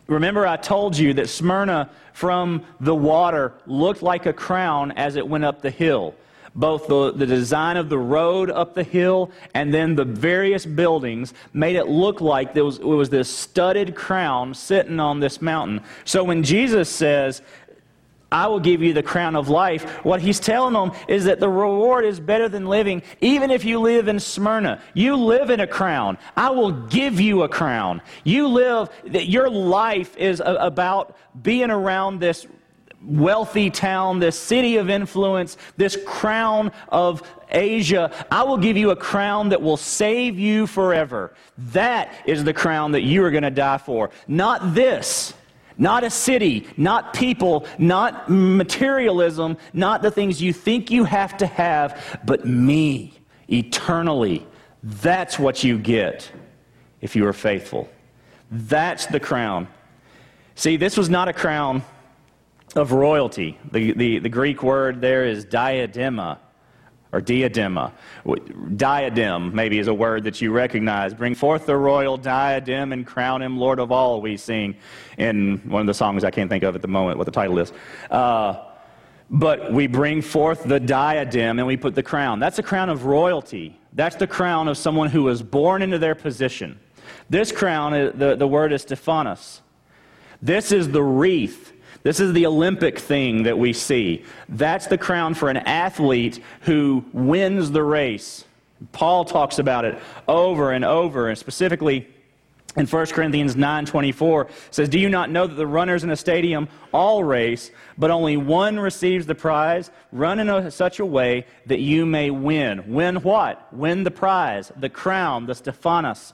remember 0.09 0.47
I 0.47 0.57
told 0.57 0.97
you 0.97 1.15
that 1.15 1.29
Smyrna 1.29 1.91
from 2.13 2.65
the 2.81 2.95
water 2.95 3.55
looked 3.67 4.03
like 4.03 4.27
a 4.27 4.33
crown 4.33 4.93
as 4.93 5.17
it 5.17 5.27
went 5.27 5.45
up 5.45 5.63
the 5.63 5.71
hill 5.71 6.15
both 6.55 6.89
the, 6.89 7.13
the 7.13 7.27
design 7.27 7.77
of 7.77 7.89
the 7.89 7.99
road 7.99 8.51
up 8.51 8.75
the 8.75 8.83
hill 8.83 9.31
and 9.55 9.73
then 9.73 9.95
the 9.95 10.05
various 10.05 10.67
buildings 10.67 11.33
made 11.53 11.77
it 11.77 11.87
look 11.87 12.21
like 12.21 12.53
there 12.53 12.65
was, 12.65 12.79
it 12.79 12.85
was 12.85 13.11
this 13.11 13.29
studded 13.29 13.95
crown 13.95 14.53
sitting 14.53 14.99
on 14.99 15.21
this 15.21 15.41
mountain. 15.41 15.81
So 16.05 16.25
when 16.25 16.43
Jesus 16.43 16.89
says, 16.89 17.43
I 18.31 18.47
will 18.47 18.61
give 18.61 18.83
you 18.83 18.93
the 18.93 19.03
crown 19.03 19.37
of 19.37 19.49
life. 19.49 20.05
What 20.05 20.21
he's 20.21 20.39
telling 20.39 20.75
them 20.75 20.93
is 21.09 21.25
that 21.25 21.41
the 21.41 21.49
reward 21.49 22.05
is 22.05 22.21
better 22.21 22.49
than 22.49 22.67
living, 22.67 23.03
even 23.21 23.51
if 23.51 23.65
you 23.65 23.81
live 23.81 24.09
in 24.09 24.21
Smyrna. 24.21 24.83
You 24.93 25.17
live 25.17 25.51
in 25.51 25.61
a 25.61 25.67
crown. 25.67 26.19
I 26.37 26.51
will 26.51 26.73
give 26.73 27.21
you 27.21 27.43
a 27.43 27.49
crown. 27.49 28.03
You 28.25 28.49
live, 28.49 28.91
that 29.07 29.29
your 29.29 29.49
life 29.49 30.17
is 30.17 30.43
about 30.45 31.17
being 31.43 31.71
around 31.71 32.21
this 32.21 32.47
wealthy 33.03 33.71
town, 33.71 34.19
this 34.19 34.39
city 34.39 34.77
of 34.77 34.91
influence, 34.91 35.57
this 35.77 35.97
crown 36.05 36.73
of 36.89 37.23
Asia. 37.51 38.13
I 38.31 38.43
will 38.43 38.59
give 38.59 38.77
you 38.77 38.91
a 38.91 38.97
crown 38.97 39.51
that 39.51 39.63
will 39.63 39.77
save 39.77 40.39
you 40.39 40.67
forever. 40.67 41.33
That 41.73 42.13
is 42.27 42.45
the 42.45 42.53
crown 42.53 42.93
that 42.93 43.03
you 43.03 43.25
are 43.25 43.31
going 43.31 43.45
to 43.45 43.51
die 43.51 43.79
for. 43.79 44.11
Not 44.27 44.75
this. 44.75 45.33
Not 45.79 46.03
a 46.03 46.11
city, 46.11 46.67
not 46.77 47.15
people, 47.15 47.65
not 47.79 48.29
materialism, 48.29 49.57
not 49.73 50.03
the 50.03 50.11
things 50.11 50.43
you 50.43 50.53
think 50.53 50.91
you 50.91 51.05
have 51.05 51.37
to 51.37 51.47
have, 51.47 52.21
but 52.25 52.45
me 52.45 53.15
eternally. 53.49 54.47
That's 54.83 55.39
what 55.39 55.63
you 55.63 55.79
get 55.79 56.31
if 57.01 57.15
you 57.15 57.27
are 57.27 57.33
faithful. 57.33 57.89
That's 58.51 59.07
the 59.07 59.21
crown. 59.21 59.69
See, 60.57 60.77
this 60.77 60.97
was 60.97 61.09
not 61.09 61.29
a 61.29 61.33
crown 61.33 61.85
of 62.75 62.93
royalty. 62.93 63.59
The, 63.71 63.93
the, 63.93 64.19
the 64.19 64.29
Greek 64.29 64.63
word 64.63 65.01
there 65.01 65.25
is 65.25 65.47
diadema 65.47 66.39
or 67.13 67.21
diadema. 67.21 67.93
Diadem, 68.77 69.55
maybe, 69.55 69.79
is 69.79 69.89
a 69.89 69.95
word 69.95 70.25
that 70.25 70.41
you 70.41 70.53
recognize. 70.53 71.15
Bring 71.15 71.35
forth 71.35 71.67
the 71.67 71.77
royal 71.77 72.17
diadem 72.17 72.93
and 72.93 73.07
crown 73.07 73.43
him 73.43 73.59
Lord 73.59 73.79
of 73.79 73.91
all, 73.91 74.21
we 74.21 74.37
sing 74.37 74.77
in 75.17 75.59
one 75.69 75.81
of 75.81 75.87
the 75.87 75.95
songs 75.95 76.25
I 76.25 76.31
can't 76.31 76.51
think 76.51 76.65
of 76.65 76.75
at 76.75 76.83
the 76.83 76.89
moment 76.89 77.19
what 77.19 77.25
the 77.25 77.31
title 77.31 77.59
is. 77.59 77.73
Uh, 78.11 78.65
but 79.31 79.73
we 79.73 79.87
bring 79.87 80.23
forth 80.23 80.65
the 80.65 80.81
diadem 80.81 81.59
and 81.59 81.67
we 81.67 81.77
put 81.77 81.95
the 81.95 82.03
crown. 82.03 82.41
That's 82.41 82.59
a 82.59 82.63
crown 82.63 82.89
of 82.89 83.05
royalty. 83.05 83.79
That's 83.93 84.17
the 84.17 84.27
crown 84.27 84.69
of 84.69 84.79
someone 84.79 85.11
who 85.11 85.25
was 85.25 85.43
born 85.43 85.83
into 85.83 85.99
their 85.99 86.15
position. 86.15 86.79
This 87.31 87.53
crown, 87.53 87.95
uh, 87.95 88.13
the, 88.15 88.37
the 88.37 88.47
word 88.47 88.73
is 88.73 88.83
Stephanos. 88.83 89.63
This 90.41 90.73
is 90.73 90.91
the 90.91 91.03
wreath 91.03 91.73
this 92.09 92.21
is 92.21 92.33
the 92.33 92.47
Olympic 92.47 92.99
thing 92.99 93.43
that 93.43 93.59
we 93.59 93.75
see. 93.75 94.25
That's 94.49 94.87
the 94.87 94.97
crown 94.97 95.35
for 95.35 95.51
an 95.51 95.59
athlete 95.59 96.43
who 96.63 97.05
wins 97.13 97.71
the 97.71 97.83
race. 97.83 98.47
Paul 98.93 99.27
talks 99.27 99.59
about 99.59 99.85
it 99.85 99.99
over 100.27 100.73
and 100.73 100.87
over, 100.87 101.29
and 101.29 101.37
specifically 101.37 102.09
in 102.79 102.87
1 102.87 103.13
Corinthians 103.13 103.57
9:24 103.57 104.49
says, 104.71 104.89
"Do 104.89 104.99
you 104.99 105.11
not 105.11 105.29
know 105.29 105.47
that 105.47 105.57
the 105.57 105.67
runners 105.67 106.03
in 106.03 106.09
a 106.09 106.17
stadium 106.17 106.69
all 106.93 107.25
race, 107.25 107.71
but 107.99 108.11
only 108.11 108.39
one 108.39 108.81
receives 108.81 109.27
the 109.27 109.35
prize? 109.35 109.91
Run 110.11 110.39
in 110.39 110.49
a, 110.49 110.71
such 110.71 111.01
a 111.01 111.05
way 111.05 111.45
that 111.67 111.81
you 111.81 112.07
may 112.07 112.31
win. 112.31 112.85
Win 112.87 113.17
what? 113.17 113.71
Win 113.71 114.05
the 114.05 114.11
prize, 114.11 114.73
the 114.81 114.89
crown, 114.89 115.45
the 115.45 115.55
Stephanos, 115.55 116.33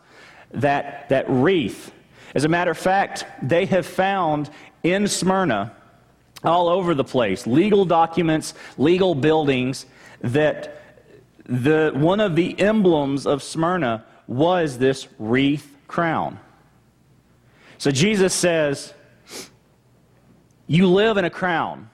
that 0.53 1.09
that 1.09 1.25
wreath." 1.29 1.91
As 2.33 2.45
a 2.45 2.49
matter 2.49 2.71
of 2.71 2.79
fact, 2.79 3.27
they 3.43 3.67
have 3.67 3.87
found 3.87 4.51
in 4.85 5.09
Smyrna, 5.09 5.73
all 6.45 6.69
over 6.69 6.95
the 6.95 7.03
place, 7.03 7.47
legal 7.47 7.85
documents, 7.85 8.55
legal 8.77 9.15
buildings, 9.15 9.87
that 10.21 10.83
the, 11.47 11.91
one 11.95 12.21
of 12.21 12.37
the 12.37 12.59
emblems 12.61 13.27
of 13.27 13.43
Smyrna 13.43 14.05
was 14.29 14.79
this 14.79 15.09
wreath 15.19 15.77
crown. 15.89 16.39
So 17.79 17.91
Jesus 17.91 18.33
says, 18.33 18.93
You 20.67 20.87
live 20.87 21.17
in 21.17 21.25
a 21.25 21.31
crown. 21.31 21.91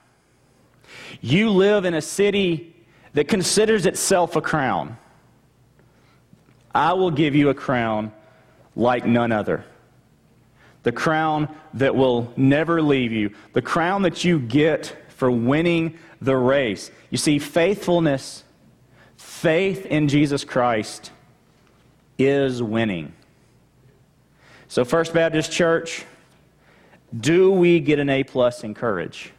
You 1.21 1.49
live 1.49 1.85
in 1.85 1.93
a 1.93 2.01
city 2.01 2.75
that 3.13 3.27
considers 3.27 3.85
itself 3.85 4.35
a 4.35 4.41
crown. 4.41 4.97
I 6.73 6.93
will 6.93 7.11
give 7.11 7.35
you 7.35 7.49
a 7.49 7.53
crown 7.53 8.11
like 8.75 9.05
none 9.05 9.31
other 9.31 9.65
the 10.83 10.91
crown 10.91 11.53
that 11.75 11.95
will 11.95 12.31
never 12.35 12.81
leave 12.81 13.11
you, 13.11 13.31
the 13.53 13.61
crown 13.61 14.01
that 14.01 14.23
you 14.23 14.39
get 14.39 14.95
for 15.09 15.29
winning 15.29 15.97
the 16.21 16.35
race. 16.35 16.89
You 17.09 17.17
see, 17.17 17.39
faithfulness, 17.39 18.43
faith 19.17 19.85
in 19.85 20.07
Jesus 20.07 20.43
Christ 20.43 21.11
is 22.17 22.61
winning. 22.63 23.13
So, 24.67 24.85
First 24.85 25.13
Baptist 25.13 25.51
Church, 25.51 26.05
do 27.19 27.51
we 27.51 27.79
get 27.79 27.99
an 27.99 28.09
A 28.09 28.23
plus 28.23 28.63
in 28.63 28.73
courage? 28.73 29.33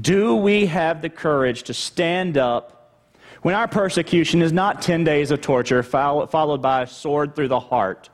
Do 0.00 0.36
we 0.36 0.66
have 0.66 1.02
the 1.02 1.10
courage 1.10 1.64
to 1.64 1.74
stand 1.74 2.38
up 2.38 3.02
when 3.42 3.54
our 3.54 3.66
persecution 3.66 4.40
is 4.40 4.52
not 4.52 4.80
10 4.80 5.02
days 5.02 5.32
of 5.32 5.40
torture 5.40 5.82
followed 5.82 6.62
by 6.62 6.82
a 6.82 6.86
sword 6.86 7.34
through 7.34 7.48
the 7.48 7.58
heart? 7.58 8.08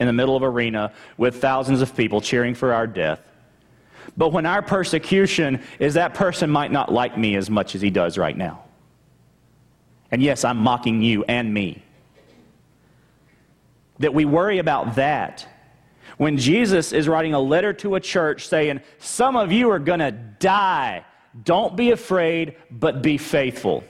In 0.00 0.06
the 0.06 0.12
middle 0.12 0.36
of 0.36 0.42
arena 0.42 0.92
with 1.16 1.40
thousands 1.40 1.80
of 1.80 1.96
people 1.96 2.20
cheering 2.20 2.54
for 2.54 2.72
our 2.72 2.86
death. 2.86 3.20
But 4.16 4.30
when 4.30 4.46
our 4.46 4.62
persecution 4.62 5.62
is 5.78 5.94
that 5.94 6.14
person 6.14 6.50
might 6.50 6.70
not 6.70 6.92
like 6.92 7.16
me 7.18 7.36
as 7.36 7.50
much 7.50 7.74
as 7.74 7.80
he 7.80 7.90
does 7.90 8.18
right 8.18 8.36
now. 8.36 8.64
And 10.10 10.22
yes, 10.22 10.44
I'm 10.44 10.58
mocking 10.58 11.02
you 11.02 11.24
and 11.24 11.52
me. 11.52 11.82
That 13.98 14.14
we 14.14 14.24
worry 14.24 14.58
about 14.58 14.96
that. 14.96 15.48
When 16.18 16.38
Jesus 16.38 16.92
is 16.92 17.08
writing 17.08 17.34
a 17.34 17.40
letter 17.40 17.72
to 17.74 17.96
a 17.96 18.00
church 18.00 18.46
saying, 18.46 18.80
Some 18.98 19.36
of 19.36 19.50
you 19.50 19.70
are 19.70 19.78
going 19.78 20.00
to 20.00 20.12
die. 20.12 21.04
Don't 21.42 21.74
be 21.74 21.90
afraid, 21.90 22.56
but 22.70 23.02
be 23.02 23.18
faithful. 23.18 23.82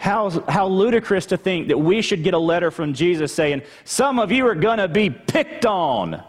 How, 0.00 0.30
how 0.48 0.66
ludicrous 0.66 1.26
to 1.26 1.36
think 1.36 1.68
that 1.68 1.76
we 1.76 2.00
should 2.00 2.24
get 2.24 2.32
a 2.32 2.38
letter 2.38 2.70
from 2.70 2.94
Jesus 2.94 3.34
saying, 3.34 3.60
Some 3.84 4.18
of 4.18 4.32
you 4.32 4.46
are 4.46 4.54
going 4.54 4.78
to 4.78 4.88
be 4.88 5.10
picked 5.10 5.66
on. 5.66 6.22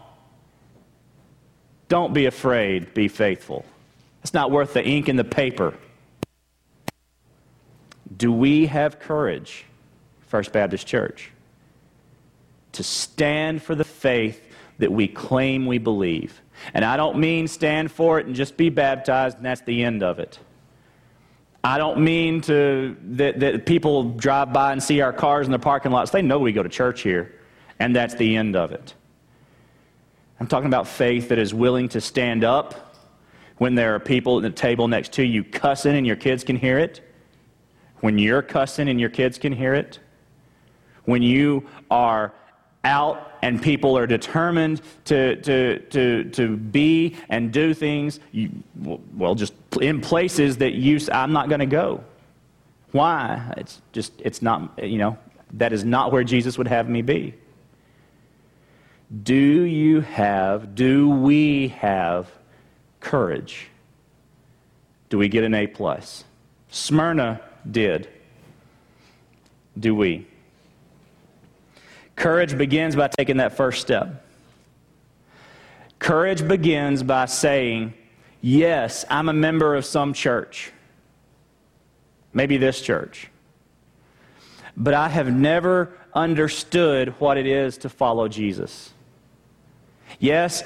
Don't 1.88 2.12
be 2.12 2.26
afraid, 2.26 2.92
be 2.92 3.08
faithful. 3.08 3.64
It's 4.20 4.34
not 4.34 4.50
worth 4.50 4.74
the 4.74 4.84
ink 4.84 5.08
and 5.08 5.18
the 5.18 5.24
paper. 5.24 5.72
Do 8.14 8.30
we 8.30 8.66
have 8.66 9.00
courage, 9.00 9.64
First 10.28 10.52
Baptist 10.52 10.86
Church, 10.86 11.30
to 12.72 12.82
stand 12.82 13.62
for 13.62 13.74
the 13.74 13.84
faith 13.84 14.38
that 14.80 14.92
we 14.92 15.08
claim 15.08 15.64
we 15.64 15.78
believe? 15.78 16.42
And 16.74 16.84
I 16.84 16.98
don't 16.98 17.16
mean 17.16 17.48
stand 17.48 17.90
for 17.90 18.18
it 18.18 18.26
and 18.26 18.34
just 18.34 18.58
be 18.58 18.68
baptized 18.68 19.38
and 19.38 19.46
that's 19.46 19.62
the 19.62 19.82
end 19.82 20.02
of 20.02 20.18
it. 20.18 20.38
I 21.64 21.78
don't 21.78 22.00
mean 22.00 22.40
to 22.42 22.96
that, 23.02 23.38
that 23.40 23.66
people 23.66 24.10
drive 24.10 24.52
by 24.52 24.72
and 24.72 24.82
see 24.82 25.00
our 25.00 25.12
cars 25.12 25.46
in 25.46 25.52
the 25.52 25.58
parking 25.58 25.92
lots. 25.92 26.10
They 26.10 26.22
know 26.22 26.38
we 26.38 26.52
go 26.52 26.62
to 26.62 26.68
church 26.68 27.02
here, 27.02 27.38
and 27.78 27.94
that's 27.94 28.14
the 28.14 28.36
end 28.36 28.56
of 28.56 28.72
it. 28.72 28.94
I'm 30.40 30.48
talking 30.48 30.66
about 30.66 30.88
faith 30.88 31.28
that 31.28 31.38
is 31.38 31.54
willing 31.54 31.88
to 31.90 32.00
stand 32.00 32.42
up 32.42 32.96
when 33.58 33.76
there 33.76 33.94
are 33.94 34.00
people 34.00 34.38
at 34.38 34.42
the 34.42 34.50
table 34.50 34.88
next 34.88 35.12
to 35.12 35.22
you 35.22 35.44
cussing 35.44 35.94
and 35.94 36.04
your 36.04 36.16
kids 36.16 36.42
can 36.42 36.56
hear 36.56 36.80
it. 36.80 37.08
When 38.00 38.18
you're 38.18 38.42
cussing 38.42 38.88
and 38.88 39.00
your 39.00 39.10
kids 39.10 39.38
can 39.38 39.52
hear 39.52 39.72
it. 39.72 40.00
When 41.04 41.22
you 41.22 41.68
are 41.92 42.34
out 42.84 43.32
and 43.42 43.62
people 43.62 43.96
are 43.96 44.06
determined 44.06 44.80
to, 45.06 45.36
to, 45.36 45.78
to, 45.90 46.24
to 46.24 46.56
be 46.56 47.16
and 47.28 47.52
do 47.52 47.74
things, 47.74 48.20
you, 48.32 48.50
well, 48.76 49.34
just 49.34 49.54
in 49.80 50.00
places 50.00 50.56
that 50.58 50.74
you, 50.74 51.00
I'm 51.12 51.32
not 51.32 51.48
going 51.48 51.60
to 51.60 51.66
go. 51.66 52.02
Why? 52.92 53.52
It's 53.56 53.80
just, 53.92 54.12
it's 54.20 54.42
not, 54.42 54.78
you 54.82 54.98
know, 54.98 55.16
that 55.54 55.72
is 55.72 55.84
not 55.84 56.12
where 56.12 56.24
Jesus 56.24 56.58
would 56.58 56.68
have 56.68 56.88
me 56.88 57.02
be. 57.02 57.34
Do 59.22 59.34
you 59.34 60.00
have, 60.00 60.74
do 60.74 61.08
we 61.08 61.68
have 61.68 62.30
courage 63.00 63.68
do 65.12 65.18
we 65.18 65.28
get 65.28 65.44
an 65.44 65.52
A 65.52 65.66
plus? 65.66 66.24
Smyrna 66.70 67.42
did. 67.70 68.08
Do 69.78 69.94
we? 69.94 70.26
Courage 72.22 72.56
begins 72.56 72.94
by 72.94 73.08
taking 73.08 73.38
that 73.38 73.56
first 73.56 73.80
step. 73.80 74.24
Courage 75.98 76.46
begins 76.46 77.02
by 77.02 77.24
saying, 77.24 77.94
Yes, 78.40 79.04
I'm 79.10 79.28
a 79.28 79.32
member 79.32 79.74
of 79.74 79.84
some 79.84 80.12
church. 80.12 80.70
Maybe 82.32 82.58
this 82.58 82.80
church. 82.80 83.28
But 84.76 84.94
I 84.94 85.08
have 85.08 85.34
never 85.34 85.98
understood 86.14 87.08
what 87.18 87.38
it 87.38 87.48
is 87.48 87.76
to 87.78 87.88
follow 87.88 88.28
Jesus. 88.28 88.92
Yes, 90.20 90.62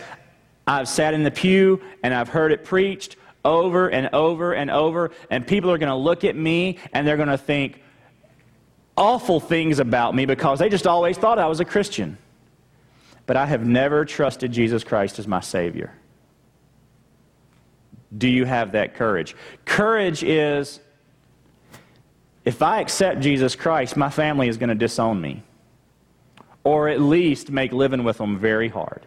I've 0.67 0.89
sat 0.89 1.15
in 1.15 1.23
the 1.23 1.31
pew 1.31 1.81
and 2.03 2.13
I've 2.13 2.29
heard 2.29 2.53
it 2.53 2.67
preached 2.67 3.17
over 3.47 3.89
and 3.89 4.11
over 4.13 4.53
and 4.53 4.71
over, 4.71 5.11
and 5.31 5.47
people 5.47 5.71
are 5.71 5.79
going 5.79 5.89
to 5.89 5.97
look 5.97 6.23
at 6.23 6.37
me 6.37 6.77
and 6.93 7.09
they're 7.09 7.17
going 7.17 7.29
to 7.29 7.39
think 7.39 7.81
awful 8.97 9.41
things 9.41 9.79
about 9.79 10.15
me 10.15 10.27
because 10.27 10.59
they 10.59 10.69
just 10.69 10.87
always 10.87 11.19
thought 11.19 11.39
I 11.39 11.47
was 11.47 11.61
a 11.61 11.65
Christian. 11.65 12.19
But 13.27 13.37
I 13.37 13.47
have 13.47 13.67
never 13.67 14.05
trusted 14.05 14.53
Jesus 14.53 14.85
Christ 14.85 15.19
as 15.19 15.27
my 15.27 15.41
Savior. 15.41 15.93
Do 18.17 18.29
you 18.29 18.45
have 18.45 18.73
that 18.73 18.95
courage? 18.95 19.35
Courage 19.65 20.23
is 20.23 20.81
if 22.45 22.63
I 22.63 22.81
accept 22.81 23.21
Jesus 23.21 23.57
Christ, 23.57 23.97
my 23.97 24.09
family 24.09 24.49
is 24.49 24.57
going 24.57 24.69
to 24.69 24.77
disown 24.77 25.21
me, 25.21 25.43
or 26.63 26.89
at 26.89 27.01
least 27.01 27.51
make 27.51 27.73
living 27.73 28.05
with 28.05 28.19
them 28.19 28.39
very 28.39 28.69
hard. 28.69 29.05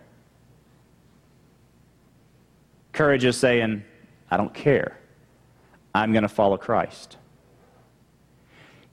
Courage 2.91 3.23
is 3.23 3.37
saying, 3.37 3.85
I 4.29 4.35
don't 4.35 4.53
care. 4.53 4.99
I'm 5.95 6.11
going 6.11 6.23
to 6.23 6.29
follow 6.29 6.57
Christ. 6.57 7.15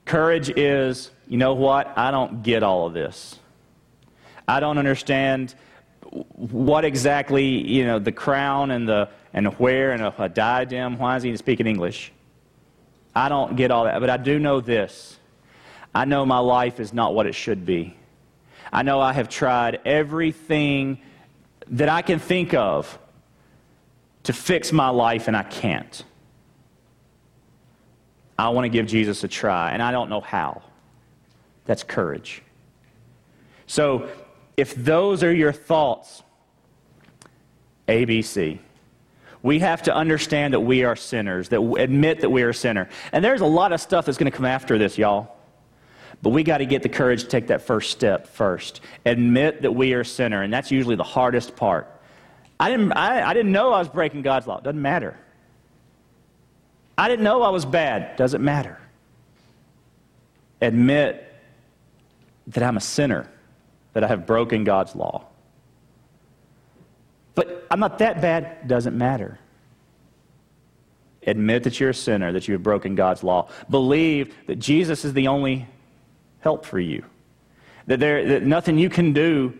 Courage 0.07 0.49
is, 0.49 1.11
you 1.27 1.37
know 1.37 1.53
what? 1.53 1.97
I 1.97 2.11
don't 2.11 2.41
get 2.41 2.63
all 2.63 2.87
of 2.87 2.93
this. 2.93 3.37
I 4.47 4.61
don't 4.61 4.77
understand 4.77 5.53
what 6.09 6.85
exactly, 6.85 7.45
you 7.45 7.83
know, 7.83 7.99
the 7.99 8.13
crown 8.13 8.71
and 8.71 8.87
the 8.87 9.09
and 9.33 9.47
where 9.59 9.91
and 9.91 10.01
a, 10.01 10.23
a 10.23 10.29
diadem. 10.29 10.97
Why 10.97 11.17
is 11.17 11.23
he 11.23 11.35
speaking 11.35 11.67
English? 11.67 12.13
I 13.13 13.27
don't 13.27 13.57
get 13.57 13.69
all 13.69 13.83
that, 13.83 13.99
but 13.99 14.09
I 14.09 14.15
do 14.15 14.39
know 14.39 14.61
this. 14.61 15.19
I 15.93 16.05
know 16.05 16.25
my 16.25 16.39
life 16.39 16.79
is 16.79 16.93
not 16.93 17.13
what 17.13 17.25
it 17.27 17.35
should 17.35 17.65
be. 17.65 17.93
I 18.71 18.83
know 18.83 19.01
I 19.01 19.11
have 19.11 19.27
tried 19.27 19.81
everything 19.85 20.99
that 21.67 21.89
I 21.89 22.01
can 22.01 22.19
think 22.19 22.53
of 22.53 22.97
to 24.23 24.31
fix 24.31 24.71
my 24.71 24.89
life, 24.89 25.27
and 25.27 25.35
I 25.35 25.43
can't. 25.43 26.03
I 28.37 28.49
want 28.49 28.65
to 28.65 28.69
give 28.69 28.85
Jesus 28.85 29.23
a 29.23 29.27
try, 29.27 29.71
and 29.71 29.81
I 29.81 29.91
don't 29.91 30.09
know 30.09 30.21
how. 30.21 30.61
That's 31.65 31.83
courage. 31.83 32.43
So, 33.65 34.09
if 34.55 34.73
those 34.75 35.23
are 35.23 35.33
your 35.33 35.51
thoughts, 35.51 36.23
ABC. 37.87 38.59
We 39.43 39.59
have 39.59 39.83
to 39.83 39.95
understand 39.95 40.53
that 40.53 40.59
we 40.59 40.83
are 40.83 40.95
sinners, 40.95 41.49
that 41.49 41.61
admit 41.61 42.21
that 42.21 42.29
we 42.29 42.43
are 42.43 42.49
a 42.49 42.53
sinner. 42.53 42.89
And 43.11 43.23
there's 43.23 43.41
a 43.41 43.45
lot 43.45 43.71
of 43.71 43.79
stuff 43.79 44.05
that's 44.05 44.17
going 44.17 44.31
to 44.31 44.35
come 44.35 44.45
after 44.45 44.77
this, 44.77 44.97
y'all. 44.97 45.35
But 46.21 46.31
we 46.31 46.43
got 46.43 46.57
to 46.57 46.65
get 46.65 46.81
the 46.81 46.89
courage 46.89 47.21
to 47.23 47.27
take 47.27 47.47
that 47.47 47.61
first 47.61 47.91
step 47.91 48.27
first. 48.27 48.81
Admit 49.05 49.61
that 49.61 49.71
we 49.71 49.93
are 49.93 50.01
a 50.01 50.05
sinner, 50.05 50.41
and 50.41 50.51
that's 50.51 50.71
usually 50.71 50.95
the 50.95 51.03
hardest 51.03 51.55
part. 51.55 51.87
I 52.59 52.71
didn't, 52.71 52.91
I, 52.93 53.29
I 53.29 53.33
didn't 53.33 53.51
know 53.51 53.71
I 53.71 53.79
was 53.79 53.87
breaking 53.87 54.23
God's 54.23 54.47
law. 54.47 54.59
Doesn't 54.59 54.81
matter. 54.81 55.15
I 56.97 57.07
didn't 57.07 57.23
know 57.23 57.43
I 57.43 57.49
was 57.49 57.65
bad. 57.65 58.15
Doesn't 58.15 58.43
matter. 58.43 58.79
Admit 60.61 61.23
that 62.47 62.63
I'm 62.63 62.77
a 62.77 62.81
sinner, 62.81 63.29
that 63.93 64.03
I 64.03 64.07
have 64.07 64.25
broken 64.25 64.63
God's 64.63 64.95
law. 64.95 65.25
But 67.35 67.67
I'm 67.69 67.79
not 67.79 67.99
that 67.99 68.19
bad. 68.21 68.67
Doesn't 68.67 68.97
matter. 68.97 69.37
Admit 71.27 71.63
that 71.63 71.79
you're 71.79 71.91
a 71.91 71.93
sinner, 71.93 72.31
that 72.31 72.47
you 72.47 72.53
have 72.53 72.63
broken 72.63 72.95
God's 72.95 73.23
law. 73.23 73.49
Believe 73.69 74.33
that 74.47 74.55
Jesus 74.57 75.05
is 75.05 75.13
the 75.13 75.27
only 75.27 75.67
help 76.39 76.65
for 76.65 76.79
you. 76.79 77.03
That, 77.85 77.99
there, 77.99 78.25
that 78.25 78.43
nothing 78.43 78.77
you 78.77 78.89
can 78.89 79.13
do 79.13 79.53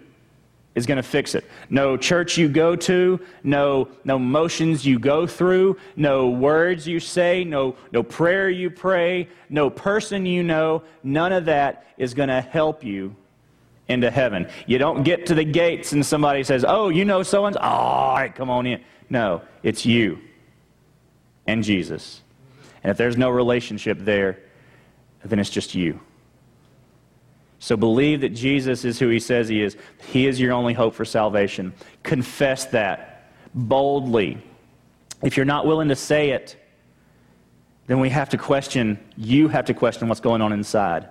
is 0.77 0.85
going 0.85 0.97
to 0.97 1.03
fix 1.03 1.33
it. 1.33 1.43
No 1.71 1.97
church 1.97 2.37
you 2.37 2.47
go 2.47 2.75
to, 2.75 3.19
no, 3.43 3.89
no 4.03 4.19
motions 4.19 4.85
you 4.85 4.99
go 4.99 5.25
through, 5.25 5.75
no 5.95 6.29
words 6.29 6.87
you 6.87 6.99
say, 6.99 7.43
no, 7.43 7.75
no 7.91 8.03
prayer 8.03 8.47
you 8.47 8.69
pray, 8.69 9.27
no 9.49 9.71
person 9.71 10.27
you 10.27 10.43
know, 10.43 10.83
none 11.01 11.33
of 11.33 11.45
that 11.45 11.87
is 11.97 12.13
going 12.13 12.29
to 12.29 12.41
help 12.41 12.83
you 12.83 13.15
into 13.87 14.11
heaven. 14.11 14.47
You 14.67 14.77
don't 14.77 15.01
get 15.01 15.25
to 15.25 15.33
the 15.33 15.43
gates 15.43 15.93
and 15.93 16.05
somebody 16.05 16.43
says, 16.43 16.63
Oh, 16.67 16.89
you 16.89 17.05
know 17.05 17.23
so 17.23 17.47
and 17.47 17.55
so? 17.55 17.59
All 17.59 18.13
right, 18.13 18.33
come 18.33 18.51
on 18.51 18.67
in. 18.67 18.83
No, 19.09 19.41
it's 19.63 19.83
you 19.83 20.19
and 21.47 21.63
Jesus. 21.63 22.21
And 22.83 22.91
if 22.91 22.97
there's 22.97 23.17
no 23.17 23.31
relationship 23.31 23.97
there, 24.01 24.37
then 25.25 25.39
it's 25.39 25.49
just 25.49 25.73
you. 25.73 25.99
So 27.59 27.75
believe 27.75 28.21
that 28.21 28.29
Jesus 28.29 28.85
is 28.85 28.99
who 28.99 29.09
he 29.09 29.19
says 29.19 29.47
he 29.47 29.61
is. 29.61 29.77
He 30.07 30.27
is 30.27 30.39
your 30.39 30.53
only 30.53 30.73
hope 30.73 30.93
for 30.93 31.05
salvation. 31.05 31.73
Confess 32.03 32.65
that 32.65 33.31
boldly. 33.53 34.41
If 35.23 35.35
you're 35.35 35.45
not 35.45 35.65
willing 35.65 35.87
to 35.89 35.95
say 35.95 36.31
it, 36.31 36.55
then 37.87 37.99
we 37.99 38.09
have 38.09 38.29
to 38.29 38.37
question, 38.37 38.99
you 39.15 39.47
have 39.47 39.65
to 39.65 39.73
question 39.73 40.07
what's 40.07 40.21
going 40.21 40.41
on 40.41 40.53
inside. 40.53 41.07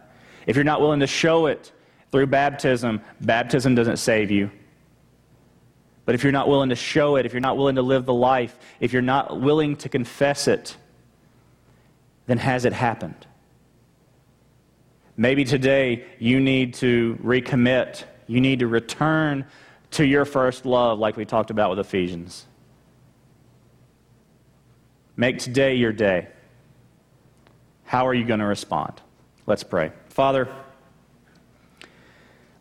If 0.46 0.56
you're 0.56 0.64
not 0.64 0.80
willing 0.80 1.00
to 1.00 1.06
show 1.06 1.46
it 1.46 1.72
through 2.12 2.28
baptism, 2.28 3.00
baptism 3.20 3.74
doesn't 3.74 3.96
save 3.96 4.30
you. 4.30 4.50
But 6.04 6.14
if 6.14 6.22
you're 6.22 6.32
not 6.32 6.48
willing 6.48 6.68
to 6.68 6.76
show 6.76 7.16
it, 7.16 7.26
if 7.26 7.32
you're 7.32 7.40
not 7.40 7.56
willing 7.56 7.74
to 7.74 7.82
live 7.82 8.06
the 8.06 8.14
life, 8.14 8.56
if 8.78 8.92
you're 8.92 9.02
not 9.02 9.40
willing 9.40 9.74
to 9.76 9.88
confess 9.88 10.46
it, 10.46 10.76
then 12.26 12.38
has 12.38 12.64
it 12.64 12.72
happened? 12.72 13.25
Maybe 15.16 15.44
today 15.44 16.04
you 16.18 16.40
need 16.40 16.74
to 16.74 17.18
recommit. 17.22 18.04
You 18.26 18.40
need 18.40 18.58
to 18.58 18.66
return 18.66 19.46
to 19.92 20.04
your 20.04 20.24
first 20.24 20.66
love, 20.66 20.98
like 20.98 21.16
we 21.16 21.24
talked 21.24 21.50
about 21.50 21.70
with 21.70 21.78
Ephesians. 21.78 22.46
Make 25.16 25.38
today 25.38 25.76
your 25.76 25.92
day. 25.92 26.28
How 27.84 28.06
are 28.06 28.12
you 28.12 28.24
going 28.24 28.40
to 28.40 28.46
respond? 28.46 29.00
Let's 29.46 29.62
pray. 29.62 29.92
Father, 30.08 30.48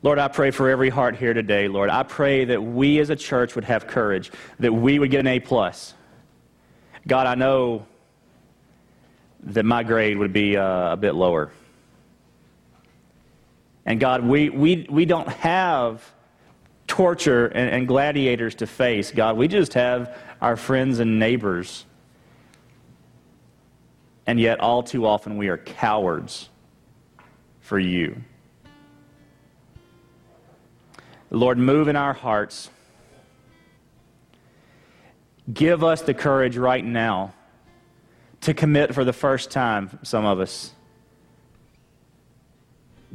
Lord, 0.01 0.19
I 0.19 0.27
pray 0.27 0.51
for 0.51 0.69
every 0.69 0.89
heart 0.89 1.15
here 1.15 1.33
today, 1.33 1.67
Lord. 1.67 1.89
I 1.89 2.03
pray 2.03 2.45
that 2.45 2.61
we 2.61 2.99
as 2.99 3.09
a 3.09 3.15
church 3.15 3.55
would 3.55 3.63
have 3.65 3.87
courage, 3.87 4.31
that 4.59 4.71
we 4.71 4.99
would 4.99 5.09
get 5.09 5.21
an 5.21 5.27
A 5.27 5.39
plus. 5.39 5.95
God, 7.07 7.27
I 7.27 7.35
know 7.35 7.85
that 9.41 9.65
my 9.65 9.83
grade 9.83 10.17
would 10.17 10.31
be 10.31 10.55
uh, 10.55 10.93
a 10.93 10.97
bit 10.97 11.15
lower. 11.15 11.51
And 13.85 13.99
God, 13.99 14.23
we, 14.23 14.49
we, 14.49 14.87
we 14.89 15.05
don't 15.05 15.29
have 15.29 16.03
torture 16.87 17.47
and, 17.47 17.69
and 17.69 17.87
gladiators 17.87 18.55
to 18.55 18.67
face. 18.67 19.11
God, 19.11 19.37
we 19.37 19.47
just 19.47 19.73
have 19.73 20.17
our 20.41 20.55
friends 20.55 20.99
and 20.99 21.19
neighbors. 21.19 21.85
And 24.27 24.39
yet, 24.39 24.59
all 24.59 24.81
too 24.81 25.05
often, 25.05 25.37
we 25.37 25.49
are 25.49 25.57
cowards 25.57 26.49
for 27.61 27.77
you. 27.77 28.21
Lord, 31.29 31.57
move 31.57 31.87
in 31.87 31.95
our 31.95 32.13
hearts. 32.13 32.69
Give 35.51 35.83
us 35.83 36.01
the 36.01 36.13
courage 36.13 36.57
right 36.57 36.83
now 36.83 37.33
to 38.41 38.53
commit 38.53 38.95
for 38.95 39.03
the 39.03 39.13
first 39.13 39.51
time, 39.51 39.99
some 40.03 40.25
of 40.25 40.39
us 40.39 40.74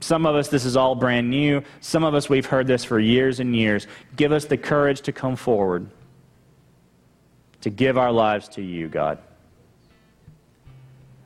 some 0.01 0.27
of 0.27 0.35
us, 0.35 0.49
this 0.49 0.65
is 0.65 0.77
all 0.77 0.95
brand 0.95 1.31
new. 1.31 1.63
Some 1.81 2.05
of 2.05 2.15
us, 2.15 2.29
we've 2.29 2.47
heard 2.47 2.67
this 2.67 2.85
for 2.85 2.99
years 2.99 3.41
and 3.41 3.55
years. 3.55 3.87
Give 4.17 4.33
us 4.33 4.45
the 4.45 4.57
courage 4.57 5.03
to 5.03 5.13
come 5.13 5.37
forward, 5.37 5.91
to 7.61 7.71
give 7.71 7.99
our 7.99 8.13
lives 8.13 8.49
to 8.51 8.63
you, 8.63 8.89
God. 8.89 9.19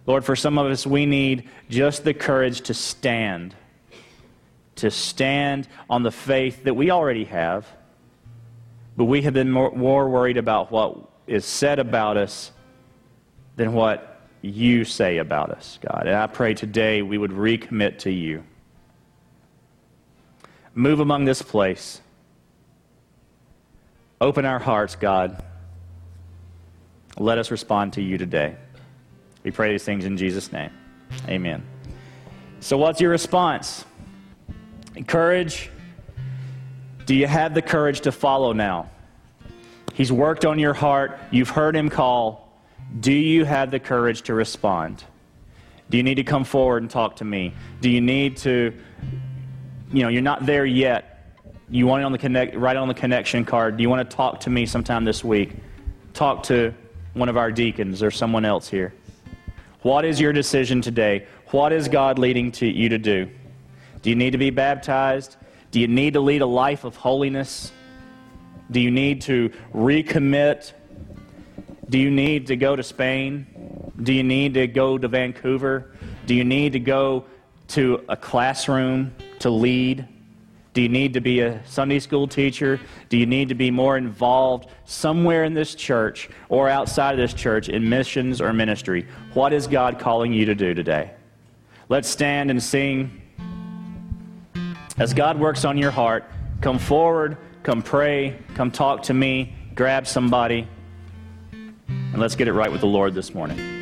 Lord, 0.07 0.25
for 0.25 0.37
some 0.37 0.59
of 0.59 0.67
us, 0.71 0.87
we 0.87 1.07
need 1.07 1.49
just 1.71 2.05
the 2.05 2.13
courage 2.13 2.63
to 2.63 2.75
stand, 2.75 3.55
to 4.77 4.91
stand 4.91 5.69
on 5.89 6.03
the 6.03 6.11
faith 6.11 6.65
that 6.65 6.75
we 6.75 6.91
already 6.91 7.25
have, 7.25 7.67
but 8.97 9.05
we 9.05 9.23
have 9.23 9.35
been 9.35 9.51
more, 9.51 9.71
more 9.73 10.09
worried 10.09 10.37
about 10.37 10.71
what 10.71 10.99
is 11.27 11.45
said 11.45 11.79
about 11.79 12.17
us 12.17 12.53
than 13.57 13.73
what 13.73 14.21
you 14.43 14.85
say 14.85 15.19
about 15.19 15.51
us, 15.51 15.79
God. 15.81 16.07
And 16.07 16.17
I 16.17 16.27
pray 16.27 16.53
today 16.53 17.01
we 17.01 17.17
would 17.17 17.31
recommit 17.31 17.99
to 18.01 18.11
you. 18.11 18.45
Move 20.75 21.01
among 21.01 21.25
this 21.25 21.43
place. 21.43 22.01
Open 24.21 24.45
our 24.45 24.59
hearts, 24.59 24.97
God. 24.97 25.43
Let 27.17 27.39
us 27.39 27.51
respond 27.51 27.93
to 27.95 28.03
you 28.03 28.19
today. 28.19 28.57
We 29.45 29.51
pray 29.51 29.73
these 29.73 29.85
things 29.85 30.05
in 30.05 30.17
Jesus' 30.17 30.51
name. 30.51 30.71
Amen. 31.29 31.65
So, 32.61 32.77
what's 32.79 33.01
your 33.01 33.11
response? 33.11 33.85
Courage. 35.07 35.71
Do 37.07 37.15
you 37.15 37.27
have 37.27 37.53
the 37.53 37.63
courage 37.63 38.01
to 38.03 38.13
follow 38.13 38.53
now? 38.53 38.91
He's 39.93 40.11
worked 40.11 40.45
on 40.45 40.59
your 40.59 40.75
heart. 40.75 41.19
You've 41.31 41.51
heard 41.51 41.77
him 41.77 41.89
call. 41.89 42.53
Do 43.01 43.13
you 43.13 43.45
have 43.45 43.71
the 43.71 43.79
courage 43.79 44.23
to 44.23 44.35
respond? 44.35 45.05
Do 45.91 45.99
you 45.99 46.03
need 46.03 46.15
to 46.17 46.25
come 46.25 46.45
forward 46.45 46.83
and 46.83 46.91
talk 46.91 47.17
to 47.17 47.25
me? 47.25 47.53
Do 47.81 47.91
you 47.91 48.01
need 48.01 48.39
to, 48.39 48.73
you 49.95 50.03
know, 50.03 50.09
you're 50.09 50.23
not 50.23 50.45
there 50.45 50.67
yet. 50.67 51.37
You 51.71 51.87
want 51.87 52.03
it 52.03 52.05
on 52.05 52.13
the 52.13 52.19
connect, 52.19 52.57
write 52.57 52.75
it 52.75 52.81
on 52.81 52.89
the 52.89 52.95
connection 52.95 53.45
card. 53.45 53.77
Do 53.77 53.83
you 53.83 53.89
want 53.89 54.09
to 54.09 54.17
talk 54.17 54.41
to 54.41 54.51
me 54.51 54.67
sometime 54.67 55.05
this 55.05 55.23
week? 55.23 55.53
Talk 56.13 56.43
to 56.45 56.75
one 57.15 57.29
of 57.29 57.37
our 57.37 57.53
deacons 57.53 58.03
or 58.03 58.11
someone 58.11 58.45
else 58.45 58.69
here. 58.69 58.93
What 59.83 60.05
is 60.05 60.21
your 60.21 60.33
decision 60.33 60.81
today? 60.83 61.27
What 61.53 61.73
is 61.73 61.87
God 61.87 62.19
leading 62.19 62.51
to 62.53 62.67
you 62.67 62.89
to 62.89 62.99
do? 62.99 63.31
Do 64.03 64.11
you 64.11 64.17
need 64.17 64.33
to 64.33 64.39
be 64.39 64.51
baptized? 64.51 65.37
Do 65.71 65.79
you 65.79 65.87
need 65.87 66.15
to 66.15 66.21
lead 66.21 66.43
a 66.43 66.47
life 66.47 66.83
of 66.83 66.97
holiness? 66.97 67.71
Do 68.71 68.81
you 68.81 68.91
need 68.91 69.21
to 69.23 69.51
recommit? 69.73 70.73
Do 71.89 71.99
you 71.99 72.11
need 72.11 72.49
to 72.49 72.57
go 72.57 72.75
to 72.75 72.83
Spain? 72.83 73.93
Do 74.03 74.13
you 74.13 74.25
need 74.25 74.55
to 74.55 74.67
go 74.67 74.99
to 74.99 75.07
Vancouver? 75.07 75.93
Do 76.27 76.35
you 76.35 76.45
need 76.45 76.73
to 76.73 76.81
go 76.81 77.27
to 77.69 78.05
a 78.09 78.17
classroom 78.17 79.15
to 79.45 79.51
lead? 79.51 80.09
Do 80.73 80.81
you 80.81 80.89
need 80.89 81.13
to 81.13 81.21
be 81.21 81.41
a 81.41 81.61
Sunday 81.67 81.99
school 81.99 82.27
teacher? 82.27 82.81
Do 83.11 83.19
you 83.19 83.27
need 83.27 83.51
to 83.51 83.55
be 83.55 83.71
more 83.71 83.99
involved 83.99 84.71
somewhere 84.87 85.45
in 85.45 85.53
this 85.53 85.75
church 85.75 86.31
or 86.49 86.71
outside 86.71 87.13
of 87.13 87.19
this 87.19 87.35
church 87.35 87.69
in 87.69 87.87
missions 87.87 88.41
or 88.41 88.55
ministry? 88.55 89.07
What 89.35 89.53
is 89.53 89.67
God 89.67 89.99
calling 89.99 90.33
you 90.33 90.47
to 90.47 90.55
do 90.55 90.73
today? 90.73 91.11
Let's 91.91 92.09
stand 92.09 92.51
and 92.51 92.61
sing. 92.61 93.21
As 94.97 95.13
God 95.13 95.39
works 95.39 95.67
on 95.67 95.77
your 95.77 95.91
heart, 95.91 96.25
come 96.63 96.79
forward, 96.79 97.37
come 97.63 97.83
pray, 97.83 98.39
come 98.55 98.71
talk 98.71 99.03
to 99.05 99.15
me, 99.15 99.55
grab 99.75 100.07
somebody, 100.07 100.67
and 101.53 102.17
let's 102.17 102.35
get 102.35 102.49
it 102.49 102.55
right 102.55 102.73
with 102.73 102.81
the 102.81 102.87
Lord 102.87 103.13
this 103.15 103.35
morning. 103.35 103.74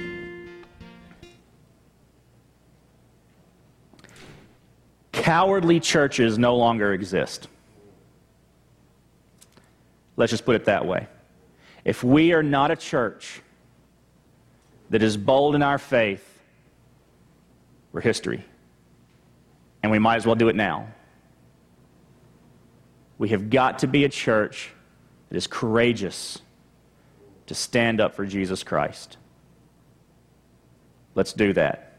Cowardly 5.13 5.79
churches 5.79 6.39
no 6.39 6.57
longer 6.57 6.93
exist. 6.93 7.49
Let's 10.17 10.31
just 10.31 10.45
put 10.45 10.57
it 10.57 10.65
that 10.65 10.87
way. 10.87 11.07
If 11.85 12.03
we 12.03 12.33
are 12.33 12.43
not 12.43 12.71
a 12.71 12.77
church 12.77 13.43
that 14.91 15.03
is 15.03 15.17
bold 15.17 15.55
in 15.55 15.63
our 15.63 15.79
faith, 15.79 16.41
we're 17.93 18.01
history. 18.01 18.45
And 19.83 19.91
we 19.91 19.99
might 19.99 20.17
as 20.17 20.27
well 20.27 20.35
do 20.35 20.49
it 20.49 20.57
now. 20.57 20.89
We 23.19 23.31
have 23.31 23.51
got 23.51 23.81
to 23.81 23.87
be 23.87 24.05
a 24.05 24.09
church 24.09 24.71
that 25.29 25.37
is 25.37 25.47
courageous 25.47 26.39
to 27.47 27.55
stand 27.55 28.01
up 28.01 28.15
for 28.15 28.25
Jesus 28.25 28.63
Christ. 28.63 29.17
Let's 31.15 31.33
do 31.33 31.53
that. 31.53 31.92